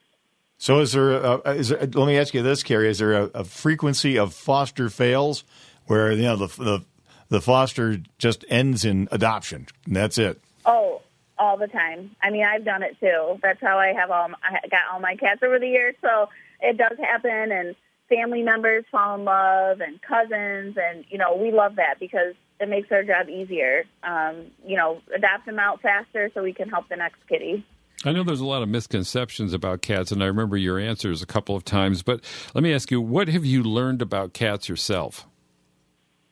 So, 0.57 0.79
is 0.81 0.91
there? 0.91 1.11
A, 1.11 1.39
is 1.51 1.69
there 1.69 1.79
let 1.79 2.05
me 2.05 2.17
ask 2.17 2.33
you 2.33 2.43
this, 2.43 2.63
Carrie: 2.63 2.89
Is 2.89 2.99
there 2.99 3.13
a, 3.13 3.23
a 3.33 3.43
frequency 3.45 4.19
of 4.19 4.33
foster 4.33 4.89
fails 4.89 5.45
where 5.85 6.11
you 6.11 6.23
know 6.23 6.35
the 6.35 6.47
the 6.47 6.85
the 7.29 7.41
foster 7.41 7.97
just 8.17 8.43
ends 8.49 8.83
in 8.85 9.07
adoption 9.11 9.67
and 9.85 9.95
that's 9.95 10.17
it? 10.17 10.41
Oh, 10.65 11.01
all 11.37 11.57
the 11.57 11.67
time. 11.67 12.15
I 12.21 12.29
mean, 12.29 12.43
I've 12.43 12.65
done 12.65 12.83
it 12.83 12.97
too. 12.99 13.39
That's 13.41 13.61
how 13.61 13.79
I 13.79 13.93
have 13.93 14.11
all. 14.11 14.29
I 14.43 14.67
got 14.67 14.81
all 14.91 14.99
my 14.99 15.15
cats 15.15 15.41
over 15.41 15.57
the 15.57 15.67
years, 15.67 15.95
so 16.01 16.29
it 16.59 16.77
does 16.77 16.97
happen. 16.99 17.51
And 17.51 17.75
family 18.09 18.43
members 18.43 18.83
fall 18.91 19.15
in 19.15 19.23
love, 19.23 19.79
and 19.81 20.01
cousins, 20.01 20.77
and 20.77 21.05
you 21.09 21.17
know, 21.17 21.35
we 21.35 21.51
love 21.51 21.77
that 21.77 21.99
because 21.99 22.35
it 22.59 22.67
makes 22.67 22.91
our 22.91 23.03
job 23.03 23.29
easier. 23.29 23.85
Um, 24.03 24.47
you 24.65 24.75
know, 24.75 25.01
adopt 25.15 25.45
them 25.45 25.59
out 25.59 25.81
faster 25.81 26.29
so 26.33 26.43
we 26.43 26.53
can 26.53 26.69
help 26.69 26.89
the 26.89 26.97
next 26.97 27.19
kitty. 27.27 27.65
I 28.05 28.13
know 28.13 28.23
there's 28.23 28.39
a 28.39 28.45
lot 28.45 28.63
of 28.63 28.69
misconceptions 28.69 29.53
about 29.53 29.81
cats, 29.81 30.11
and 30.11 30.23
I 30.23 30.27
remember 30.27 30.55
your 30.55 30.79
answers 30.79 31.21
a 31.21 31.25
couple 31.25 31.55
of 31.55 31.65
times. 31.65 32.01
But 32.01 32.21
let 32.53 32.63
me 32.63 32.73
ask 32.73 32.91
you, 32.91 33.01
what 33.01 33.27
have 33.27 33.45
you 33.45 33.61
learned 33.63 34.01
about 34.01 34.33
cats 34.33 34.69
yourself? 34.69 35.25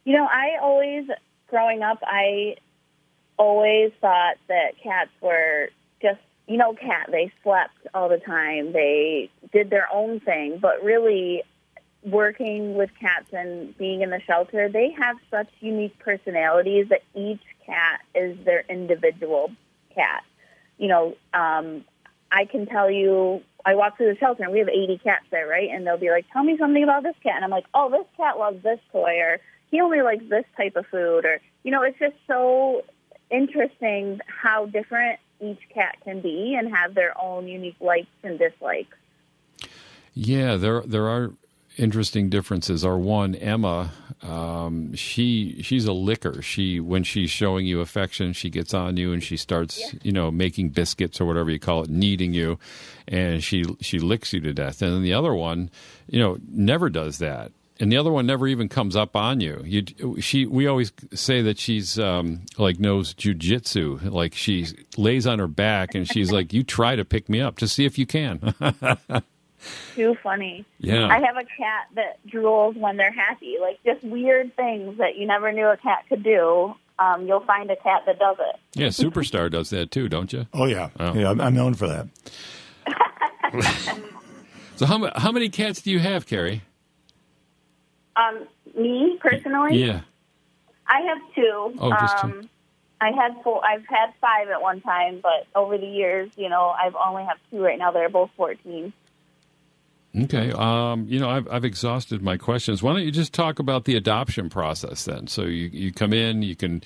You 0.08 0.14
know, 0.14 0.26
I 0.26 0.56
always, 0.62 1.04
growing 1.50 1.84
up, 1.84 2.00
I 2.02 2.56
always 3.36 3.92
thought 4.00 4.36
that 4.48 4.82
cats 4.82 5.10
were 5.20 5.68
just, 6.02 6.22
you 6.48 6.56
know, 6.56 6.74
cat. 6.76 7.10
They 7.12 7.30
slept 7.44 7.76
all 7.94 8.08
the 8.08 8.18
time. 8.18 8.72
They 8.72 9.30
did 9.52 9.70
their 9.70 9.90
own 9.94 10.22
thing. 10.22 10.60
But 10.62 10.82
really, 10.82 11.44
working 12.04 12.76
with 12.76 12.90
cats 12.98 13.34
and 13.34 13.78
being 13.78 14.02
in 14.02 14.12
the 14.12 14.22
shelter, 14.22 14.70
they 14.70 14.92
have 14.92 15.18
such 15.30 15.50
unique 15.60 16.00
personalities 16.00 16.88
that 16.88 17.04
each 17.14 17.42
cat 17.66 18.00
is 18.16 18.38
their 18.46 18.64
individual 18.70 19.52
cat. 19.94 20.24
You 20.78 20.88
know, 20.88 21.18
um, 21.34 21.84
I 22.32 22.46
can 22.46 22.66
tell 22.66 22.90
you, 22.90 23.42
I 23.66 23.76
walk 23.76 23.98
through 23.98 24.14
the 24.14 24.20
shelter 24.20 24.44
and 24.44 24.54
we 24.54 24.60
have 24.60 24.70
80 24.70 25.00
cats 25.00 25.26
there, 25.32 25.48
right? 25.48 25.70
And 25.70 25.86
they'll 25.86 25.98
be 25.98 26.12
like, 26.12 26.28
tell 26.32 26.44
me 26.44 26.58
something 26.58 26.82
about 26.82 27.04
this 27.04 27.16
cat. 27.24 27.34
And 27.36 27.44
I'm 27.44 27.52
like, 27.52 27.66
oh, 27.74 27.90
this 27.90 28.08
cat 28.16 28.38
loves 28.38 28.64
this 28.64 28.80
toy, 28.94 29.20
or 29.20 29.40
he 29.70 29.82
only 29.82 30.02
likes 30.02 30.24
this 30.30 30.46
type 30.56 30.76
of 30.76 30.86
food, 30.88 31.26
or, 31.26 31.40
you 31.64 31.72
know, 31.72 31.84
it's 31.84 32.00
just 32.00 32.16
so 32.28 32.84
interesting 33.30 34.20
how 34.28 34.66
different 34.66 35.20
each 35.40 35.60
cat 35.74 35.98
can 36.04 36.22
be 36.22 36.56
and 36.58 36.74
have 36.74 36.94
their 36.94 37.20
own 37.20 37.48
unique 37.48 37.76
likes 37.80 38.08
and 38.24 38.40
dislikes. 38.40 38.96
Yeah, 40.14 40.56
there 40.56 40.82
there 40.82 41.08
are 41.08 41.32
interesting 41.78 42.30
differences. 42.30 42.84
Our 42.84 42.98
one 42.98 43.36
Emma, 43.36 43.92
um, 44.24 44.96
she 44.96 45.62
she's 45.62 45.86
a 45.86 45.94
licker. 45.94 46.42
She 46.42 46.80
when 46.80 47.04
she's 47.04 47.30
showing 47.30 47.66
you 47.66 47.82
affection, 47.82 48.34
she 48.34 48.50
gets 48.50 48.74
on 48.74 48.98
you 48.98 49.14
and 49.14 49.24
she 49.24 49.38
starts 49.38 49.94
you 50.02 50.12
know 50.12 50.32
making 50.32 50.70
biscuits 50.70 51.22
or 51.22 51.26
whatever 51.26 51.52
you 51.52 51.60
call 51.60 51.84
it, 51.84 51.90
kneading 51.90 52.34
you, 52.34 52.58
and 53.08 53.44
she 53.44 53.64
she 53.80 54.00
licks 54.00 54.34
you 54.34 54.40
to 54.42 54.54
death. 54.54 54.82
And 54.82 54.94
then 54.94 55.04
the 55.04 55.14
other 55.14 55.34
one, 55.34 55.70
you 56.10 56.20
know, 56.20 56.38
never 56.50 56.90
does 56.90 57.20
that. 57.20 57.52
And 57.80 57.92
the 57.92 57.98
other 57.98 58.12
one 58.12 58.26
never 58.26 58.48
even 58.48 58.70
comes 58.70 58.96
up 58.96 59.16
on 59.16 59.40
you. 59.40 59.62
You, 59.64 60.20
she, 60.20 60.46
we 60.48 60.66
always 60.66 60.92
say 61.14 61.42
that 61.44 61.60
she's 61.60 62.00
um, 62.00 62.42
like 62.58 62.80
knows 62.80 63.14
jujitsu. 63.14 64.12
Like 64.12 64.34
she 64.34 64.66
lays 64.98 65.28
on 65.28 65.38
her 65.40 65.48
back 65.48 65.94
and 65.94 66.08
she's 66.08 66.32
like, 66.32 66.54
"You 66.54 66.64
try 66.64 66.96
to 66.96 67.06
pick 67.06 67.30
me 67.30 67.40
up 67.40 67.58
to 67.60 67.68
see 67.68 67.86
if 67.86 67.98
you 68.00 68.06
can." 68.08 68.56
Too 69.96 70.16
funny. 70.24 70.66
Yeah. 70.80 71.08
I 71.08 71.20
have 71.20 71.36
a 71.36 71.44
cat 71.44 71.88
that 71.96 72.20
drools 72.28 72.78
when 72.78 72.98
they're 72.98 73.12
happy, 73.12 73.58
like 73.60 73.80
just 73.84 74.04
weird 74.04 74.56
things 74.56 74.98
that 75.00 75.16
you 75.18 75.28
never 75.28 75.52
knew 75.52 75.68
a 75.68 75.78
cat 75.78 76.06
could 76.10 76.24
do. 76.24 76.74
Um, 77.00 77.28
you'll 77.28 77.42
find 77.46 77.70
a 77.70 77.76
cat 77.76 78.04
that 78.08 78.18
does 78.18 78.38
it. 78.40 78.56
Yeah, 78.74 78.88
Superstar 78.88 79.52
does 79.52 79.70
that 79.72 79.92
too, 79.92 80.08
don't 80.10 80.32
you? 80.34 80.48
Oh 80.54 80.66
yeah, 80.66 80.90
Oh. 81.00 81.14
yeah. 81.14 81.30
I'm, 81.30 81.40
I'm 81.42 81.54
known 81.56 81.74
for 81.76 81.88
that. 81.88 82.08
So 84.78 84.86
how 84.86 85.10
how 85.16 85.32
many 85.32 85.50
cats 85.50 85.82
do 85.82 85.90
you 85.90 85.98
have, 85.98 86.28
Carrie? 86.28 86.62
Um, 88.18 88.48
me 88.76 89.18
personally, 89.22 89.84
Yeah. 89.86 90.02
I 90.88 91.02
have 91.02 91.18
two. 91.36 91.74
Oh, 91.80 91.92
just 91.92 92.18
two. 92.20 92.28
um, 92.28 92.50
I 93.00 93.12
had 93.12 93.36
four. 93.44 93.62
I've 93.64 93.86
had 93.88 94.14
five 94.20 94.50
at 94.50 94.62
one 94.62 94.82
time, 94.82 95.20
but 95.22 95.46
over 95.56 95.78
the 95.78 95.86
years, 95.86 96.32
you 96.36 96.50
know, 96.50 96.70
I've 96.70 96.96
only 96.96 97.24
have 97.26 97.38
two 97.52 97.62
right 97.64 97.78
now. 97.78 97.92
They're 97.92 98.10
both 98.10 98.32
fourteen. 98.36 98.94
Okay. 100.20 100.52
Um, 100.52 101.06
you 101.08 101.20
know, 101.20 101.30
I've 101.30 101.48
I've 101.52 101.66
exhausted 101.66 102.22
my 102.24 102.38
questions. 102.38 102.82
Why 102.82 102.94
don't 102.94 103.04
you 103.04 103.12
just 103.12 103.34
talk 103.34 103.60
about 103.60 103.86
the 103.86 103.96
adoption 103.96 104.50
process 104.50 105.06
then? 105.06 105.28
So 105.28 105.44
you 105.44 105.70
you 105.72 105.92
come 105.94 106.12
in, 106.14 106.42
you 106.42 106.56
can 106.56 106.82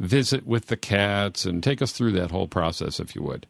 visit 0.00 0.46
with 0.46 0.66
the 0.66 0.76
cats, 0.76 1.44
and 1.44 1.62
take 1.62 1.80
us 1.80 1.92
through 1.92 2.12
that 2.12 2.30
whole 2.32 2.48
process, 2.48 2.98
if 2.98 3.14
you 3.14 3.22
would. 3.22 3.46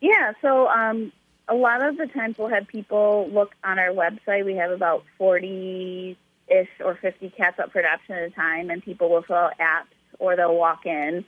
Yeah, 0.00 0.32
so 0.42 0.66
um, 0.68 1.12
a 1.46 1.54
lot 1.54 1.86
of 1.86 1.96
the 1.98 2.06
times 2.06 2.38
we'll 2.38 2.48
have 2.48 2.66
people 2.66 3.28
look 3.32 3.52
on 3.62 3.78
our 3.78 3.90
website. 3.90 4.44
We 4.46 4.54
have 4.56 4.70
about 4.72 5.04
40 5.18 6.16
ish 6.50 6.68
or 6.84 6.98
50 7.00 7.30
cats 7.30 7.58
up 7.58 7.72
for 7.72 7.80
adoption 7.80 8.16
at 8.16 8.22
a 8.24 8.30
time, 8.30 8.70
and 8.70 8.82
people 8.82 9.10
will 9.10 9.22
fill 9.22 9.36
out 9.36 9.52
apps 9.58 9.94
or 10.18 10.36
they'll 10.36 10.56
walk 10.56 10.86
in. 10.86 11.24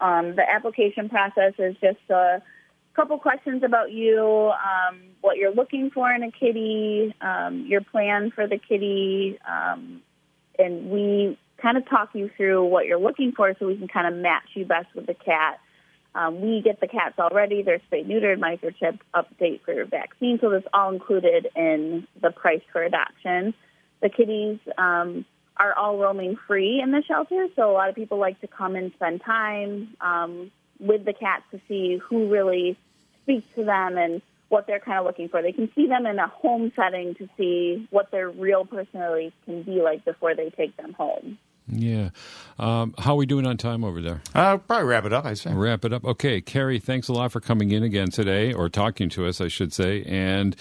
Um, 0.00 0.34
the 0.34 0.48
application 0.48 1.08
process 1.08 1.54
is 1.58 1.76
just 1.80 1.98
a 2.10 2.42
couple 2.94 3.18
questions 3.18 3.62
about 3.62 3.92
you, 3.92 4.52
um, 4.52 5.00
what 5.20 5.36
you're 5.36 5.54
looking 5.54 5.90
for 5.90 6.10
in 6.10 6.22
a 6.22 6.30
kitty, 6.30 7.14
um, 7.20 7.66
your 7.66 7.80
plan 7.80 8.30
for 8.34 8.46
the 8.46 8.58
kitty, 8.58 9.38
um, 9.48 10.02
and 10.58 10.90
we 10.90 11.38
kind 11.60 11.76
of 11.76 11.88
talk 11.88 12.10
you 12.14 12.30
through 12.36 12.64
what 12.64 12.86
you're 12.86 12.98
looking 12.98 13.32
for 13.32 13.54
so 13.58 13.66
we 13.66 13.76
can 13.76 13.88
kind 13.88 14.12
of 14.12 14.20
match 14.20 14.48
you 14.54 14.64
best 14.64 14.88
with 14.94 15.06
the 15.06 15.14
cat. 15.14 15.60
Um, 16.14 16.40
we 16.42 16.60
get 16.60 16.80
the 16.80 16.88
cats 16.88 17.18
already. 17.18 17.62
They're 17.62 17.80
spayed, 17.86 18.06
neutered, 18.06 18.38
microchip, 18.38 18.98
update 19.14 19.62
for 19.64 19.72
your 19.72 19.86
vaccine. 19.86 20.38
So 20.40 20.50
that's 20.50 20.66
all 20.74 20.92
included 20.92 21.48
in 21.56 22.06
the 22.20 22.30
price 22.30 22.60
for 22.70 22.82
adoption. 22.82 23.54
The 24.02 24.10
kitties 24.10 24.58
um, 24.76 25.24
are 25.56 25.72
all 25.74 25.96
roaming 25.96 26.36
free 26.46 26.80
in 26.82 26.90
the 26.90 27.02
shelter. 27.02 27.46
So 27.56 27.70
a 27.70 27.72
lot 27.72 27.88
of 27.88 27.94
people 27.94 28.18
like 28.18 28.40
to 28.40 28.46
come 28.46 28.76
and 28.76 28.92
spend 28.94 29.22
time 29.22 29.96
um, 30.00 30.50
with 30.80 31.04
the 31.04 31.12
cats 31.12 31.44
to 31.52 31.60
see 31.68 31.98
who 31.98 32.28
really 32.28 32.76
speaks 33.22 33.46
to 33.54 33.64
them 33.64 33.96
and 33.96 34.20
what 34.48 34.66
they're 34.66 34.80
kind 34.80 34.98
of 34.98 35.06
looking 35.06 35.28
for. 35.28 35.40
They 35.40 35.52
can 35.52 35.72
see 35.74 35.86
them 35.86 36.04
in 36.04 36.18
a 36.18 36.26
home 36.26 36.72
setting 36.76 37.14
to 37.14 37.28
see 37.38 37.86
what 37.90 38.10
their 38.10 38.28
real 38.28 38.66
personality 38.66 39.32
can 39.46 39.62
be 39.62 39.80
like 39.80 40.04
before 40.04 40.34
they 40.34 40.50
take 40.50 40.76
them 40.76 40.92
home. 40.92 41.38
Yeah. 41.68 42.10
Um, 42.58 42.94
how 42.98 43.12
are 43.12 43.16
we 43.16 43.26
doing 43.26 43.46
on 43.46 43.56
time 43.56 43.84
over 43.84 44.00
there? 44.00 44.20
I'll 44.34 44.58
probably 44.58 44.86
wrap 44.86 45.04
it 45.04 45.12
up, 45.12 45.24
I 45.24 45.34
say. 45.34 45.52
Wrap 45.52 45.84
it 45.84 45.92
up. 45.92 46.04
Okay, 46.04 46.40
Carrie, 46.40 46.78
thanks 46.78 47.08
a 47.08 47.12
lot 47.12 47.32
for 47.32 47.40
coming 47.40 47.70
in 47.70 47.82
again 47.82 48.10
today, 48.10 48.52
or 48.52 48.68
talking 48.68 49.08
to 49.10 49.26
us, 49.26 49.40
I 49.40 49.48
should 49.48 49.72
say, 49.72 50.02
and 50.04 50.56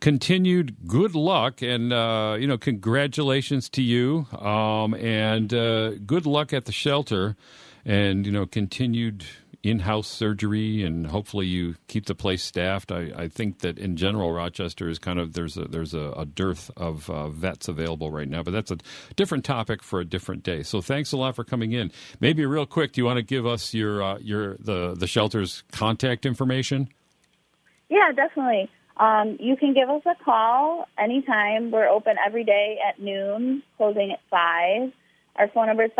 continued 0.00 0.76
good 0.86 1.14
luck 1.14 1.62
and 1.62 1.92
uh, 1.92 2.36
you 2.38 2.46
know 2.46 2.58
congratulations 2.58 3.68
to 3.70 3.82
you, 3.82 4.26
um, 4.38 4.94
and 4.94 5.52
uh, 5.52 5.90
good 6.06 6.26
luck 6.26 6.52
at 6.52 6.64
the 6.64 6.72
shelter, 6.72 7.36
and 7.84 8.26
you 8.26 8.32
know 8.32 8.46
continued 8.46 9.24
in-house 9.62 10.08
surgery, 10.08 10.82
and 10.82 11.06
hopefully 11.06 11.46
you 11.46 11.74
keep 11.88 12.06
the 12.06 12.14
place 12.14 12.42
staffed. 12.42 12.92
I, 12.92 13.12
I 13.16 13.28
think 13.28 13.60
that 13.60 13.78
in 13.78 13.96
general, 13.96 14.32
Rochester 14.32 14.88
is 14.88 14.98
kind 14.98 15.18
of 15.18 15.32
there's 15.32 15.56
a 15.56 15.64
there's 15.64 15.94
a, 15.94 16.12
a 16.16 16.24
dearth 16.24 16.70
of 16.76 17.08
uh, 17.10 17.28
vets 17.28 17.68
available 17.68 18.10
right 18.10 18.28
now, 18.28 18.42
but 18.42 18.52
that's 18.52 18.70
a 18.70 18.78
different 19.16 19.44
topic 19.44 19.82
for 19.82 20.00
a 20.00 20.04
different 20.04 20.42
day. 20.42 20.62
So 20.62 20.80
thanks 20.80 21.12
a 21.12 21.16
lot 21.16 21.36
for 21.36 21.44
coming 21.44 21.72
in. 21.72 21.92
Maybe 22.20 22.46
real 22.46 22.66
quick, 22.66 22.92
do 22.92 23.00
you 23.00 23.04
want 23.04 23.18
to 23.18 23.22
give 23.22 23.46
us 23.46 23.74
your 23.74 24.02
uh, 24.02 24.18
your 24.18 24.56
the 24.58 24.94
the 24.94 25.06
shelter's 25.06 25.64
contact 25.72 26.26
information? 26.26 26.88
Yeah, 27.88 28.12
definitely. 28.14 28.70
Um, 28.96 29.36
you 29.38 29.56
can 29.56 29.74
give 29.74 29.90
us 29.90 30.02
a 30.06 30.14
call 30.24 30.88
anytime. 30.98 31.70
We're 31.70 31.88
open 31.88 32.16
every 32.24 32.44
day 32.44 32.78
at 32.86 33.00
noon, 33.00 33.62
closing 33.76 34.10
at 34.12 34.20
5. 34.30 34.92
Our 35.38 35.48
phone 35.48 35.66
number 35.66 35.84
is 35.84 35.90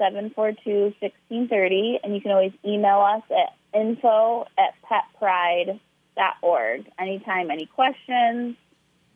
585-742-1630, 0.00 1.98
and 2.02 2.14
you 2.14 2.20
can 2.20 2.30
always 2.30 2.52
email 2.64 3.00
us 3.00 3.22
at 3.30 3.54
info 3.78 4.46
at 4.56 4.74
petpride.org. 5.20 6.86
Anytime, 6.98 7.50
any 7.50 7.66
questions, 7.66 8.56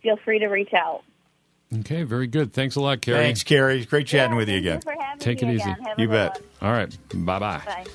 feel 0.03 0.17
free 0.25 0.39
to 0.41 0.47
reach 0.49 0.73
out. 0.75 1.03
Okay, 1.81 2.03
very 2.03 2.27
good. 2.27 2.53
Thanks 2.53 2.77
a 2.77 2.81
lot, 2.81 3.01
Carrie. 3.01 3.19
Thanks, 3.25 3.43
Carrie. 3.45 3.85
Great 3.87 4.07
chatting 4.07 4.37
with 4.37 4.49
you 4.49 4.59
again. 4.59 4.81
for 4.83 4.93
having 4.99 5.19
Take 5.21 5.41
me 5.43 5.51
it 5.51 5.55
easy. 5.55 5.71
again. 5.71 5.95
You 5.97 6.09
bet. 6.09 6.39
one. 6.61 6.71
All 6.71 6.77
right, 6.77 6.95
bye 7.15 7.39
bye. 7.39 7.63
Bye. 7.65 7.87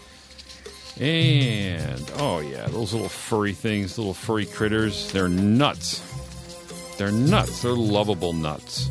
And 1.00 2.12
oh 2.16 2.40
yeah, 2.40 2.66
those 2.70 2.92
little 2.94 3.08
furry 3.10 3.54
things, 3.54 3.98
little 4.00 4.16
furry 4.16 4.48
critters, 4.48 5.12
they're 5.12 5.30
nuts. 5.30 6.02
They're 6.98 7.12
nuts. 7.12 7.62
They're 7.62 7.74
lovable 7.74 8.34
nuts. 8.34 8.90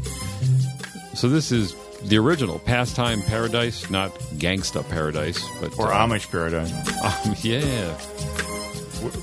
So 1.15 1.29
this 1.29 1.51
is 1.51 1.75
the 2.07 2.19
original 2.19 2.59
Pastime 2.61 3.21
Paradise, 3.23 3.91
not 3.91 4.15
Gangsta 4.39 4.89
Paradise, 4.89 5.43
but 5.61 5.77
Or 5.79 5.93
uh, 5.93 6.07
Amish 6.07 6.31
Paradise. 6.31 6.73
um, 7.27 7.35
yeah, 7.43 7.97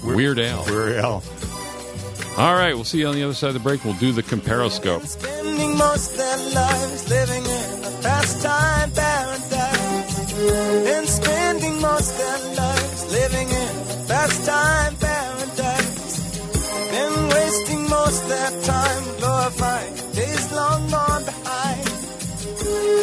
Weird 0.03 0.39
Al. 0.39 0.65
Weird 0.65 0.97
Al. 0.97 1.23
All 2.38 2.55
right, 2.55 2.73
we'll 2.73 2.84
see 2.84 2.99
you 2.99 3.07
on 3.07 3.15
the 3.15 3.23
other 3.23 3.34
side 3.34 3.49
of 3.49 3.53
the 3.53 3.59
break. 3.59 3.84
We'll 3.86 3.93
do 3.95 4.11
the 4.11 4.23
comparoscope. 4.23 5.05
Spending 5.05 5.77
most 5.77 6.11
of 6.11 6.17
their 6.17 6.38
lives 6.38 7.09
living 7.09 7.43
in 7.43 7.84
a 7.84 8.01
pastime 8.01 8.91
paradise. 8.91 10.34
And 10.34 11.07
spending 11.07 11.79
most 11.79 12.11
of 12.11 12.17
their 12.17 12.55
lives 12.55 13.11
living 13.11 13.49
in 13.49 13.75
a 13.77 14.05
pastime 14.07 14.95
paradise. 14.95 16.39
Then 16.91 17.29
wasting 17.29 17.89
most 17.89 18.27
their 18.27 18.61
time 18.63 19.03
glorifying 19.19 20.03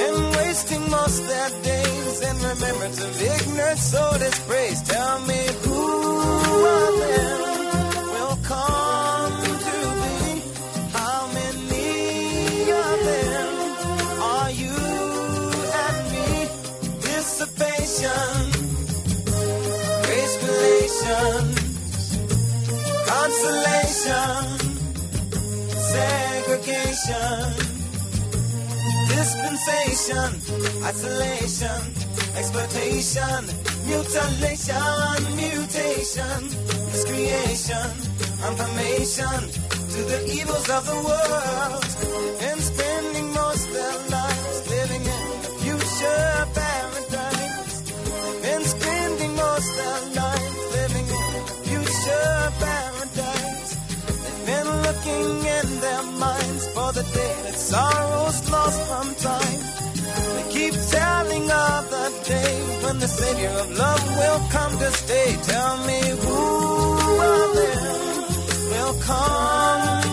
And 0.02 0.18
wasting 0.36 0.84
most 0.90 1.26
their 1.28 1.50
days 1.62 2.20
in 2.28 2.36
remembrance 2.50 3.00
of 3.04 3.20
ignorant 3.20 3.78
so 3.78 4.02
dispraise. 4.18 4.82
Tell 4.82 5.20
me 5.20 5.40
who 5.64 5.82
of 6.76 6.92
them 7.04 7.38
will 8.14 8.38
come 8.54 9.34
to 9.68 9.76
be? 10.02 10.18
How 10.98 11.20
many 11.38 12.72
of 12.72 12.96
them 13.10 13.48
are 14.32 14.50
you 14.62 14.78
and 15.84 15.98
me? 16.14 16.28
Dissipation, 17.06 18.38
gracefulation, 20.06 21.42
consolation, 23.12 24.44
segregation, 25.92 27.69
dispensation, 29.10 30.30
isolation, 30.84 31.80
exploitation, 32.36 33.40
mutilation, 33.86 35.18
mutation, 35.36 36.40
miscreation, 36.92 37.90
confirmation 38.40 39.40
to 39.94 40.00
the 40.10 40.20
evils 40.38 40.68
of 40.70 40.82
the 40.86 40.98
world, 41.08 41.84
and 42.48 42.60
for 56.92 57.02
the 57.02 57.12
day 57.12 57.34
that 57.44 57.58
sorrow's 57.58 58.50
lost 58.50 58.80
from 58.88 59.14
time. 59.16 59.60
They 60.34 60.46
keep 60.54 60.74
telling 60.90 61.50
of 61.50 61.90
the 61.90 62.06
day 62.24 62.54
when 62.84 62.98
the 62.98 63.08
Savior 63.08 63.50
of 63.62 63.78
love 63.78 64.04
will 64.18 64.40
come 64.50 64.78
to 64.78 64.90
stay. 65.02 65.36
Tell 65.42 65.76
me 65.88 66.00
who 66.22 66.40
of 67.32 67.54
them 67.60 68.20
will 68.70 68.94
come 69.02 70.09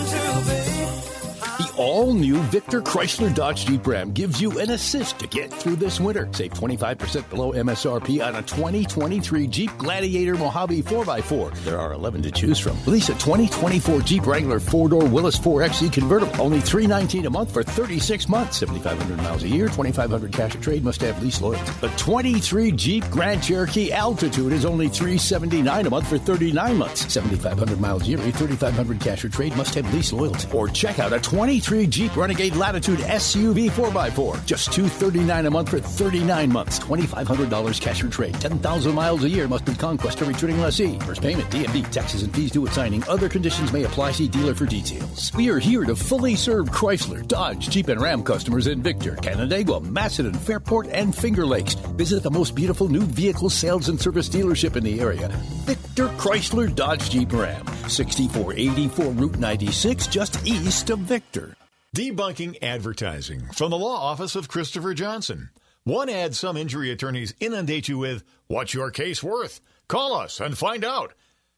all 1.98 2.14
new 2.14 2.38
Victor 2.54 2.80
Chrysler 2.80 3.34
Dodge 3.34 3.66
Jeep 3.66 3.88
Ram 3.88 4.12
gives 4.12 4.40
you 4.40 4.60
an 4.60 4.70
assist 4.70 5.18
to 5.18 5.26
get 5.26 5.52
through 5.52 5.78
this 5.78 6.00
winter. 6.00 6.30
Save 6.32 6.54
25% 6.54 7.28
below 7.28 7.54
MSRP 7.54 8.24
on 8.24 8.36
a 8.36 8.44
2023 8.44 9.48
Jeep 9.48 9.76
Gladiator 9.80 10.36
Mojave 10.36 10.84
4x4. 10.84 11.56
There 11.64 11.80
are 11.80 11.94
11 11.94 12.22
to 12.22 12.30
choose 12.30 12.60
from. 12.60 12.78
Lease 12.86 13.10
a 13.10 13.14
2024 13.14 14.02
Jeep 14.02 14.28
Wrangler 14.28 14.60
4-door 14.60 15.06
Willys 15.06 15.40
4XE 15.40 15.92
convertible. 15.92 16.40
Only 16.40 16.60
319 16.60 17.26
a 17.26 17.32
month 17.32 17.52
for 17.52 17.64
36 17.64 18.30
months. 18.30 18.58
7,500 18.58 19.18
miles 19.18 19.42
a 19.42 19.48
year, 19.48 19.66
2,500 19.66 20.32
cash 20.32 20.54
or 20.54 20.60
trade. 20.60 20.84
Must 20.84 21.02
have 21.02 21.20
lease 21.24 21.42
loyalty. 21.42 21.72
The 21.82 21.90
23 21.98 22.74
Jeep 22.74 23.10
Grand 23.10 23.42
Cherokee 23.42 23.92
Altitude 23.92 24.54
is 24.54 24.66
only 24.66 24.88
379 24.88 25.88
a 25.88 25.90
month 25.90 26.08
for 26.08 26.20
39 26.20 26.78
months. 26.78 27.12
7,500 27.12 27.82
miles 27.82 28.04
a 28.04 28.06
year, 28.06 28.20
3,500 28.20 29.00
cash 29.00 29.26
or 29.26 29.30
trade. 29.30 29.58
Must 29.58 29.74
have 29.74 29.92
lease 29.92 30.14
loyalty. 30.14 30.48
Or 30.54 30.68
check 30.68 31.00
out 31.00 31.12
a 31.12 31.20
23 31.20 31.87
Jeep 31.88 32.16
Renegade 32.16 32.56
Latitude 32.56 33.00
SUV 33.00 33.70
4x4. 33.72 34.46
Just 34.46 34.72
239 34.74 35.46
a 35.46 35.52
month 35.52 35.70
for 35.70 35.80
39 35.80 36.52
months. 36.52 36.80
$2,500 36.80 37.82
cash 37.82 38.04
or 38.04 38.10
trade. 38.10 38.34
10,000 38.36 38.94
miles 38.94 39.24
a 39.24 39.30
year 39.30 39.48
must 39.48 39.66
be 39.66 39.74
conquest 39.74 40.22
or 40.22 40.26
returning 40.26 40.60
lessee. 40.60 41.00
First 41.00 41.22
payment, 41.22 41.50
DMV, 41.50 41.90
taxes 41.92 42.24
and 42.24 42.34
fees 42.36 42.52
due 42.52 42.66
at 42.68 42.74
signing. 42.74 43.04
Other 43.08 43.30
conditions 43.30 43.72
may 43.72 43.84
apply. 43.84 44.12
See 44.12 44.28
dealer 44.28 44.54
for 44.54 44.66
details. 44.66 45.34
We 45.34 45.50
are 45.50 45.60
here 45.60 45.84
to 45.84 45.96
fully 45.96 46.36
serve 46.36 46.68
Chrysler, 46.68 47.28
Dodge, 47.28 47.70
Jeep, 47.70 47.88
and 47.88 48.02
Ram 48.02 48.24
customers 48.24 48.68
in 48.68 48.82
Victor, 48.82 49.16
Canandaigua, 49.16 49.82
Macedon, 49.82 50.34
Fairport, 50.34 50.88
and 50.88 51.16
Finger 51.16 51.46
Lakes. 51.46 51.74
Visit 51.74 52.24
the 52.24 52.32
most 52.32 52.56
beautiful 52.56 52.88
new 52.88 53.02
vehicle 53.02 53.50
sales 53.50 53.90
and 53.90 54.00
service 54.00 54.30
dealership 54.30 54.76
in 54.76 54.84
the 54.84 55.00
area. 55.00 55.28
Victor 55.66 56.08
Chrysler 56.18 56.74
Dodge 56.74 57.10
Jeep 57.10 57.32
Ram. 57.32 57.66
6484 57.88 59.06
Route 59.14 59.38
96, 59.38 60.08
just 60.08 60.46
east 60.46 60.90
of 60.90 61.00
Victor. 61.00 61.56
Debunking 61.96 62.62
advertising 62.62 63.48
from 63.54 63.72
the 63.72 63.78
law 63.78 63.96
office 63.96 64.36
of 64.36 64.50
Christopher 64.50 64.94
Johnson. 64.94 65.50
One 65.86 66.10
ad 66.10 66.36
some 66.36 66.58
injury 66.58 66.92
attorneys 66.92 67.34
inundate 67.40 67.88
you 67.88 67.98
with, 67.98 68.24
What's 68.48 68.74
your 68.74 68.92
case 68.92 69.24
worth? 69.24 69.62
Call 69.88 70.14
us 70.14 70.42
and 70.42 70.58
find 70.58 70.84
out. 70.84 71.14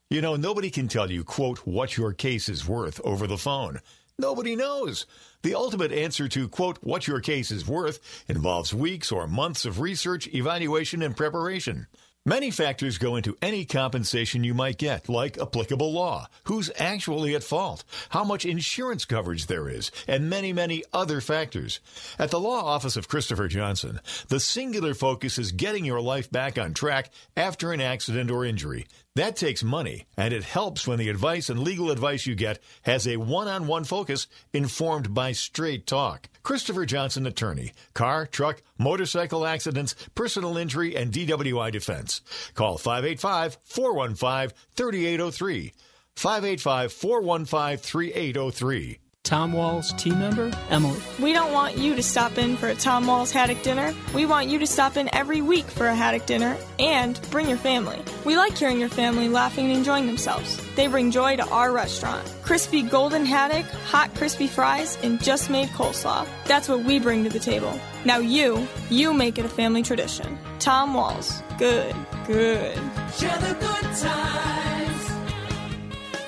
You 0.10 0.22
know, 0.22 0.36
nobody 0.36 0.70
can 0.70 0.88
tell 0.88 1.12
you, 1.12 1.24
quote, 1.24 1.58
what 1.66 1.98
your 1.98 2.14
case 2.14 2.48
is 2.48 2.68
worth 2.68 3.02
over 3.04 3.26
the 3.26 3.40
phone. 3.40 3.80
Nobody 4.20 4.56
knows. 4.56 5.08
The 5.42 5.56
ultimate 5.56 5.92
answer 5.92 6.28
to, 6.30 6.48
quote, 6.48 6.78
what 6.82 7.08
your 7.08 7.22
case 7.22 7.50
is 7.50 7.68
worth 7.68 8.24
involves 8.28 8.74
weeks 8.74 9.12
or 9.12 9.28
months 9.28 9.66
of 9.66 9.80
research, 9.80 10.28
evaluation, 10.28 11.02
and 11.02 11.18
preparation. 11.18 11.88
Many 12.30 12.52
factors 12.52 13.00
go 13.00 13.16
into 13.16 13.36
any 13.42 13.66
compensation 13.66 14.44
you 14.44 14.54
might 14.54 14.78
get, 14.78 15.10
like 15.10 15.42
applicable 15.42 15.92
law, 15.92 16.28
who's 16.44 16.70
actually 16.78 17.34
at 17.34 17.42
fault, 17.42 17.84
how 18.10 18.24
much 18.24 18.46
insurance 18.46 19.04
coverage 19.04 19.48
there 19.48 19.68
is, 19.68 19.90
and 20.08 20.30
many, 20.30 20.54
many 20.54 20.84
other 20.94 21.22
factors. 21.22 21.80
At 22.20 22.30
the 22.30 22.40
law 22.40 22.64
office 22.64 22.96
of 22.96 23.08
Christopher 23.08 23.48
Johnson, 23.48 24.00
the 24.28 24.40
singular 24.40 24.94
focus 24.94 25.40
is 25.40 25.52
getting 25.52 25.86
your 25.86 26.02
life 26.02 26.30
back 26.30 26.60
on 26.60 26.76
track 26.76 27.10
after 27.36 27.74
an 27.74 27.82
accident 27.82 28.30
or 28.30 28.46
injury. 28.46 28.86
That 29.20 29.36
takes 29.36 29.66
money, 29.66 30.06
and 30.16 30.34
it 30.34 30.46
helps 30.46 30.88
when 30.88 30.98
the 30.98 31.10
advice 31.10 31.50
and 31.50 31.60
legal 31.60 31.92
advice 31.92 32.26
you 32.26 32.36
get 32.36 32.58
has 32.84 33.06
a 33.06 33.18
one 33.18 33.50
on 33.50 33.68
one 33.68 33.84
focus 33.84 34.28
informed 34.54 35.14
by 35.14 35.34
straight 35.34 35.86
talk. 35.86 36.30
Christopher 36.42 36.86
Johnson, 36.86 37.26
attorney, 37.26 37.74
car, 37.94 38.26
truck, 38.26 38.62
motorcycle 38.78 39.46
accidents, 39.46 39.94
personal 40.16 40.56
injury, 40.56 40.96
and 40.96 41.12
DWI 41.12 41.70
defense. 41.70 42.22
Call 42.54 42.78
585 42.78 43.58
415 43.66 44.56
3803. 44.78 45.74
585 46.16 46.94
415 46.94 47.78
3803. 47.78 49.00
Tom 49.30 49.54
Wahl's 49.54 49.94
team 49.94 50.18
member, 50.18 50.50
Emily. 50.72 51.00
We 51.22 51.34
don't 51.34 51.54
want 51.54 51.78
you 51.78 51.94
to 51.94 52.02
stop 52.02 52.40
in 52.40 52.58
for 52.58 52.70
a 52.70 52.74
Tom 52.74 53.06
Wahl's 53.06 53.32
Haddock 53.32 53.62
dinner. 53.62 53.94
We 54.16 54.26
want 54.26 54.48
you 54.48 54.58
to 54.58 54.66
stop 54.66 54.98
in 54.98 55.08
every 55.14 55.40
week 55.40 55.66
for 55.66 55.86
a 55.86 55.94
Haddock 55.94 56.26
dinner 56.26 56.58
and 56.80 57.22
bring 57.30 57.48
your 57.48 57.60
family. 57.60 58.02
We 58.26 58.36
like 58.38 58.58
hearing 58.58 58.80
your 58.80 58.90
family 58.90 59.30
laughing 59.30 59.66
and 59.66 59.78
enjoying 59.78 60.08
themselves. 60.08 60.60
They 60.76 60.88
bring 60.88 61.12
joy 61.12 61.36
to 61.36 61.48
our 61.50 61.72
restaurant. 61.72 62.28
Crispy 62.42 62.82
golden 62.82 63.24
haddock, 63.24 63.68
hot 63.86 64.16
crispy 64.16 64.48
fries, 64.48 64.98
and 65.04 65.24
just 65.24 65.52
made 65.52 65.70
coleslaw. 65.70 66.28
That's 66.46 66.68
what 66.68 66.84
we 66.84 66.98
bring 66.98 67.24
to 67.26 67.30
the 67.30 67.38
table. 67.38 67.80
Now 68.06 68.18
you, 68.18 68.68
you 68.90 69.14
make 69.14 69.38
it 69.38 69.46
a 69.46 69.50
family 69.50 69.84
tradition. 69.84 70.40
Tom 70.58 70.96
Wahl's. 70.96 71.44
Good, 71.60 71.96
good. 72.26 72.74
Share 73.14 73.38
the 73.38 73.56
good 73.60 73.96
times. 73.96 75.12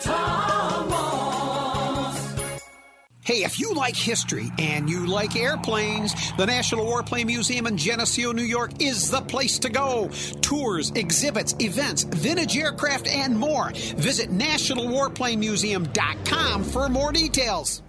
Tom 0.02 0.50
Wahl's. 0.50 0.61
Hey, 3.32 3.44
if 3.46 3.62
you 3.62 3.74
like 3.74 3.96
history 3.96 4.52
and 4.60 4.90
you 4.90 5.08
like 5.08 5.38
airplanes, 5.38 6.34
the 6.34 6.46
National 6.46 6.86
Warplane 6.86 7.28
Museum 7.28 7.66
in 7.66 7.78
Geneseo, 7.78 8.34
New 8.34 8.44
York 8.44 8.82
is 8.82 9.10
the 9.10 9.22
place 9.22 9.58
to 9.60 9.70
go. 9.70 10.10
Tours, 10.42 10.92
exhibits, 10.96 11.56
events, 11.60 12.04
vintage 12.04 12.58
aircraft, 12.58 13.08
and 13.08 13.40
more. 13.40 13.72
Visit 13.96 14.32
nationalwarplanemuseum.com 14.32 16.64
for 16.66 16.90
more 16.90 17.14
details. 17.14 17.82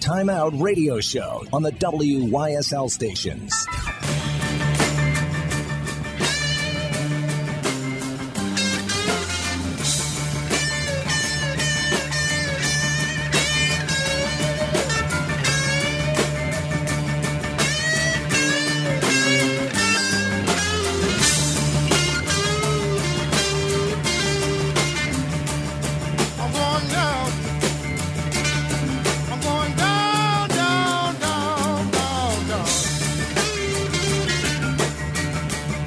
Time 0.00 0.28
Out 0.28 0.60
Radio 0.60 0.98
Show 0.98 1.46
on 1.52 1.62
the 1.62 1.70
WYSL 1.70 2.90
stations. 2.90 3.54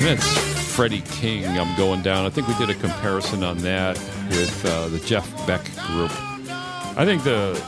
That's 0.01 0.73
Freddie 0.73 1.01
King. 1.01 1.45
I'm 1.59 1.77
going 1.77 2.01
down. 2.01 2.25
I 2.25 2.29
think 2.31 2.47
we 2.47 2.55
did 2.55 2.71
a 2.71 2.73
comparison 2.73 3.43
on 3.43 3.59
that 3.59 3.99
with 4.31 4.65
uh, 4.65 4.87
the 4.87 4.97
Jeff 4.99 5.29
Beck 5.45 5.63
group. 5.85 6.11
I 6.97 7.05
think 7.05 7.23
the 7.23 7.61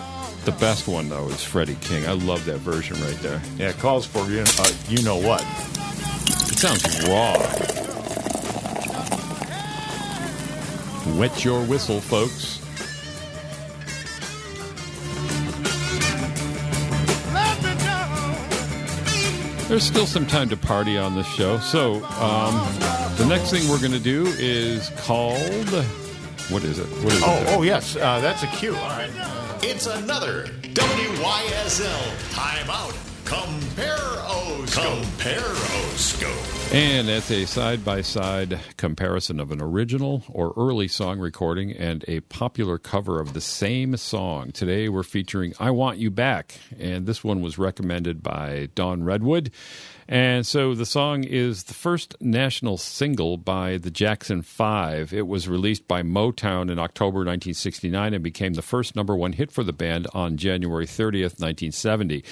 the 0.43 0.51
best 0.53 0.87
one 0.87 1.09
though 1.09 1.27
is 1.29 1.43
Freddie 1.43 1.77
King. 1.81 2.07
I 2.07 2.13
love 2.13 2.43
that 2.45 2.57
version 2.57 2.99
right 3.01 3.17
there. 3.17 3.39
Yeah, 3.57 3.69
it 3.69 3.77
calls 3.77 4.07
for 4.07 4.27
you. 4.29 4.43
Uh, 4.57 4.71
you 4.89 5.03
know 5.03 5.17
what? 5.17 5.41
It 5.41 6.57
sounds 6.57 6.83
raw. 7.07 7.37
Wet 11.19 11.45
your 11.45 11.63
whistle, 11.65 12.01
folks. 12.01 12.62
There's 19.73 19.87
still 19.87 20.05
some 20.05 20.27
time 20.27 20.49
to 20.49 20.55
party 20.55 20.99
on 20.99 21.15
this 21.15 21.25
show. 21.25 21.57
So, 21.57 22.05
um, 22.05 22.53
the 23.17 23.25
next 23.27 23.49
thing 23.49 23.67
we're 23.67 23.79
going 23.79 23.91
to 23.91 23.99
do 23.99 24.27
is 24.37 24.91
called. 24.97 25.67
What 26.49 26.63
is 26.63 26.77
it? 26.77 26.85
What 26.85 27.11
is 27.11 27.17
it? 27.17 27.25
Oh, 27.25 27.45
oh 27.47 27.63
yes, 27.63 27.95
uh, 27.95 28.19
that's 28.19 28.43
a 28.43 28.47
cue. 28.49 28.75
All 28.75 28.89
right. 28.89 29.09
It's 29.63 29.87
another 29.87 30.45
WYSL 30.61 31.89
timeout. 32.35 33.12
Compare 33.33 34.13
Compare 34.67 35.39
Osco. 35.39 36.73
And 36.73 37.09
it's 37.09 37.31
a 37.31 37.45
side 37.45 37.83
by 37.83 38.01
side 38.01 38.59
comparison 38.77 39.39
of 39.39 39.51
an 39.51 39.61
original 39.61 40.23
or 40.29 40.53
early 40.57 40.87
song 40.87 41.19
recording 41.19 41.71
and 41.71 42.05
a 42.07 42.21
popular 42.21 42.77
cover 42.77 43.19
of 43.19 43.33
the 43.33 43.41
same 43.41 43.97
song. 43.97 44.51
Today 44.51 44.89
we're 44.89 45.03
featuring 45.03 45.53
I 45.59 45.71
Want 45.71 45.97
You 45.97 46.11
Back, 46.11 46.59
and 46.79 47.05
this 47.05 47.23
one 47.23 47.41
was 47.41 47.57
recommended 47.57 48.21
by 48.21 48.69
Don 48.75 49.03
Redwood. 49.03 49.51
And 50.07 50.45
so 50.45 50.75
the 50.75 50.85
song 50.85 51.23
is 51.23 51.63
the 51.63 51.73
first 51.73 52.15
national 52.19 52.77
single 52.77 53.37
by 53.37 53.77
the 53.77 53.91
Jackson 53.91 54.41
Five. 54.41 55.13
It 55.13 55.27
was 55.27 55.47
released 55.47 55.87
by 55.87 56.01
Motown 56.01 56.71
in 56.71 56.77
October 56.77 57.19
1969 57.19 58.13
and 58.13 58.23
became 58.23 58.53
the 58.53 58.61
first 58.61 58.95
number 58.95 59.15
one 59.15 59.33
hit 59.33 59.51
for 59.51 59.63
the 59.63 59.73
band 59.73 60.07
on 60.13 60.37
January 60.37 60.85
30th, 60.85 61.39
1970. 61.39 62.23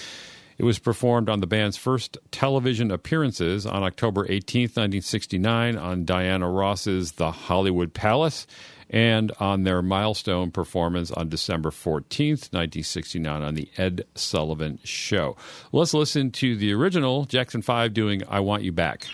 It 0.62 0.66
was 0.66 0.78
performed 0.78 1.28
on 1.28 1.40
the 1.40 1.48
band's 1.48 1.76
first 1.76 2.20
television 2.30 2.92
appearances 2.92 3.66
on 3.66 3.82
October 3.82 4.28
18, 4.30 4.66
1969, 4.66 5.76
on 5.76 6.06
Diana 6.06 6.48
Ross's 6.48 7.14
The 7.14 7.32
Hollywood 7.32 7.96
Palace, 7.96 8.46
and 8.88 9.32
on 9.40 9.64
their 9.64 9.82
milestone 9.82 10.52
performance 10.52 11.10
on 11.10 11.30
December 11.30 11.72
14th, 11.72 12.54
1969, 12.54 13.42
on 13.42 13.56
The 13.56 13.70
Ed 13.76 14.06
Sullivan 14.14 14.78
Show. 14.84 15.36
Let's 15.72 15.96
listen 15.96 16.30
to 16.34 16.56
the 16.56 16.74
original 16.74 17.26
Jackson 17.26 17.64
5 17.64 17.92
doing 17.92 18.22
I 18.30 18.42
Want 18.42 18.62
You 18.62 18.72
Back. 18.72 19.08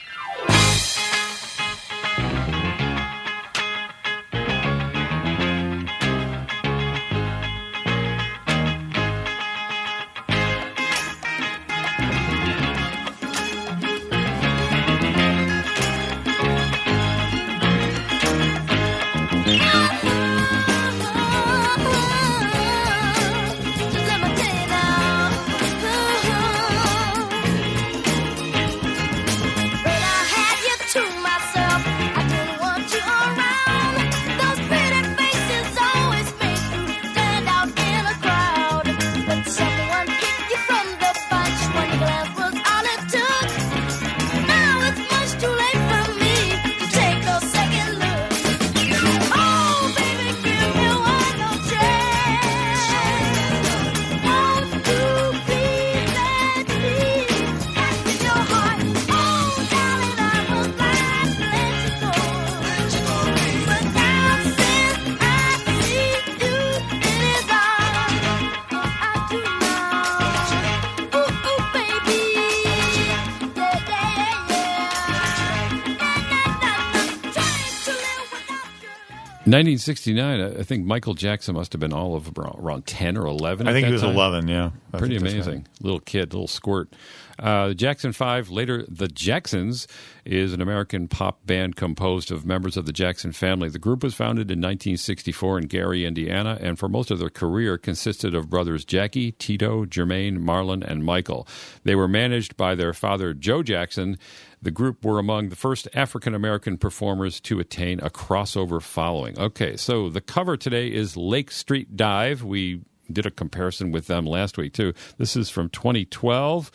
1969, 79.48 80.42
I 80.42 80.60
I 80.60 80.64
think 80.64 80.86
Michael 80.86 81.14
Jackson 81.14 81.56
must 81.56 81.72
have 81.74 81.80
been 81.80 81.94
all 81.94 82.16
of 82.16 82.32
around, 82.38 82.60
around 82.60 82.86
10 82.86 83.18
or 83.18 83.26
11. 83.26 83.68
I 83.68 83.72
think 83.72 83.88
he 83.88 83.94
was 83.94 84.02
time. 84.02 84.14
11, 84.14 84.48
yeah. 84.48 84.72
I 84.94 84.98
Pretty 84.98 85.16
amazing. 85.16 85.54
right. 85.54 85.68
Little 85.82 86.00
kid, 86.00 86.34
little 86.34 86.48
squirt. 86.48 86.94
Uh, 87.40 87.70
the 87.70 87.76
Jackson 87.76 88.14
5, 88.14 88.50
later 88.50 88.84
the 88.90 89.08
Jacksons, 89.08 89.88
is 90.26 90.54
an 90.54 90.62
American 90.62 91.08
pop 91.08 91.46
band 91.46 91.76
composed 91.76 92.32
of 92.32 92.46
members 92.46 92.76
of 92.78 92.86
the 92.86 92.92
Jackson 92.92 93.32
family. 93.32 93.70
The 93.70 93.80
group 93.80 94.04
was 94.04 94.16
founded 94.16 94.50
in 94.50 94.60
1964 94.60 95.60
in 95.60 95.68
Gary, 95.68 96.06
Indiana, 96.06 96.58
and 96.60 96.78
for 96.80 96.90
most 96.90 97.12
of 97.12 97.20
their 97.20 97.30
career 97.30 97.78
consisted 97.78 98.34
of 98.36 98.50
brothers 98.50 98.84
Jackie, 98.86 99.34
Tito, 99.34 99.86
Jermaine, 99.86 100.40
Marlon, 100.40 100.84
and 100.84 101.06
Michael. 101.06 101.48
They 101.84 101.96
were 101.96 102.08
managed 102.08 102.58
by 102.58 102.76
their 102.76 102.94
father, 102.94 103.34
Joe 103.34 103.64
Jackson. 103.64 104.18
The 104.62 104.72
group 104.72 105.06
were 105.06 105.20
among 105.20 105.50
the 105.50 105.56
first 105.56 105.88
African 105.94 106.34
American 106.34 106.78
performers 106.78 107.40
to 107.42 107.60
attain 107.60 108.00
a 108.00 108.10
crossover 108.10 108.82
following. 108.82 109.38
Okay, 109.38 109.78
so 109.78 110.10
the 110.10 110.22
cover 110.22 110.58
today 110.58 110.88
is 110.88 111.16
Lake 111.16 111.52
Street 111.52 111.96
Dive. 111.96 112.44
We 112.44 112.82
did 113.12 113.26
a 113.26 113.32
comparison 113.32 113.92
with 113.92 114.08
them 114.08 114.26
last 114.26 114.58
week, 114.58 114.74
too. 114.74 114.94
This 115.18 115.36
is 115.36 115.50
from 115.50 115.70
2012. 115.70 116.72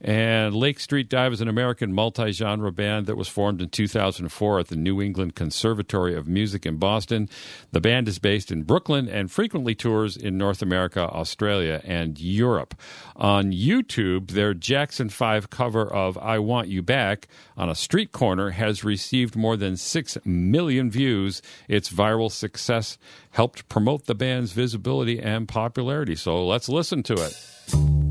And 0.00 0.54
Lake 0.54 0.80
Street 0.80 1.08
Dive 1.08 1.32
is 1.32 1.40
an 1.40 1.48
American 1.48 1.92
multi 1.92 2.32
genre 2.32 2.72
band 2.72 3.06
that 3.06 3.16
was 3.16 3.28
formed 3.28 3.60
in 3.60 3.68
2004 3.68 4.60
at 4.60 4.68
the 4.68 4.76
New 4.76 5.00
England 5.00 5.34
Conservatory 5.34 6.14
of 6.14 6.28
Music 6.28 6.66
in 6.66 6.76
Boston. 6.76 7.28
The 7.72 7.80
band 7.80 8.08
is 8.08 8.18
based 8.18 8.50
in 8.50 8.62
Brooklyn 8.62 9.08
and 9.08 9.30
frequently 9.30 9.74
tours 9.74 10.16
in 10.16 10.38
North 10.38 10.62
America, 10.62 11.00
Australia, 11.00 11.80
and 11.84 12.18
Europe. 12.20 12.74
On 13.16 13.52
YouTube, 13.52 14.32
their 14.32 14.54
Jackson 14.54 15.08
5 15.08 15.50
cover 15.50 15.86
of 15.86 16.18
I 16.18 16.38
Want 16.38 16.68
You 16.68 16.82
Back 16.82 17.28
on 17.56 17.70
a 17.70 17.74
street 17.74 18.12
corner 18.12 18.50
has 18.50 18.84
received 18.84 19.36
more 19.36 19.56
than 19.56 19.76
6 19.76 20.18
million 20.24 20.90
views. 20.90 21.42
Its 21.68 21.90
viral 21.90 22.30
success 22.30 22.98
helped 23.30 23.68
promote 23.68 24.06
the 24.06 24.14
band's 24.14 24.52
visibility 24.52 25.20
and 25.20 25.48
popularity. 25.48 26.14
So 26.16 26.44
let's 26.46 26.68
listen 26.68 27.02
to 27.04 27.14
it. 27.14 28.05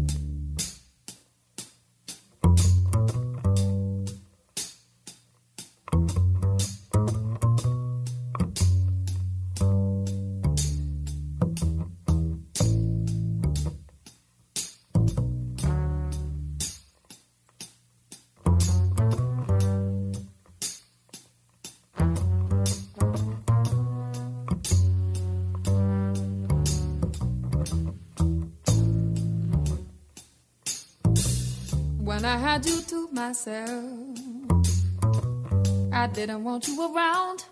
Want 36.56 36.68
you 36.70 36.96
around. 36.96 37.44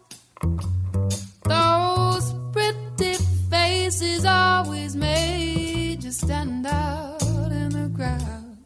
Those 1.43 2.33
pretty 2.53 3.15
faces 3.49 4.23
always 4.23 4.95
made 4.95 6.01
you 6.01 6.11
stand 6.11 6.65
out 6.65 7.21
in 7.21 7.69
the 7.69 7.91
crowd. 7.97 8.57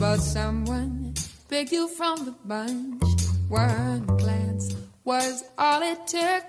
But 0.00 0.18
someone 0.18 1.14
picked 1.48 1.70
you 1.70 1.86
from 1.86 2.24
the 2.24 2.34
bunch. 2.44 3.04
One 3.48 4.04
glance 4.06 4.74
was 5.04 5.44
all 5.56 5.80
it 5.82 6.00
took. 6.08 6.46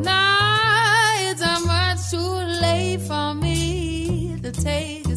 Now 0.00 1.12
it's 1.28 1.42
much 1.66 2.10
too 2.10 2.36
late 2.64 3.02
for 3.02 3.34
me 3.34 4.38
to 4.40 4.50
take 4.50 5.07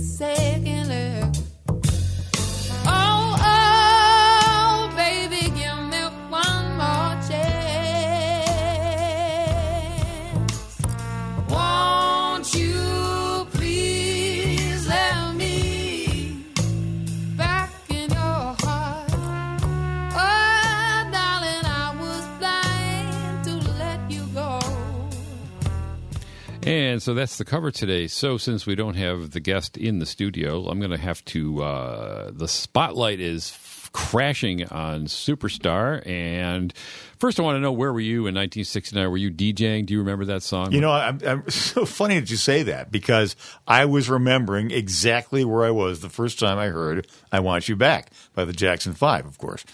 And 27.01 27.03
so 27.03 27.15
that's 27.15 27.39
the 27.39 27.45
cover 27.45 27.71
today. 27.71 28.05
So 28.05 28.37
since 28.37 28.67
we 28.67 28.75
don't 28.75 28.93
have 28.93 29.31
the 29.31 29.39
guest 29.39 29.75
in 29.75 29.97
the 29.97 30.05
studio, 30.05 30.67
I'm 30.67 30.77
going 30.77 30.91
to 30.91 30.99
have 30.99 31.25
to. 31.25 31.63
Uh, 31.63 32.29
the 32.31 32.47
spotlight 32.47 33.19
is 33.19 33.49
f- 33.55 33.89
crashing 33.91 34.67
on 34.67 35.05
Superstar. 35.05 36.05
And 36.07 36.71
first, 37.17 37.39
I 37.39 37.43
want 37.43 37.55
to 37.55 37.59
know 37.59 37.71
where 37.71 37.91
were 37.91 37.99
you 37.99 38.27
in 38.27 38.35
1969? 38.35 39.09
Were 39.09 39.17
you 39.17 39.31
DJing? 39.31 39.87
Do 39.87 39.95
you 39.95 39.99
remember 40.01 40.25
that 40.25 40.43
song? 40.43 40.73
You 40.73 40.81
know, 40.81 40.91
I'm, 40.91 41.19
I'm 41.25 41.49
so 41.49 41.87
funny 41.87 42.19
that 42.19 42.29
you 42.29 42.37
say 42.37 42.61
that 42.61 42.91
because 42.91 43.35
I 43.67 43.85
was 43.85 44.07
remembering 44.07 44.69
exactly 44.69 45.43
where 45.43 45.65
I 45.65 45.71
was 45.71 46.01
the 46.01 46.09
first 46.09 46.37
time 46.37 46.59
I 46.59 46.67
heard 46.67 47.07
"I 47.31 47.39
Want 47.39 47.67
You 47.67 47.75
Back" 47.75 48.11
by 48.35 48.45
the 48.45 48.53
Jackson 48.53 48.93
Five, 48.93 49.25
of 49.25 49.39
course. 49.39 49.65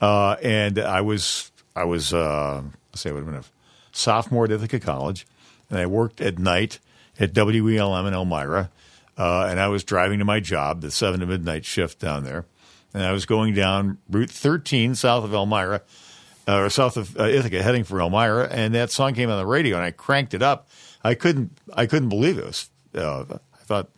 Uh, 0.00 0.34
and 0.42 0.80
I 0.80 1.02
was 1.02 1.52
I 1.76 1.84
was 1.84 2.12
uh, 2.12 2.60
let's 2.90 3.02
say 3.02 3.10
I 3.10 3.12
would 3.12 3.20
have 3.20 3.32
been 3.32 3.40
a 3.40 3.44
sophomore 3.92 4.46
at 4.46 4.50
Ithaca 4.50 4.80
College, 4.80 5.28
and 5.72 5.80
I 5.80 5.86
worked 5.86 6.20
at 6.20 6.38
night 6.38 6.78
at 7.18 7.34
WELM 7.34 8.06
in 8.06 8.14
Elmira, 8.14 8.70
uh, 9.18 9.46
and 9.48 9.58
I 9.58 9.68
was 9.68 9.82
driving 9.82 10.18
to 10.18 10.24
my 10.24 10.38
job, 10.38 10.82
the 10.82 10.90
seven 10.90 11.20
to 11.20 11.26
midnight 11.26 11.64
shift 11.64 11.98
down 11.98 12.24
there, 12.24 12.44
and 12.94 13.02
I 13.02 13.12
was 13.12 13.26
going 13.26 13.54
down 13.54 13.98
Route 14.08 14.30
13 14.30 14.94
south 14.94 15.24
of 15.24 15.32
Elmira 15.32 15.80
uh, 16.46 16.58
or 16.58 16.70
south 16.70 16.96
of 16.96 17.18
uh, 17.18 17.24
Ithaca, 17.24 17.62
heading 17.62 17.84
for 17.84 18.00
Elmira, 18.00 18.48
and 18.50 18.74
that 18.74 18.90
song 18.90 19.14
came 19.14 19.30
on 19.30 19.38
the 19.38 19.46
radio, 19.46 19.76
and 19.76 19.84
I 19.84 19.90
cranked 19.90 20.34
it 20.34 20.42
up. 20.42 20.68
I 21.02 21.14
couldn't, 21.14 21.58
I 21.74 21.86
couldn't 21.86 22.10
believe 22.10 22.36
it. 22.36 22.42
it 22.42 22.46
was, 22.46 22.70
uh, 22.94 23.24
I 23.30 23.64
thought 23.64 23.88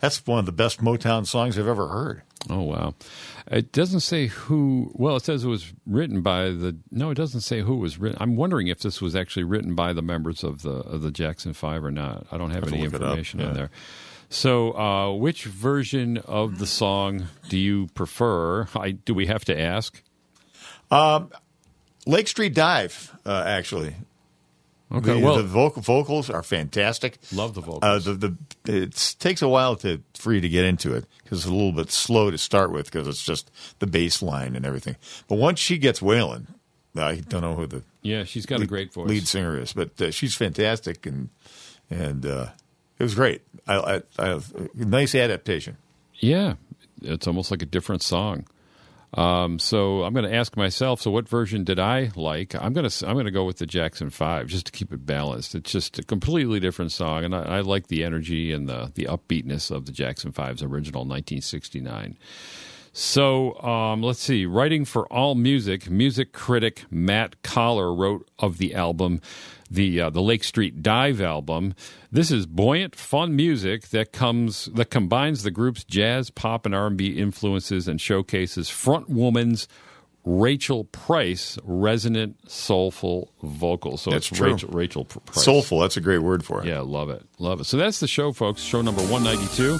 that's 0.00 0.24
one 0.26 0.38
of 0.38 0.46
the 0.46 0.52
best 0.52 0.80
Motown 0.80 1.26
songs 1.26 1.58
I've 1.58 1.66
ever 1.66 1.88
heard. 1.88 2.22
Oh 2.50 2.62
wow! 2.62 2.94
It 3.50 3.72
doesn't 3.72 4.00
say 4.00 4.26
who. 4.26 4.90
Well, 4.94 5.16
it 5.16 5.24
says 5.24 5.44
it 5.44 5.48
was 5.48 5.72
written 5.86 6.22
by 6.22 6.44
the. 6.44 6.76
No, 6.90 7.10
it 7.10 7.14
doesn't 7.14 7.40
say 7.40 7.60
who 7.60 7.76
was 7.76 7.98
written. 7.98 8.18
I'm 8.20 8.36
wondering 8.36 8.68
if 8.68 8.80
this 8.80 9.00
was 9.00 9.16
actually 9.16 9.44
written 9.44 9.74
by 9.74 9.92
the 9.92 10.02
members 10.02 10.44
of 10.44 10.62
the 10.62 10.70
of 10.70 11.02
the 11.02 11.10
Jackson 11.10 11.52
Five 11.52 11.84
or 11.84 11.90
not. 11.90 12.26
I 12.30 12.38
don't 12.38 12.50
have, 12.50 12.64
Have 12.64 12.72
any 12.72 12.82
look 12.84 12.94
it 12.94 12.96
up, 12.96 13.02
information 13.02 13.40
on 13.40 13.54
there. 13.54 13.70
So, 14.28 14.72
uh, 14.72 15.12
which 15.12 15.44
version 15.44 16.16
of 16.18 16.58
the 16.58 16.66
song 16.66 17.26
do 17.50 17.58
you 17.58 17.88
prefer? 17.94 18.66
I, 18.74 18.92
do 18.92 19.12
we 19.12 19.26
have 19.26 19.44
to 19.44 19.60
ask? 19.60 20.02
Um, 20.90 21.30
Lake 22.06 22.28
Street 22.28 22.54
Dive, 22.54 23.14
uh, 23.26 23.44
actually. 23.46 23.94
Okay, 24.92 25.18
the, 25.18 25.24
well- 25.24 25.36
the 25.36 25.42
vocal 25.42 25.80
vocals 25.82 26.28
are 26.30 26.42
fantastic. 26.42 27.18
Love 27.32 27.54
the 27.54 27.60
vocals. 27.60 27.82
Uh, 28.06 28.12
the 28.12 28.14
the 28.14 28.36
it 28.84 29.16
takes 29.18 29.40
a 29.42 29.48
while 29.48 29.76
to 29.76 30.02
for 30.14 30.32
you 30.32 30.40
to 30.40 30.48
get 30.48 30.64
into 30.64 30.94
it 30.94 31.06
because 31.22 31.38
it's 31.38 31.48
a 31.48 31.52
little 31.52 31.72
bit 31.72 31.90
slow 31.90 32.30
to 32.30 32.38
start 32.38 32.70
with 32.72 32.86
because 32.90 33.08
it's 33.08 33.22
just 33.24 33.50
the 33.78 33.86
bass 33.86 34.20
line 34.22 34.54
and 34.54 34.66
everything. 34.66 34.96
But 35.28 35.36
once 35.36 35.58
she 35.58 35.78
gets 35.78 36.02
wailing, 36.02 36.46
I 36.96 37.16
don't 37.16 37.40
know 37.42 37.54
who 37.54 37.66
the 37.66 37.82
Yeah, 38.02 38.24
she's 38.24 38.44
got 38.46 38.60
a 38.60 38.66
great 38.66 38.92
voice. 38.92 39.08
lead 39.08 39.26
singer 39.26 39.58
is, 39.58 39.72
but 39.72 40.00
uh, 40.00 40.10
she's 40.10 40.34
fantastic 40.34 41.06
and 41.06 41.30
and 41.90 42.24
uh, 42.26 42.46
it 42.98 43.02
was 43.02 43.14
great. 43.14 43.42
I, 43.66 44.02
I, 44.18 44.24
I 44.34 44.40
nice 44.74 45.14
adaptation. 45.14 45.76
Yeah, 46.16 46.54
it's 47.00 47.26
almost 47.26 47.50
like 47.50 47.62
a 47.62 47.66
different 47.66 48.02
song. 48.02 48.46
Um, 49.14 49.58
so 49.58 50.04
I'm 50.04 50.14
going 50.14 50.24
to 50.24 50.34
ask 50.34 50.56
myself. 50.56 51.02
So 51.02 51.10
what 51.10 51.28
version 51.28 51.64
did 51.64 51.78
I 51.78 52.10
like? 52.16 52.54
I'm 52.54 52.72
going 52.72 52.88
to 52.88 53.06
I'm 53.06 53.14
going 53.14 53.26
to 53.26 53.30
go 53.30 53.44
with 53.44 53.58
the 53.58 53.66
Jackson 53.66 54.08
Five 54.10 54.46
just 54.46 54.66
to 54.66 54.72
keep 54.72 54.92
it 54.92 55.04
balanced. 55.04 55.54
It's 55.54 55.70
just 55.70 55.98
a 55.98 56.02
completely 56.02 56.60
different 56.60 56.92
song, 56.92 57.24
and 57.24 57.34
I, 57.34 57.42
I 57.42 57.60
like 57.60 57.88
the 57.88 58.04
energy 58.04 58.52
and 58.52 58.68
the 58.68 58.90
the 58.94 59.04
upbeatness 59.04 59.70
of 59.70 59.84
the 59.84 59.92
Jackson 59.92 60.32
Five's 60.32 60.62
original 60.62 61.00
1969. 61.02 62.16
So 62.92 63.58
um, 63.62 64.02
let's 64.02 64.20
see. 64.20 64.44
Writing 64.44 64.84
for 64.84 65.06
All 65.10 65.34
Music, 65.34 65.90
music 65.90 66.32
critic 66.32 66.84
Matt 66.90 67.42
Collar 67.42 67.94
wrote 67.94 68.28
of 68.38 68.58
the 68.58 68.74
album, 68.74 69.22
the 69.72 70.00
uh, 70.00 70.10
the 70.10 70.22
Lake 70.22 70.44
Street 70.44 70.82
Dive 70.82 71.20
album. 71.20 71.74
This 72.10 72.30
is 72.30 72.46
buoyant, 72.46 72.94
fun 72.94 73.34
music 73.34 73.88
that 73.88 74.12
comes 74.12 74.66
that 74.74 74.90
combines 74.90 75.42
the 75.42 75.50
group's 75.50 75.84
jazz, 75.84 76.30
pop, 76.30 76.66
and 76.66 76.74
R 76.74 76.86
and 76.88 76.96
B 76.96 77.18
influences 77.18 77.88
and 77.88 78.00
showcases 78.00 78.68
front 78.68 79.08
woman's 79.08 79.68
Rachel 80.24 80.84
Price 80.84 81.58
resonant, 81.64 82.36
soulful 82.48 83.32
vocals. 83.42 84.02
So 84.02 84.10
That's 84.10 84.28
it's 84.28 84.38
true. 84.38 84.52
Rachel 84.52 84.68
Rachel 84.70 85.04
Price. 85.04 85.44
Soulful. 85.44 85.80
That's 85.80 85.96
a 85.96 86.00
great 86.00 86.20
word 86.20 86.44
for 86.44 86.60
it. 86.62 86.66
Yeah, 86.66 86.80
love 86.80 87.10
it. 87.10 87.22
Love 87.38 87.60
it. 87.60 87.64
So 87.64 87.76
that's 87.76 88.00
the 88.00 88.08
show, 88.08 88.32
folks. 88.32 88.62
Show 88.62 88.82
number 88.82 89.02
192. 89.02 89.78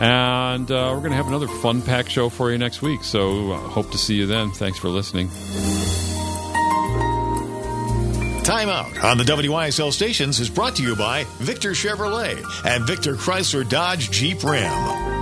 And 0.00 0.70
uh, 0.70 0.92
we're 0.92 1.00
going 1.00 1.10
to 1.10 1.16
have 1.16 1.26
another 1.26 1.48
fun 1.48 1.82
pack 1.82 2.08
show 2.08 2.28
for 2.28 2.52
you 2.52 2.58
next 2.58 2.82
week. 2.82 3.02
So 3.02 3.52
uh, 3.52 3.58
hope 3.58 3.90
to 3.90 3.98
see 3.98 4.14
you 4.14 4.26
then. 4.26 4.52
Thanks 4.52 4.78
for 4.78 4.88
listening. 4.88 5.28
Time 8.48 8.70
Out 8.70 9.04
on 9.04 9.18
the 9.18 9.24
WYSL 9.24 9.92
stations 9.92 10.40
is 10.40 10.48
brought 10.48 10.74
to 10.76 10.82
you 10.82 10.96
by 10.96 11.24
Victor 11.36 11.72
Chevrolet 11.72 12.42
and 12.64 12.86
Victor 12.86 13.14
Chrysler 13.14 13.68
Dodge 13.68 14.10
Jeep 14.10 14.42
Ram. 14.42 15.17